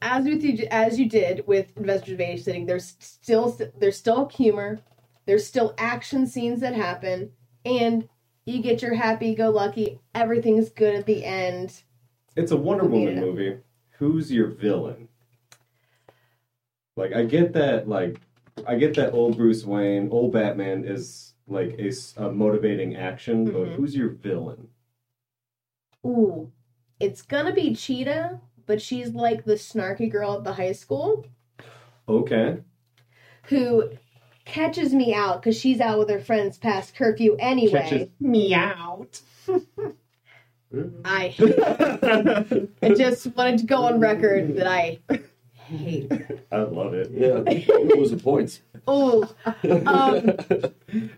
as 0.00 0.24
with 0.24 0.42
you 0.42 0.66
as 0.70 0.98
you 0.98 1.08
did 1.08 1.44
with 1.46 1.76
Adventures 1.76 2.10
in 2.10 2.16
Babysitting, 2.18 2.66
there's 2.66 2.94
still 3.00 3.58
there's 3.78 3.96
still 3.98 4.28
humor, 4.28 4.78
there's 5.26 5.44
still 5.46 5.74
action 5.76 6.26
scenes 6.26 6.60
that 6.60 6.74
happen, 6.74 7.30
and 7.68 8.08
you 8.46 8.62
get 8.62 8.80
your 8.80 8.94
happy-go-lucky, 8.94 10.00
everything's 10.14 10.70
good 10.70 10.94
at 10.94 11.06
the 11.06 11.24
end. 11.24 11.82
It's 12.34 12.50
a 12.50 12.56
Wonder 12.56 12.84
Woman 12.86 13.14
Yeah. 13.14 13.20
movie. 13.20 13.58
Who's 13.98 14.32
your 14.32 14.48
villain? 14.48 15.08
Like 16.96 17.12
I 17.12 17.24
get 17.24 17.52
that 17.52 17.88
like 17.88 18.20
I 18.66 18.76
get 18.76 18.94
that 18.94 19.12
old 19.12 19.36
Bruce 19.36 19.64
Wayne, 19.64 20.08
old 20.10 20.32
Batman 20.32 20.84
is 20.84 21.34
like 21.46 21.78
a 22.16 22.30
motivating 22.30 22.96
action, 22.96 23.44
but 23.44 23.54
Mhm. 23.54 23.74
who's 23.74 23.94
your 23.94 24.10
villain? 24.10 24.68
Ooh, 26.04 26.50
it's 26.98 27.22
gonna 27.22 27.52
be 27.52 27.74
Cheetah, 27.74 28.40
but 28.66 28.80
she's 28.82 29.14
like 29.14 29.44
the 29.44 29.54
snarky 29.54 30.10
girl 30.10 30.34
at 30.34 30.44
the 30.44 30.54
high 30.54 30.72
school 30.72 31.26
Okay. 32.08 32.62
who 33.44 33.90
catches 34.48 34.92
me 34.92 35.14
out 35.14 35.40
because 35.40 35.56
she's 35.58 35.80
out 35.80 35.98
with 35.98 36.10
her 36.10 36.18
friends 36.20 36.58
past 36.58 36.96
curfew 36.96 37.36
anyway. 37.38 37.80
Catches 37.82 38.08
me 38.18 38.54
out. 38.54 39.20
I 41.04 41.28
hate. 41.28 41.58
I 42.82 42.94
just 42.94 43.26
wanted 43.36 43.60
to 43.60 43.66
go 43.66 43.84
on 43.84 44.00
record 44.00 44.56
that 44.56 44.66
I 44.66 44.98
hate. 45.54 46.10
I 46.52 46.58
love 46.58 46.92
it. 46.94 47.10
Yeah, 47.10 47.42
it 47.46 47.98
was 47.98 48.10
the 48.10 48.16
points. 48.18 48.60
Oh, 48.86 49.22
um, 49.86 50.30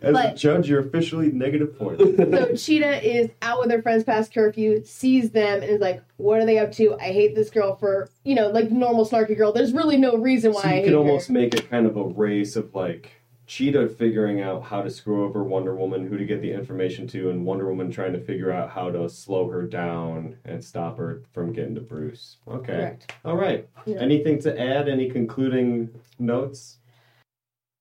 As 0.03 0.17
a 0.17 0.35
judge, 0.37 0.69
you're 0.69 0.81
officially 0.81 1.31
negative 1.31 1.79
points. 1.79 2.03
so 2.17 2.55
Cheetah 2.57 3.09
is 3.09 3.31
out 3.43 3.61
with 3.61 3.71
her 3.71 3.81
friends 3.83 4.05
past 4.05 4.33
curfew, 4.35 4.85
sees 4.85 5.31
them, 5.31 5.63
and 5.63 5.71
is 5.71 5.81
like, 5.81 6.03
"What 6.17 6.41
are 6.41 6.47
they 6.47 6.59
up 6.59 6.73
to? 6.73 6.95
I 6.97 7.13
hate 7.13 7.35
this 7.37 7.51
girl 7.51 7.77
for 7.77 8.09
you 8.25 8.35
know, 8.35 8.49
like 8.49 8.71
normal 8.71 9.07
snarky 9.07 9.37
girl. 9.37 9.53
There's 9.53 9.73
really 9.73 9.97
no 9.97 10.17
reason 10.17 10.53
why 10.53 10.63
So 10.63 10.69
I 10.69 10.71
you 10.71 10.77
hate 10.79 10.85
could 10.85 10.93
her." 10.95 10.99
almost 10.99 11.31
make 11.31 11.55
it 11.55 11.71
kind 11.71 11.87
of 11.87 11.97
a 11.97 12.05
race 12.05 12.57
of 12.57 12.75
like 12.75 13.20
Cheetah 13.51 13.89
figuring 13.89 14.41
out 14.41 14.63
how 14.63 14.81
to 14.81 14.89
screw 14.89 15.25
over 15.25 15.43
Wonder 15.43 15.75
Woman, 15.75 16.07
who 16.07 16.17
to 16.17 16.25
get 16.25 16.41
the 16.41 16.53
information 16.53 17.09
to, 17.09 17.31
and 17.31 17.45
Wonder 17.45 17.69
Woman 17.69 17.91
trying 17.91 18.13
to 18.13 18.21
figure 18.21 18.53
out 18.53 18.71
how 18.71 18.93
to 18.93 19.11
slow 19.11 19.49
her 19.49 19.65
down 19.65 20.37
and 20.45 20.65
stop 20.65 20.97
her 20.99 21.25
from 21.33 21.53
getting 21.53 21.75
to 21.75 21.81
Bruce. 21.81 22.37
Okay. 22.47 22.75
Correct. 22.75 23.13
All 23.25 23.35
right. 23.35 23.69
Yeah. 23.87 23.97
Anything 23.97 24.41
to 24.43 24.57
add? 24.57 24.89
Any 24.89 25.11
concluding 25.11 25.91
notes? 26.21 26.79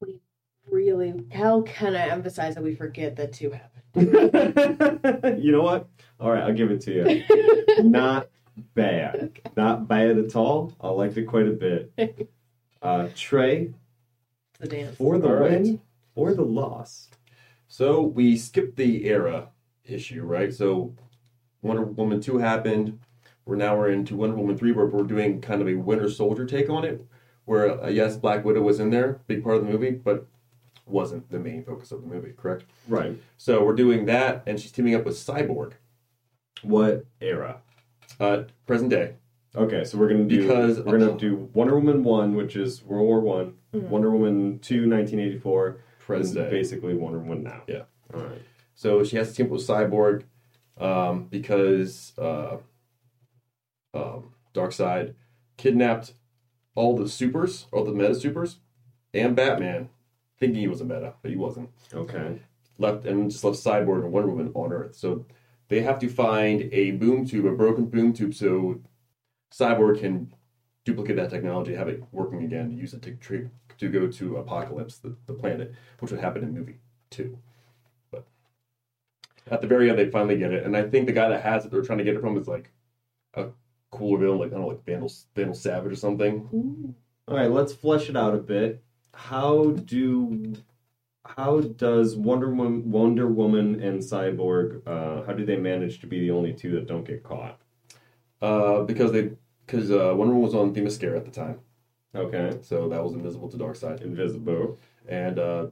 We 0.01 0.21
really, 0.71 1.23
how 1.31 1.61
can 1.61 1.95
I 1.95 2.07
emphasize 2.07 2.55
that 2.55 2.63
we 2.63 2.73
forget 2.73 3.15
that 3.17 3.31
two 3.31 3.51
happened? 3.51 3.83
you 5.43 5.51
know 5.51 5.61
what? 5.61 5.87
All 6.19 6.31
right, 6.31 6.45
I'll 6.45 6.53
give 6.53 6.71
it 6.71 6.81
to 6.81 6.91
you. 6.91 7.83
Not 7.83 8.27
bad. 8.73 9.39
Not 9.55 9.87
bad 9.87 10.17
at 10.17 10.35
all. 10.35 10.73
I 10.81 10.89
liked 10.89 11.15
it 11.17 11.25
quite 11.25 11.47
a 11.47 11.51
bit. 11.51 12.27
Uh, 12.81 13.09
Trey, 13.13 13.73
the 14.59 14.67
dance. 14.67 14.97
for 14.97 15.17
the 15.17 15.27
All 15.27 15.33
right. 15.35 15.51
win 15.51 15.81
or 16.15 16.33
the 16.33 16.43
loss? 16.43 17.09
So 17.67 18.01
we 18.01 18.37
skipped 18.37 18.75
the 18.75 19.05
era 19.07 19.49
issue, 19.85 20.23
right? 20.23 20.53
So 20.53 20.95
Wonder 21.61 21.83
Woman 21.83 22.21
2 22.21 22.37
happened. 22.37 22.99
We're 23.45 23.55
now 23.55 23.77
we're 23.77 23.89
into 23.91 24.15
Wonder 24.15 24.35
Woman 24.35 24.57
3 24.57 24.71
where 24.73 24.85
we're 24.85 25.03
doing 25.03 25.41
kind 25.41 25.61
of 25.61 25.67
a 25.67 25.75
Winter 25.75 26.09
Soldier 26.09 26.45
take 26.45 26.69
on 26.69 26.83
it. 26.85 27.05
Where 27.45 27.83
uh, 27.83 27.87
yes, 27.89 28.15
Black 28.15 28.45
Widow 28.45 28.61
was 28.61 28.79
in 28.79 28.91
there, 28.91 29.21
big 29.27 29.43
part 29.43 29.55
of 29.57 29.65
the 29.65 29.71
movie, 29.71 29.91
but 29.91 30.27
wasn't 30.85 31.29
the 31.31 31.39
main 31.39 31.63
focus 31.63 31.91
of 31.91 32.01
the 32.01 32.07
movie, 32.07 32.33
correct? 32.35 32.65
Right. 32.87 33.15
So 33.37 33.63
we're 33.63 33.75
doing 33.75 34.05
that 34.05 34.43
and 34.45 34.59
she's 34.59 34.71
teaming 34.71 34.95
up 34.95 35.05
with 35.05 35.15
Cyborg. 35.15 35.73
What 36.61 37.05
era? 37.21 37.61
Uh 38.19 38.43
present 38.67 38.89
day. 38.89 39.15
Okay, 39.55 39.83
so 39.83 39.97
we're 39.97 40.09
gonna 40.09 40.25
do 40.25 40.41
Because- 40.43 40.79
we're 40.81 40.97
gonna 40.99 41.17
do 41.17 41.49
Wonder 41.53 41.75
Woman 41.75 42.03
one, 42.03 42.35
which 42.35 42.55
is 42.55 42.83
World 42.83 43.07
War 43.07 43.19
One, 43.19 43.55
Mhm. 43.73 43.89
Wonder 43.89 44.11
Woman 44.11 44.59
two, 44.59 44.87
1984, 44.87 45.77
Present 45.99 46.35
day. 46.35 46.49
basically 46.49 46.95
Wonder 46.95 47.19
Woman 47.19 47.43
now. 47.43 47.61
Yeah. 47.67 47.83
All 48.13 48.21
right. 48.21 48.41
So 48.75 49.03
she 49.03 49.17
has 49.17 49.29
to 49.29 49.35
team 49.35 49.45
up 49.47 49.51
with 49.51 49.67
Cyborg 49.67 50.23
um, 50.77 51.25
because 51.25 52.13
uh, 52.17 52.57
um, 53.93 54.31
Darkseid 54.53 55.13
kidnapped 55.57 56.13
all 56.75 56.95
the 56.95 57.07
supers, 57.09 57.65
all 57.71 57.83
the 57.83 57.91
meta 57.91 58.15
supers, 58.15 58.59
and 59.13 59.35
Batman, 59.35 59.89
thinking 60.39 60.61
he 60.61 60.67
was 60.67 60.81
a 60.81 60.85
meta, 60.85 61.13
but 61.21 61.29
he 61.31 61.37
wasn't. 61.37 61.69
Okay. 61.93 62.39
Left 62.77 63.05
and 63.05 63.29
just 63.29 63.43
left 63.43 63.57
Cyborg 63.57 64.03
and 64.03 64.11
Wonder 64.13 64.29
Woman 64.29 64.51
on 64.55 64.71
Earth. 64.71 64.95
So 64.95 65.25
they 65.67 65.81
have 65.81 65.99
to 65.99 66.07
find 66.07 66.69
a 66.71 66.91
boom 66.91 67.25
tube, 67.27 67.45
a 67.45 67.51
broken 67.51 67.85
boom 67.85 68.13
tube, 68.13 68.33
so 68.33 68.79
Cyborg 69.51 69.99
can 69.99 70.33
duplicate 70.89 71.15
that 71.17 71.29
technology, 71.29 71.73
have 71.75 71.87
it 71.87 72.03
working 72.11 72.43
again, 72.43 72.77
use 72.77 72.93
it 72.93 73.01
to 73.03 73.11
tra- 73.15 73.49
to 73.77 73.89
go 73.89 74.07
to 74.07 74.31
Apokolips, 74.31 75.01
the, 75.01 75.15
the 75.27 75.33
planet, 75.33 75.73
which 75.99 76.11
would 76.11 76.19
happen 76.19 76.43
in 76.43 76.53
movie 76.53 76.79
two. 77.09 77.37
But 78.11 78.25
at 79.49 79.61
the 79.61 79.67
very 79.67 79.89
end, 79.89 79.99
they 79.99 80.09
finally 80.09 80.37
get 80.37 80.53
it, 80.53 80.65
and 80.65 80.75
I 80.75 80.83
think 80.83 81.05
the 81.05 81.13
guy 81.13 81.29
that 81.29 81.43
has 81.43 81.65
it, 81.65 81.71
they're 81.71 81.81
trying 81.81 81.99
to 81.99 82.03
get 82.03 82.15
it 82.15 82.21
from, 82.21 82.37
is 82.37 82.47
like 82.47 82.71
a 83.35 83.47
cooler 83.91 84.19
villain, 84.19 84.39
like 84.39 84.49
I 84.49 84.51
don't 84.51 84.61
know, 84.61 84.67
like 84.67 84.85
Vandal, 84.85 85.11
Vandal 85.35 85.55
Savage 85.55 85.91
or 85.91 85.95
something. 85.95 86.49
Ooh. 86.53 86.95
All 87.27 87.37
right. 87.37 87.51
Let's 87.51 87.73
flesh 87.73 88.09
it 88.09 88.17
out 88.17 88.33
a 88.33 88.37
bit. 88.39 88.83
How 89.13 89.71
do 89.71 90.55
how 91.25 91.61
does 91.61 92.15
Wonder 92.15 92.49
Woman, 92.49 92.89
Wonder 92.89 93.27
Woman 93.27 93.81
and 93.81 93.99
Cyborg 93.99 94.81
uh, 94.87 95.25
how 95.25 95.33
do 95.33 95.45
they 95.45 95.57
manage 95.57 95.99
to 96.01 96.07
be 96.07 96.19
the 96.19 96.31
only 96.31 96.53
two 96.53 96.71
that 96.71 96.87
don't 96.87 97.05
get 97.05 97.23
caught? 97.23 97.59
Uh, 98.41 98.81
because 98.81 99.11
they 99.11 99.31
because 99.69 99.91
uh, 99.91 100.13
Wonder 100.15 100.33
Woman 100.33 100.41
was 100.41 100.55
on 100.55 100.73
Themyscira 100.73 101.15
at 101.17 101.25
the 101.25 101.31
time, 101.31 101.59
Okay. 102.15 102.57
so 102.61 102.89
that 102.89 103.03
was 103.03 103.13
invisible 103.13 103.49
to 103.49 103.57
Darkseid. 103.57 104.01
Invisible. 104.01 104.77
and 105.07 105.37
uh, 105.37 105.67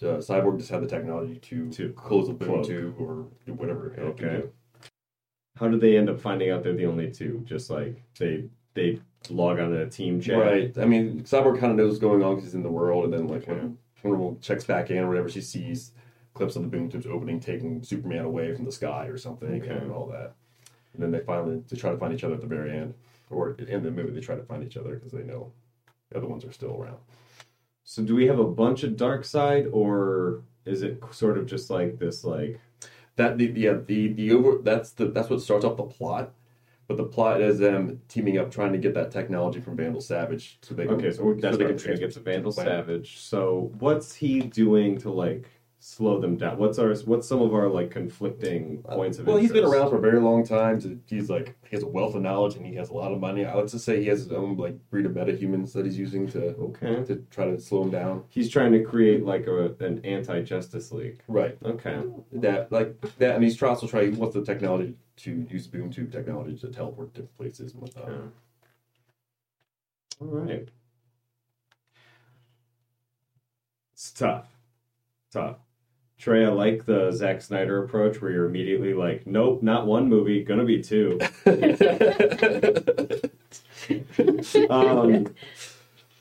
uh, 0.00 0.18
Cyborg 0.18 0.58
just 0.58 0.70
had 0.70 0.82
the 0.82 0.86
technology 0.86 1.36
to 1.36 1.70
To 1.70 1.88
close 1.90 2.28
the 2.28 2.34
boom 2.34 2.64
tube 2.64 2.94
or 2.98 3.26
do 3.46 3.52
whatever. 3.54 3.94
Okay. 3.98 4.44
How 5.56 5.68
did 5.68 5.80
they 5.80 5.96
end 5.96 6.08
up 6.08 6.20
finding 6.20 6.50
out 6.50 6.62
they're 6.62 6.72
the 6.74 6.86
only 6.86 7.10
two? 7.10 7.42
Just 7.44 7.68
like 7.70 8.00
they 8.18 8.44
they 8.74 9.00
log 9.28 9.58
on 9.58 9.70
to 9.70 9.82
a 9.82 9.88
team 9.88 10.20
chat. 10.20 10.38
Right. 10.38 10.78
I 10.78 10.84
mean, 10.86 11.22
Cyborg 11.24 11.58
kind 11.60 11.70
of 11.72 11.76
knows 11.78 11.88
what's 11.90 12.00
going 12.00 12.22
on 12.22 12.36
because 12.36 12.48
he's 12.48 12.54
in 12.54 12.62
the 12.62 12.70
world, 12.70 13.04
and 13.04 13.12
then 13.12 13.26
like 13.28 13.42
Okay. 13.48 13.60
when 13.60 13.76
Wonder 14.02 14.18
Woman 14.18 14.40
checks 14.40 14.64
back 14.64 14.90
in 14.90 14.98
or 14.98 15.08
whatever, 15.08 15.28
she 15.28 15.40
sees 15.40 15.92
clips 16.34 16.56
of 16.56 16.62
the 16.62 16.68
boom 16.68 16.88
tubes 16.88 17.06
opening, 17.06 17.38
taking 17.38 17.82
Superman 17.82 18.24
away 18.24 18.54
from 18.54 18.64
the 18.64 18.72
sky 18.72 19.06
or 19.06 19.18
something, 19.18 19.60
Okay. 19.62 19.70
and 19.70 19.92
all 19.92 20.06
that. 20.06 20.32
And 20.94 21.02
then 21.02 21.10
they 21.10 21.20
finally 21.20 21.62
they 21.68 21.76
try 21.76 21.90
to 21.90 21.98
find 21.98 22.14
each 22.14 22.24
other 22.24 22.34
at 22.34 22.40
the 22.40 22.46
very 22.46 22.70
end, 22.76 22.94
or 23.32 23.52
in 23.52 23.82
the 23.82 23.90
movie 23.90 24.12
they 24.12 24.20
try 24.20 24.36
to 24.36 24.42
find 24.42 24.62
each 24.64 24.76
other 24.76 24.94
because 24.94 25.12
they 25.12 25.24
know 25.24 25.52
the 26.10 26.18
other 26.18 26.26
ones 26.26 26.44
are 26.44 26.52
still 26.52 26.76
around. 26.80 26.98
So 27.84 28.02
do 28.02 28.14
we 28.14 28.26
have 28.26 28.38
a 28.38 28.44
bunch 28.44 28.84
of 28.84 28.92
Darkseid, 28.92 29.68
or 29.72 30.42
is 30.64 30.82
it 30.82 31.02
sort 31.10 31.38
of 31.38 31.46
just 31.46 31.70
like 31.70 31.98
this? 31.98 32.24
Like 32.24 32.60
That 33.16 33.38
the 33.38 33.52
yeah 33.56 33.74
the 33.84 34.12
the 34.12 34.32
over 34.32 34.58
that's 34.62 34.92
the 34.92 35.06
that's 35.06 35.28
what 35.28 35.40
starts 35.40 35.64
off 35.64 35.76
the 35.76 35.84
plot. 35.84 36.32
But 36.88 36.96
the 36.96 37.04
plot 37.04 37.40
is 37.40 37.58
them 37.58 38.00
teaming 38.08 38.38
up, 38.38 38.50
trying 38.50 38.72
to 38.72 38.78
get 38.78 38.94
that 38.94 39.10
technology 39.10 39.60
from 39.60 39.76
Vandal 39.76 40.00
Savage, 40.00 40.58
so 40.62 40.74
they 40.74 40.84
can, 40.84 40.94
okay, 40.96 41.12
so 41.12 41.34
that's 41.40 41.56
they 41.56 41.64
can 41.64 41.72
I'm 41.72 41.78
to 41.78 41.96
get 41.96 42.12
to 42.12 42.20
Vandal 42.20 42.52
to. 42.52 42.60
Savage. 42.60 43.18
So 43.18 43.72
what's 43.78 44.14
he 44.14 44.40
doing 44.40 44.98
to 44.98 45.10
like 45.10 45.48
slow 45.82 46.20
them 46.20 46.36
down? 46.36 46.58
What's 46.58 46.78
our 46.78 46.94
what's 47.06 47.26
some 47.26 47.42
of 47.42 47.52
our 47.52 47.68
like 47.68 47.90
conflicting 47.90 48.84
uh, 48.88 48.94
points 48.94 49.18
of 49.18 49.26
well, 49.26 49.36
he's 49.36 49.50
been 49.50 49.64
around 49.64 49.90
for 49.90 49.96
a 49.96 50.00
very 50.00 50.20
long 50.20 50.46
time. 50.46 50.80
So 50.80 50.96
he's 51.06 51.28
like 51.28 51.56
he 51.68 51.74
has 51.74 51.82
a 51.82 51.88
wealth 51.88 52.14
of 52.14 52.22
knowledge 52.22 52.54
and 52.54 52.64
he 52.64 52.76
has 52.76 52.90
a 52.90 52.94
lot 52.94 53.10
of 53.12 53.18
money. 53.18 53.44
I 53.44 53.56
would 53.56 53.68
just 53.68 53.84
say 53.84 54.00
he 54.00 54.06
has 54.06 54.20
his 54.20 54.30
own 54.32 54.56
like 54.56 54.78
breed 54.90 55.06
of 55.06 55.12
metahumans 55.12 55.72
that 55.72 55.84
he's 55.84 55.98
using 55.98 56.28
to 56.28 56.54
Okay. 56.54 57.02
to 57.04 57.24
try 57.30 57.46
to 57.46 57.60
slow 57.60 57.82
him 57.82 57.90
down. 57.90 58.24
He's 58.28 58.48
trying 58.48 58.70
to 58.72 58.84
create 58.84 59.24
like 59.24 59.48
a, 59.48 59.74
an 59.80 60.00
anti 60.04 60.42
Justice 60.42 60.92
League. 60.92 61.20
Right. 61.26 61.58
Okay. 61.64 62.00
That 62.32 62.70
like 62.70 63.00
that, 63.18 63.34
and 63.34 63.42
he's 63.42 63.56
trying 63.56 63.70
also 63.70 63.88
trying. 63.88 64.12
He 64.12 64.18
wants 64.18 64.34
the 64.34 64.44
technology 64.44 64.94
to 65.16 65.46
use 65.50 65.66
boom 65.66 65.90
tube 65.90 66.12
technology 66.12 66.56
to 66.58 66.68
teleport 66.68 67.14
to 67.14 67.22
different 67.22 67.36
places 67.36 67.72
and 67.72 67.82
whatnot. 67.82 68.08
Yeah. 68.08 68.16
All 70.20 70.28
right. 70.28 70.68
It's 73.94 74.12
tough. 74.12 74.46
Tough. 75.32 75.56
Trey, 76.22 76.46
I 76.46 76.50
like 76.50 76.86
the 76.86 77.10
Zack 77.10 77.42
Snyder 77.42 77.82
approach 77.82 78.22
where 78.22 78.30
you're 78.30 78.46
immediately 78.46 78.94
like, 78.94 79.26
nope, 79.26 79.60
not 79.60 79.88
one 79.88 80.08
movie, 80.08 80.44
gonna 80.44 80.64
be 80.64 80.80
two. 80.80 81.18
Um, 84.70 85.34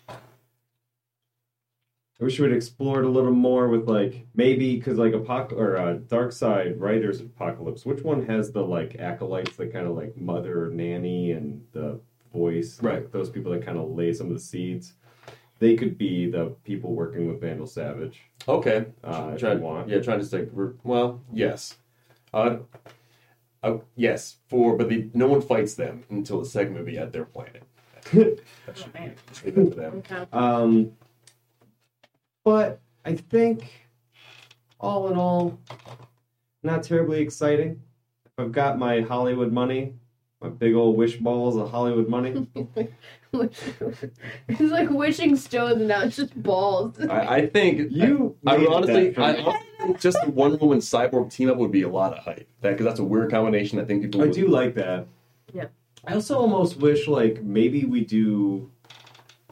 I 0.10 2.24
wish 2.24 2.39
we'd 2.39 2.52
explored 2.52 3.06
a 3.06 3.10
little 3.10 3.32
more 3.32 3.68
with 3.68 3.88
like 3.88 4.26
maybe 4.34 4.76
because 4.76 4.97
like 4.97 5.14
Apoc 5.14 5.54
or 5.54 5.78
uh, 5.78 5.97
Darkseid 5.97 6.80
Writers 6.80 7.22
Apokolips. 7.22 7.86
Which 7.86 8.04
one 8.04 8.26
has 8.26 8.52
the 8.52 8.64
like 8.64 8.95
acolytes 8.99 9.56
that 9.58 9.72
kind 9.72 9.86
of 9.86 9.95
like 9.95 10.18
mother 10.18 10.72
nanny 10.72 11.32
and 11.32 11.64
the 11.74 11.99
voice? 12.34 12.82
Right. 12.82 13.04
Like, 13.04 13.12
those 13.12 13.30
people 13.30 13.52
that 13.52 13.64
kind 13.64 13.78
of 13.78 13.91
lay 13.91 14.14
some 14.14 14.28
of 14.28 14.34
the 14.34 14.39
seeds. 14.39 14.93
They 15.62 15.76
could 15.76 15.95
be 15.95 16.26
the 16.26 16.55
people 16.64 16.95
working 16.95 17.28
with 17.28 17.39
Vandal 17.39 17.68
Savage. 17.68 18.20
okay. 18.47 18.88
Uh, 19.03 19.32
if 19.36 19.39
trying, 19.39 19.59
you 19.59 19.64
want. 19.64 19.88
yeah, 19.88 19.99
trying 20.01 20.18
to 20.18 20.26
stick. 20.26 20.49
Well, 20.84 21.22
yes. 21.32 21.78
Uh, 22.34 22.57
uh, 23.62 23.78
yes, 23.95 24.38
for 24.49 24.76
but 24.76 24.89
the, 24.89 25.07
no 25.14 25.28
one 25.28 25.39
fights 25.39 25.76
them 25.76 26.03
until 26.09 26.39
the 26.39 26.47
second 26.47 26.74
movie 26.74 26.97
at 26.97 27.14
their 27.14 27.26
planet. 27.26 27.62
That 28.12 28.76
should 28.76 28.88
Oh, 28.95 28.99
man. 28.99 29.16
just 29.30 29.43
that 29.45 29.53
to 29.55 29.64
them. 29.70 29.93
Okay. 29.99 30.26
Um, 30.34 30.93
but 32.43 32.80
I 33.05 33.14
think, 33.16 33.72
all 34.80 35.09
in 35.09 35.16
all, 35.18 35.59
not 36.64 36.82
terribly 36.82 37.20
exciting. 37.22 37.80
If 38.26 38.32
I've 38.39 38.51
got 38.51 38.80
my 38.80 39.01
Hollywood 39.01 39.51
money, 39.51 39.93
my 40.41 40.49
big 40.49 40.74
old 40.74 40.97
wish 40.97 41.18
balls 41.18 41.55
of 41.55 41.70
Hollywood 41.70 42.09
money, 42.09 42.47
it's 43.34 44.60
like 44.60 44.90
wishing 44.90 45.36
stones 45.36 45.78
and 45.78 45.88
now 45.88 46.02
it's 46.02 46.18
just 46.18 46.42
balls. 46.42 47.00
I, 47.00 47.36
I 47.36 47.48
think 47.48 47.92
you. 47.92 48.36
I, 48.46 48.58
made 48.58 48.68
would 48.68 48.74
honestly, 48.74 49.18
I 49.18 49.34
me. 49.34 49.40
honestly 49.40 49.72
think 49.82 50.00
just 50.00 50.22
the 50.24 50.30
Wonder 50.30 50.58
Woman 50.58 50.80
cyborg 50.80 51.32
team 51.32 51.50
up 51.50 51.58
would 51.58 51.72
be 51.72 51.84
a 51.84 51.90
lot 51.90 52.18
of 52.18 52.24
hype. 52.24 52.48
That 52.62 52.72
because 52.72 52.86
that's 52.86 53.00
a 53.00 53.04
weird 53.04 53.32
combination. 53.32 53.80
I 53.80 53.86
think 53.86 54.04
people. 54.04 54.22
I 54.22 54.26
would- 54.26 54.34
do 54.36 54.48
like 54.48 54.76
that. 54.76 55.08
Yeah. 55.54 55.68
I 56.06 56.16
also 56.16 56.38
almost 56.38 56.78
wish 56.78 57.08
like 57.08 57.44
maybe 57.44 57.86
we 57.86 58.04
do, 58.04 58.72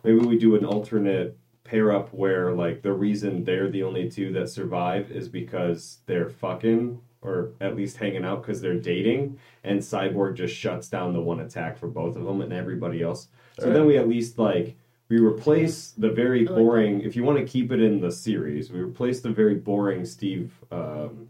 maybe 0.04 0.18
we 0.18 0.38
do 0.38 0.56
an 0.56 0.66
alternate 0.66 1.38
pair 1.64 1.92
up 1.92 2.12
where 2.14 2.54
like 2.54 2.82
the 2.82 2.92
reason 2.92 3.44
they're 3.44 3.70
the 3.70 3.84
only 3.84 4.10
two 4.10 4.34
that 4.34 4.50
survive 4.50 5.12
is 5.12 5.30
because 5.30 6.00
they're 6.08 6.30
fucking 6.30 7.00
or 7.22 7.52
at 7.62 7.76
least 7.76 7.98
hanging 7.98 8.24
out 8.24 8.42
because 8.42 8.62
they're 8.62 8.80
dating, 8.80 9.38
and 9.64 9.80
Cyborg 9.82 10.36
just 10.36 10.56
shuts 10.56 10.88
down 10.88 11.14
the 11.14 11.22
one 11.22 11.42
attack 11.42 11.78
for 11.78 11.88
both 11.88 12.16
of 12.16 12.24
them 12.24 12.42
and 12.42 12.54
everybody 12.54 13.02
else. 13.04 13.28
So 13.60 13.66
Alright. 13.66 13.74
then 13.74 13.86
we 13.86 13.98
at 13.98 14.08
least 14.08 14.40
like 14.40 14.76
we 15.10 15.18
replace 15.20 15.92
the 15.92 16.10
very 16.10 16.46
like 16.46 16.56
boring. 16.56 17.02
If 17.02 17.16
you 17.16 17.24
want 17.24 17.38
to 17.40 17.46
keep 17.46 17.72
it 17.72 17.82
in 17.82 18.00
the 18.00 18.12
series, 18.12 18.72
we 18.72 18.80
replace 18.80 19.22
the 19.22 19.30
very 19.30 19.56
boring 19.56 20.06
Steve. 20.06 20.54
Um, 20.72 21.30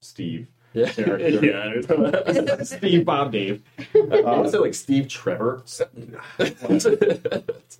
Steve. 0.00 0.48
Yeah, 0.74 0.90
Character. 0.92 1.44
yeah. 1.44 2.62
Steve 2.62 3.04
Bob 3.04 3.32
Dave. 3.32 3.62
I 3.94 4.20
want 4.20 4.44
to 4.44 4.50
say 4.50 4.58
like 4.58 4.74
Steve 4.74 5.08
Trevor. 5.08 5.62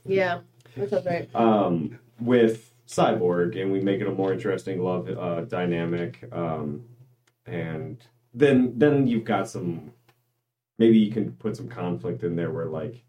Yeah, 0.04 0.40
that 0.76 0.90
sounds 0.90 1.06
right. 1.06 1.28
um, 1.34 1.98
with 2.20 2.72
Cyborg, 2.86 3.60
and 3.60 3.70
we 3.72 3.80
make 3.80 4.00
it 4.00 4.06
a 4.06 4.10
more 4.10 4.32
interesting 4.32 4.82
love 4.82 5.08
uh, 5.10 5.42
dynamic. 5.42 6.24
Um, 6.32 6.84
and 7.46 7.98
then 8.32 8.78
then 8.78 9.06
you've 9.06 9.24
got 9.24 9.48
some. 9.48 9.92
Maybe 10.78 10.98
you 10.98 11.10
can 11.10 11.32
put 11.32 11.56
some 11.56 11.68
conflict 11.68 12.22
in 12.22 12.36
there 12.36 12.50
where 12.50 12.66
like 12.66 13.04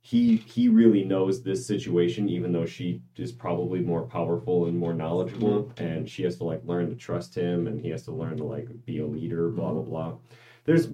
he 0.00 0.36
he 0.36 0.68
really 0.68 1.04
knows 1.04 1.42
this 1.42 1.66
situation, 1.66 2.28
even 2.28 2.52
though 2.52 2.64
she 2.64 3.02
is 3.16 3.32
probably 3.32 3.80
more 3.80 4.02
powerful 4.02 4.66
and 4.66 4.78
more 4.78 4.94
knowledgeable, 4.94 5.64
mm-hmm. 5.64 5.84
and 5.84 6.08
she 6.08 6.22
has 6.22 6.36
to 6.36 6.44
like 6.44 6.62
learn 6.64 6.88
to 6.90 6.94
trust 6.94 7.34
him, 7.34 7.66
and 7.66 7.80
he 7.80 7.90
has 7.90 8.04
to 8.04 8.12
learn 8.12 8.36
to 8.36 8.44
like 8.44 8.68
be 8.84 9.00
a 9.00 9.06
leader. 9.06 9.48
Blah 9.48 9.70
mm-hmm. 9.70 9.90
blah 9.90 10.10
blah. 10.10 10.18
There's 10.64 10.88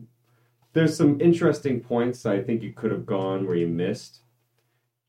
there's 0.73 0.97
some 0.97 1.21
interesting 1.21 1.81
points 1.81 2.25
I 2.25 2.43
think 2.43 2.63
you 2.63 2.73
could 2.73 2.91
have 2.91 3.05
gone 3.05 3.47
where 3.47 3.57
you 3.57 3.67
missed. 3.67 4.21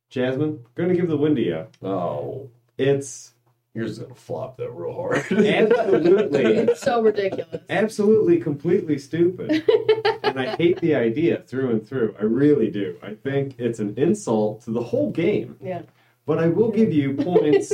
Jasmine, 0.10 0.66
gonna 0.76 0.96
give 0.96 1.08
the 1.08 1.18
win 1.18 1.36
to 1.36 1.42
you. 1.42 1.68
oh, 1.82 2.50
It's 2.78 3.33
yours 3.74 3.92
is 3.92 4.00
gonna 4.00 4.16
flop 4.16 4.58
though 4.58 4.70
real 4.70 4.94
hard. 4.94 5.18
absolutely, 5.32 6.46
It's 6.46 6.82
so 6.82 7.02
ridiculous. 7.02 7.62
absolutely, 7.70 8.40
completely 8.40 8.98
stupid, 8.98 9.64
and 10.24 10.40
I 10.40 10.56
hate 10.56 10.80
the 10.82 10.96
idea 10.96 11.42
through 11.48 11.72
and 11.72 11.88
through. 11.88 12.16
I 12.20 12.24
really 12.24 12.70
do. 12.70 12.98
I 13.02 13.14
think 13.16 13.56
it's 13.60 13.80
an 13.80 13.94
insult 13.98 14.64
to 14.64 14.72
the 14.72 14.84
whole 14.84 15.12
game. 15.12 15.58
Yeah. 15.62 15.84
But 16.26 16.40
I 16.40 16.48
will 16.48 16.72
give 16.72 16.94
you 16.94 17.16
points 17.16 17.74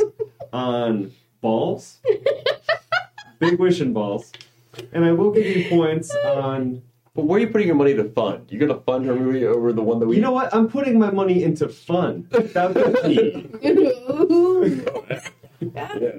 on 0.51 1.11
balls, 1.41 1.99
big 3.39 3.59
wishing 3.59 3.93
balls, 3.93 4.31
and 4.91 5.05
I 5.05 5.11
will 5.11 5.31
give 5.31 5.45
you 5.45 5.69
points 5.69 6.13
on. 6.25 6.81
But 7.15 7.25
where 7.25 7.37
are 7.37 7.41
you 7.41 7.47
putting 7.47 7.67
your 7.67 7.75
money 7.75 7.93
to 7.95 8.05
fund? 8.05 8.47
You're 8.49 8.65
gonna 8.65 8.79
fund 8.81 9.05
her 9.05 9.13
movie 9.15 9.45
over 9.45 9.73
the 9.73 9.81
one 9.83 9.99
that 9.99 10.07
we? 10.07 10.15
You 10.15 10.21
know 10.21 10.31
what? 10.31 10.53
I'm 10.55 10.69
putting 10.69 10.97
my 10.97 11.11
money 11.11 11.43
into 11.43 11.67
fun. 11.67 12.27
That's 12.31 12.53
the 12.53 12.99
key. 13.03 15.29
Yeah. 15.61 16.09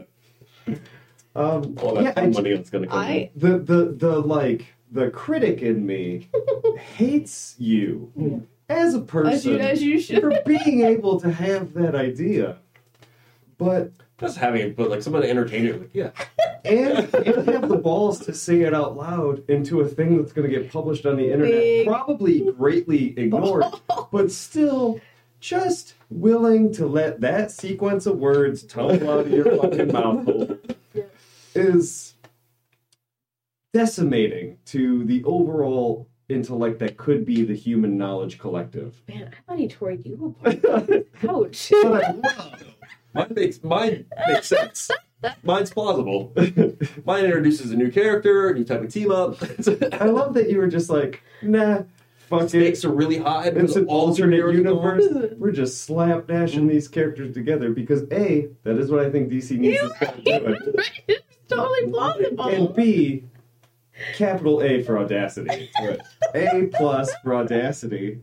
Um, 1.34 1.76
All 1.80 1.94
that 1.94 2.16
yeah, 2.16 2.26
money 2.26 2.54
that's 2.54 2.70
gonna 2.70 2.88
come. 2.88 2.98
I 2.98 3.30
the 3.36 3.58
the 3.58 3.94
the 3.96 4.18
like 4.18 4.66
the 4.90 5.10
critic 5.10 5.62
in 5.62 5.86
me 5.86 6.28
hates 6.96 7.54
you 7.58 8.46
as 8.68 8.94
a 8.94 8.98
as 8.98 9.04
person 9.04 9.52
you 9.52 9.58
as 9.58 9.82
you 9.82 10.00
should. 10.00 10.20
for 10.20 10.42
being 10.44 10.82
able 10.82 11.20
to 11.20 11.30
have 11.30 11.72
that 11.74 11.94
idea, 11.94 12.58
but 13.58 13.92
Just 14.18 14.38
having 14.38 14.62
it, 14.62 14.76
but 14.76 14.90
like 14.90 15.02
somebody 15.02 15.28
entertain 15.30 15.66
it. 15.66 15.80
Like, 15.80 15.90
yeah. 15.92 16.10
and 16.64 17.14
and 17.14 17.48
have 17.48 17.68
the 17.68 17.78
balls 17.78 18.18
to 18.26 18.34
say 18.34 18.62
it 18.62 18.74
out 18.74 18.96
loud 18.96 19.48
into 19.48 19.80
a 19.80 19.88
thing 19.88 20.16
that's 20.16 20.32
going 20.32 20.50
to 20.50 20.54
get 20.54 20.70
published 20.70 21.06
on 21.06 21.16
the 21.16 21.32
internet, 21.32 21.52
Big 21.52 21.86
probably 21.86 22.50
greatly 22.52 23.18
ignored, 23.18 23.64
but 24.10 24.32
still 24.32 25.00
just 25.40 25.94
willing 26.10 26.72
to 26.74 26.86
let 26.86 27.20
that 27.22 27.50
sequence 27.50 28.06
of 28.06 28.18
words 28.18 28.62
tumble 28.62 29.10
out 29.10 29.20
of 29.20 29.30
your 29.30 29.56
fucking 29.56 29.88
mouth 29.92 30.24
hole 30.24 30.58
Yeah. 30.94 31.04
is 31.54 32.14
decimating 33.72 34.58
to 34.66 35.04
the 35.04 35.22
overall 35.24 36.08
intellect 36.28 36.78
that 36.80 36.96
could 36.96 37.24
be 37.24 37.42
the 37.44 37.54
human 37.54 37.96
knowledge 37.98 38.38
collective. 38.38 39.00
Man, 39.08 39.30
I 39.32 39.50
thought 39.50 39.58
he 39.58 39.68
tore 39.68 39.92
you 39.92 40.36
apart. 40.40 40.62
but 40.62 41.06
Ouch. 41.28 41.72
Mine 43.12 43.32
makes 43.34 43.60
mine 43.64 44.06
makes 44.28 44.46
sense. 44.46 44.88
Mine's 45.42 45.70
plausible. 45.72 46.32
Mine 47.04 47.24
introduces 47.24 47.72
a 47.72 47.76
new 47.76 47.90
character, 47.90 48.50
a 48.50 48.54
new 48.54 48.62
type 48.64 48.82
of 48.82 48.92
team 48.92 49.10
up. 49.10 49.36
I 50.00 50.04
love 50.04 50.34
that 50.34 50.48
you 50.48 50.58
were 50.58 50.68
just 50.68 50.88
like, 50.90 51.20
nah, 51.42 51.82
fuck. 52.30 52.48
Stakes 52.48 52.84
are 52.84 52.90
really 52.90 53.18
high. 53.18 53.46
It's 53.48 53.54
because 53.54 53.76
an 53.76 53.86
alternate 53.86 54.40
superheroes 54.40 54.44
are 54.44 54.52
universe. 54.52 55.04
We're 55.36 55.52
just 55.52 55.86
slapdashing 55.88 56.68
these 56.68 56.88
characters 56.88 57.34
together 57.34 57.70
because 57.70 58.04
A, 58.12 58.48
that 58.62 58.78
is 58.78 58.90
what 58.90 59.04
I 59.04 59.10
think 59.10 59.30
DC 59.30 59.58
needs 59.58 59.80
to 59.80 59.88
start 59.96 60.24
doing. 60.24 60.56
it's 61.08 61.24
totally 61.48 61.90
plausible. 61.90 62.48
And 62.48 62.74
B, 62.74 63.24
capital 64.14 64.62
A 64.62 64.82
for 64.82 64.98
audacity. 64.98 65.70
A 66.34 66.66
plus 66.72 67.12
for 67.22 67.34
audacity. 67.34 68.20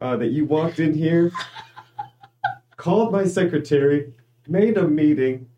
Uh, 0.00 0.14
that 0.14 0.26
you 0.28 0.44
walked 0.44 0.78
in 0.78 0.92
here, 0.92 1.32
called 2.76 3.10
my 3.10 3.24
secretary, 3.24 4.12
made 4.46 4.76
a 4.76 4.86
meeting, 4.86 5.48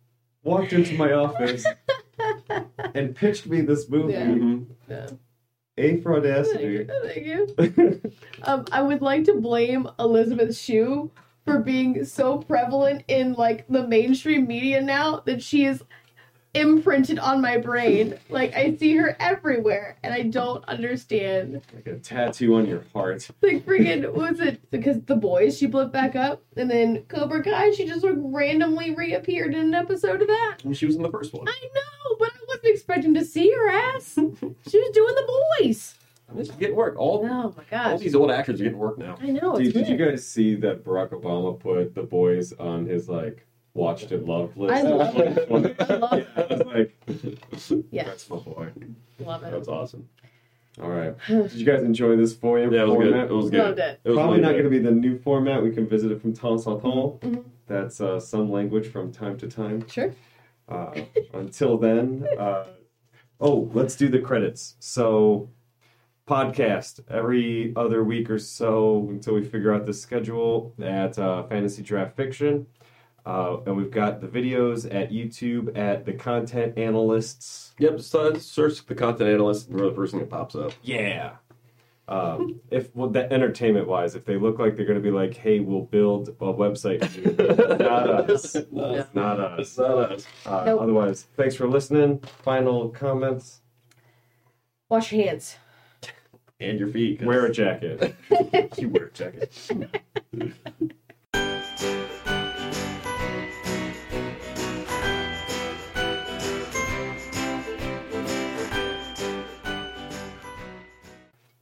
walked 0.45 0.73
into 0.73 0.95
my 0.97 1.13
office, 1.13 1.67
and 2.95 3.17
pitched 3.17 3.47
me 3.49 3.63
this 3.63 3.89
movie. 3.89 4.13
Yeah. 4.13 4.27
Mhm. 4.27 4.67
Yeah. 4.89 5.07
A 5.79 6.01
for 6.01 6.21
Thank 6.21 6.61
you. 6.61 7.47
Thank 7.57 7.77
you. 7.77 8.13
Um, 8.43 8.67
I 8.71 8.83
would 8.83 9.03
like 9.03 9.25
to 9.25 9.35
blame 9.35 9.89
Elizabeth 9.99 10.57
Shue 10.57 11.11
for 11.45 11.59
being 11.59 12.05
so 12.05 12.39
prevalent 12.39 13.05
in 13.09 13.35
like 13.35 13.67
the 13.69 13.87
mainstream 13.87 14.47
media 14.47 14.81
now 14.81 15.21
that 15.27 15.43
she 15.43 15.65
is 15.65 15.83
imprinted 16.55 17.19
on 17.19 17.41
my 17.41 17.57
brain. 17.57 18.19
Like 18.29 18.55
I 18.55 18.75
see 18.77 18.97
her 18.97 19.17
everywhere, 19.21 19.97
and 20.03 20.13
I 20.13 20.23
don't 20.23 20.65
understand. 20.67 21.63
Like 21.75 21.87
a 21.87 21.99
tattoo 21.99 22.57
on 22.57 22.67
your 22.67 22.85
heart. 22.93 23.29
Like 23.43 23.65
freaking, 23.65 24.13
was 24.13 24.41
it? 24.41 24.71
Because 24.71 25.01
the 25.03 25.17
boys, 25.17 25.57
she 25.57 25.67
blew 25.67 25.87
back 25.87 26.17
up, 26.17 26.43
and 26.57 26.71
then 26.71 27.05
Cobra 27.05 27.43
Kai, 27.43 27.71
she 27.73 27.87
just 27.87 28.05
like 28.05 28.17
randomly 28.17 28.95
reappeared 28.95 29.55
in 29.55 29.61
an 29.61 29.75
episode 29.75 30.21
of 30.21 30.29
that. 30.29 30.59
And 30.65 30.77
she 30.77 30.87
was 30.87 30.97
in 30.97 31.03
the 31.03 31.11
first 31.11 31.33
one. 31.33 31.49
I 31.49 31.69
know, 31.75 32.17
but 32.19 32.28
wasn't 32.59 32.75
expecting 32.75 33.15
to 33.15 33.25
see 33.25 33.51
her 33.51 33.69
ass. 33.71 34.15
She 34.15 34.79
was 34.79 34.91
doing 34.93 35.15
the 35.15 35.43
boys. 35.61 35.95
I 36.31 36.35
mean, 36.35 36.45
she's 36.45 36.55
getting 36.57 36.77
work. 36.77 36.97
All, 36.99 37.25
Oh 37.25 37.55
my 37.57 37.65
god 37.71 37.93
all 37.93 37.99
these 37.99 38.15
old 38.15 38.31
actors 38.31 38.61
are 38.61 38.65
getting 38.65 38.79
work 38.79 38.99
now. 38.99 39.17
I 39.21 39.29
know. 39.31 39.57
Dude, 39.57 39.69
It's 39.69 39.77
did 39.77 39.89
you 39.89 39.97
guys 39.97 40.27
see 40.27 40.55
that 40.57 40.85
Barack 40.85 41.11
Obama 41.11 41.59
put 41.59 41.95
the 41.95 42.03
boys 42.03 42.53
on 42.55 42.85
his 42.87 43.09
like 43.09 43.47
watched 43.75 44.13
and 44.13 44.27
loved 44.27 44.57
list? 44.57 44.75
I 44.75 44.83
love 44.83 45.17
it. 45.17 45.47
I 45.81 45.95
love 45.95 46.19
yeah, 46.19 46.27
I 46.37 46.55
was 46.55 46.67
like, 46.67 47.85
Yeah, 47.91 48.05
That's 48.05 48.29
my 48.29 48.37
boy. 48.37 48.71
love 49.21 49.43
it. 49.43 49.51
That's 49.53 49.69
awesome. 49.69 50.07
all 50.83 50.91
right. 50.91 51.15
Did 51.29 51.53
you 51.55 51.65
guys 51.65 51.83
enjoy 51.83 52.17
this 52.17 52.35
for 52.35 52.59
you? 52.59 52.71
Yeah, 52.75 52.83
it 52.83 52.89
was 52.89 52.99
good. 52.99 53.15
It 53.17 53.31
was 53.33 53.51
good. 53.51 53.59
Loved 53.61 53.79
it. 53.79 54.01
It 54.05 54.09
was 54.11 54.17
Probably 54.17 54.37
really 54.41 54.43
not 54.43 54.53
going 54.53 54.65
to 54.65 54.71
be 54.71 54.79
the 54.81 54.91
new 54.91 55.19
format. 55.19 55.63
We 55.63 55.71
can 55.71 55.89
visit 55.89 56.13
it 56.13 56.21
from 56.21 56.35
temps 56.35 56.67
en 56.67 56.79
temps. 56.81 57.21
Mhm. 57.25 57.45
That's 57.67 58.01
uh, 58.03 58.21
some 58.21 58.51
language 58.51 58.89
from 58.89 59.13
time 59.13 59.37
to 59.39 59.49
time. 59.49 59.87
Sure. 59.89 60.15
Uh, 60.69 61.01
until 61.35 61.79
then, 61.79 62.27
uh, 62.39 62.65
oh, 63.41 63.71
let's 63.73 63.97
do 63.97 64.09
the 64.09 64.19
credits. 64.19 64.77
So, 64.81 65.51
podcast 66.27 67.01
every 67.11 67.73
other 67.75 68.05
week 68.05 68.29
or 68.29 68.39
so 68.39 69.07
until 69.09 69.35
we 69.35 69.43
figure 69.45 69.73
out 69.73 69.87
the 69.87 69.95
schedule 69.95 70.75
at 70.83 71.19
uh, 71.19 71.45
Fantasy 71.45 71.83
Draft 71.83 72.17
Fiction. 72.17 72.67
Uh, 73.25 73.59
and 73.67 73.77
we've 73.77 73.91
got 73.91 74.21
the 74.21 74.27
videos 74.27 74.87
at 74.95 75.11
YouTube 75.11 75.77
at 75.77 76.07
the 76.07 76.13
Content 76.13 76.79
Analysts. 76.79 77.75
Yep, 77.79 78.01
uh, 78.15 78.39
search 78.39 78.87
the 78.87 78.95
content 78.95 79.29
analyst 79.29 79.69
and 79.69 79.79
we're 79.79 79.89
the 79.89 79.95
first 79.95 80.13
thing 80.13 80.21
that 80.21 80.31
pops 80.31 80.55
up. 80.55 80.73
Yeah. 80.83 81.33
Um, 82.09 82.61
if 82.71 82.95
well, 82.97 83.11
that 83.11 83.33
entertainment 83.33 83.87
wise, 83.87 84.15
if 84.15 84.25
they 84.25 84.37
look 84.39 84.59
like 84.59 84.77
they're 84.77 84.87
going 84.87 84.99
to 84.99 85.03
be 85.03 85.11
like, 85.11 85.35
"Hey, 85.37 85.61
we'll 85.61 85.83
build 85.83 86.31
a 86.31 86.33
website," 86.53 87.01
not 87.79 88.09
us, 88.31 88.57
No. 88.73 89.07
Not 89.13 89.39
us. 89.41 89.77
Not 89.77 90.13
us. 90.13 90.27
Uh, 90.47 90.63
Nope. 90.65 90.81
Otherwise, 90.81 91.27
thanks 91.37 91.55
for 91.55 91.69
listening. 91.69 92.21
Final 92.21 92.89
comments. 92.89 93.61
Wash 94.89 95.13
your 95.13 95.27
hands. 95.27 95.57
And 96.59 96.79
your 96.81 96.89
feet. 96.89 97.19
'cause 97.19 97.27
Wear 97.27 97.45
a 97.47 97.53
jacket. 97.53 98.17
You 98.79 98.89
wear 98.89 99.05
a 99.07 99.11
jacket. 99.13 99.53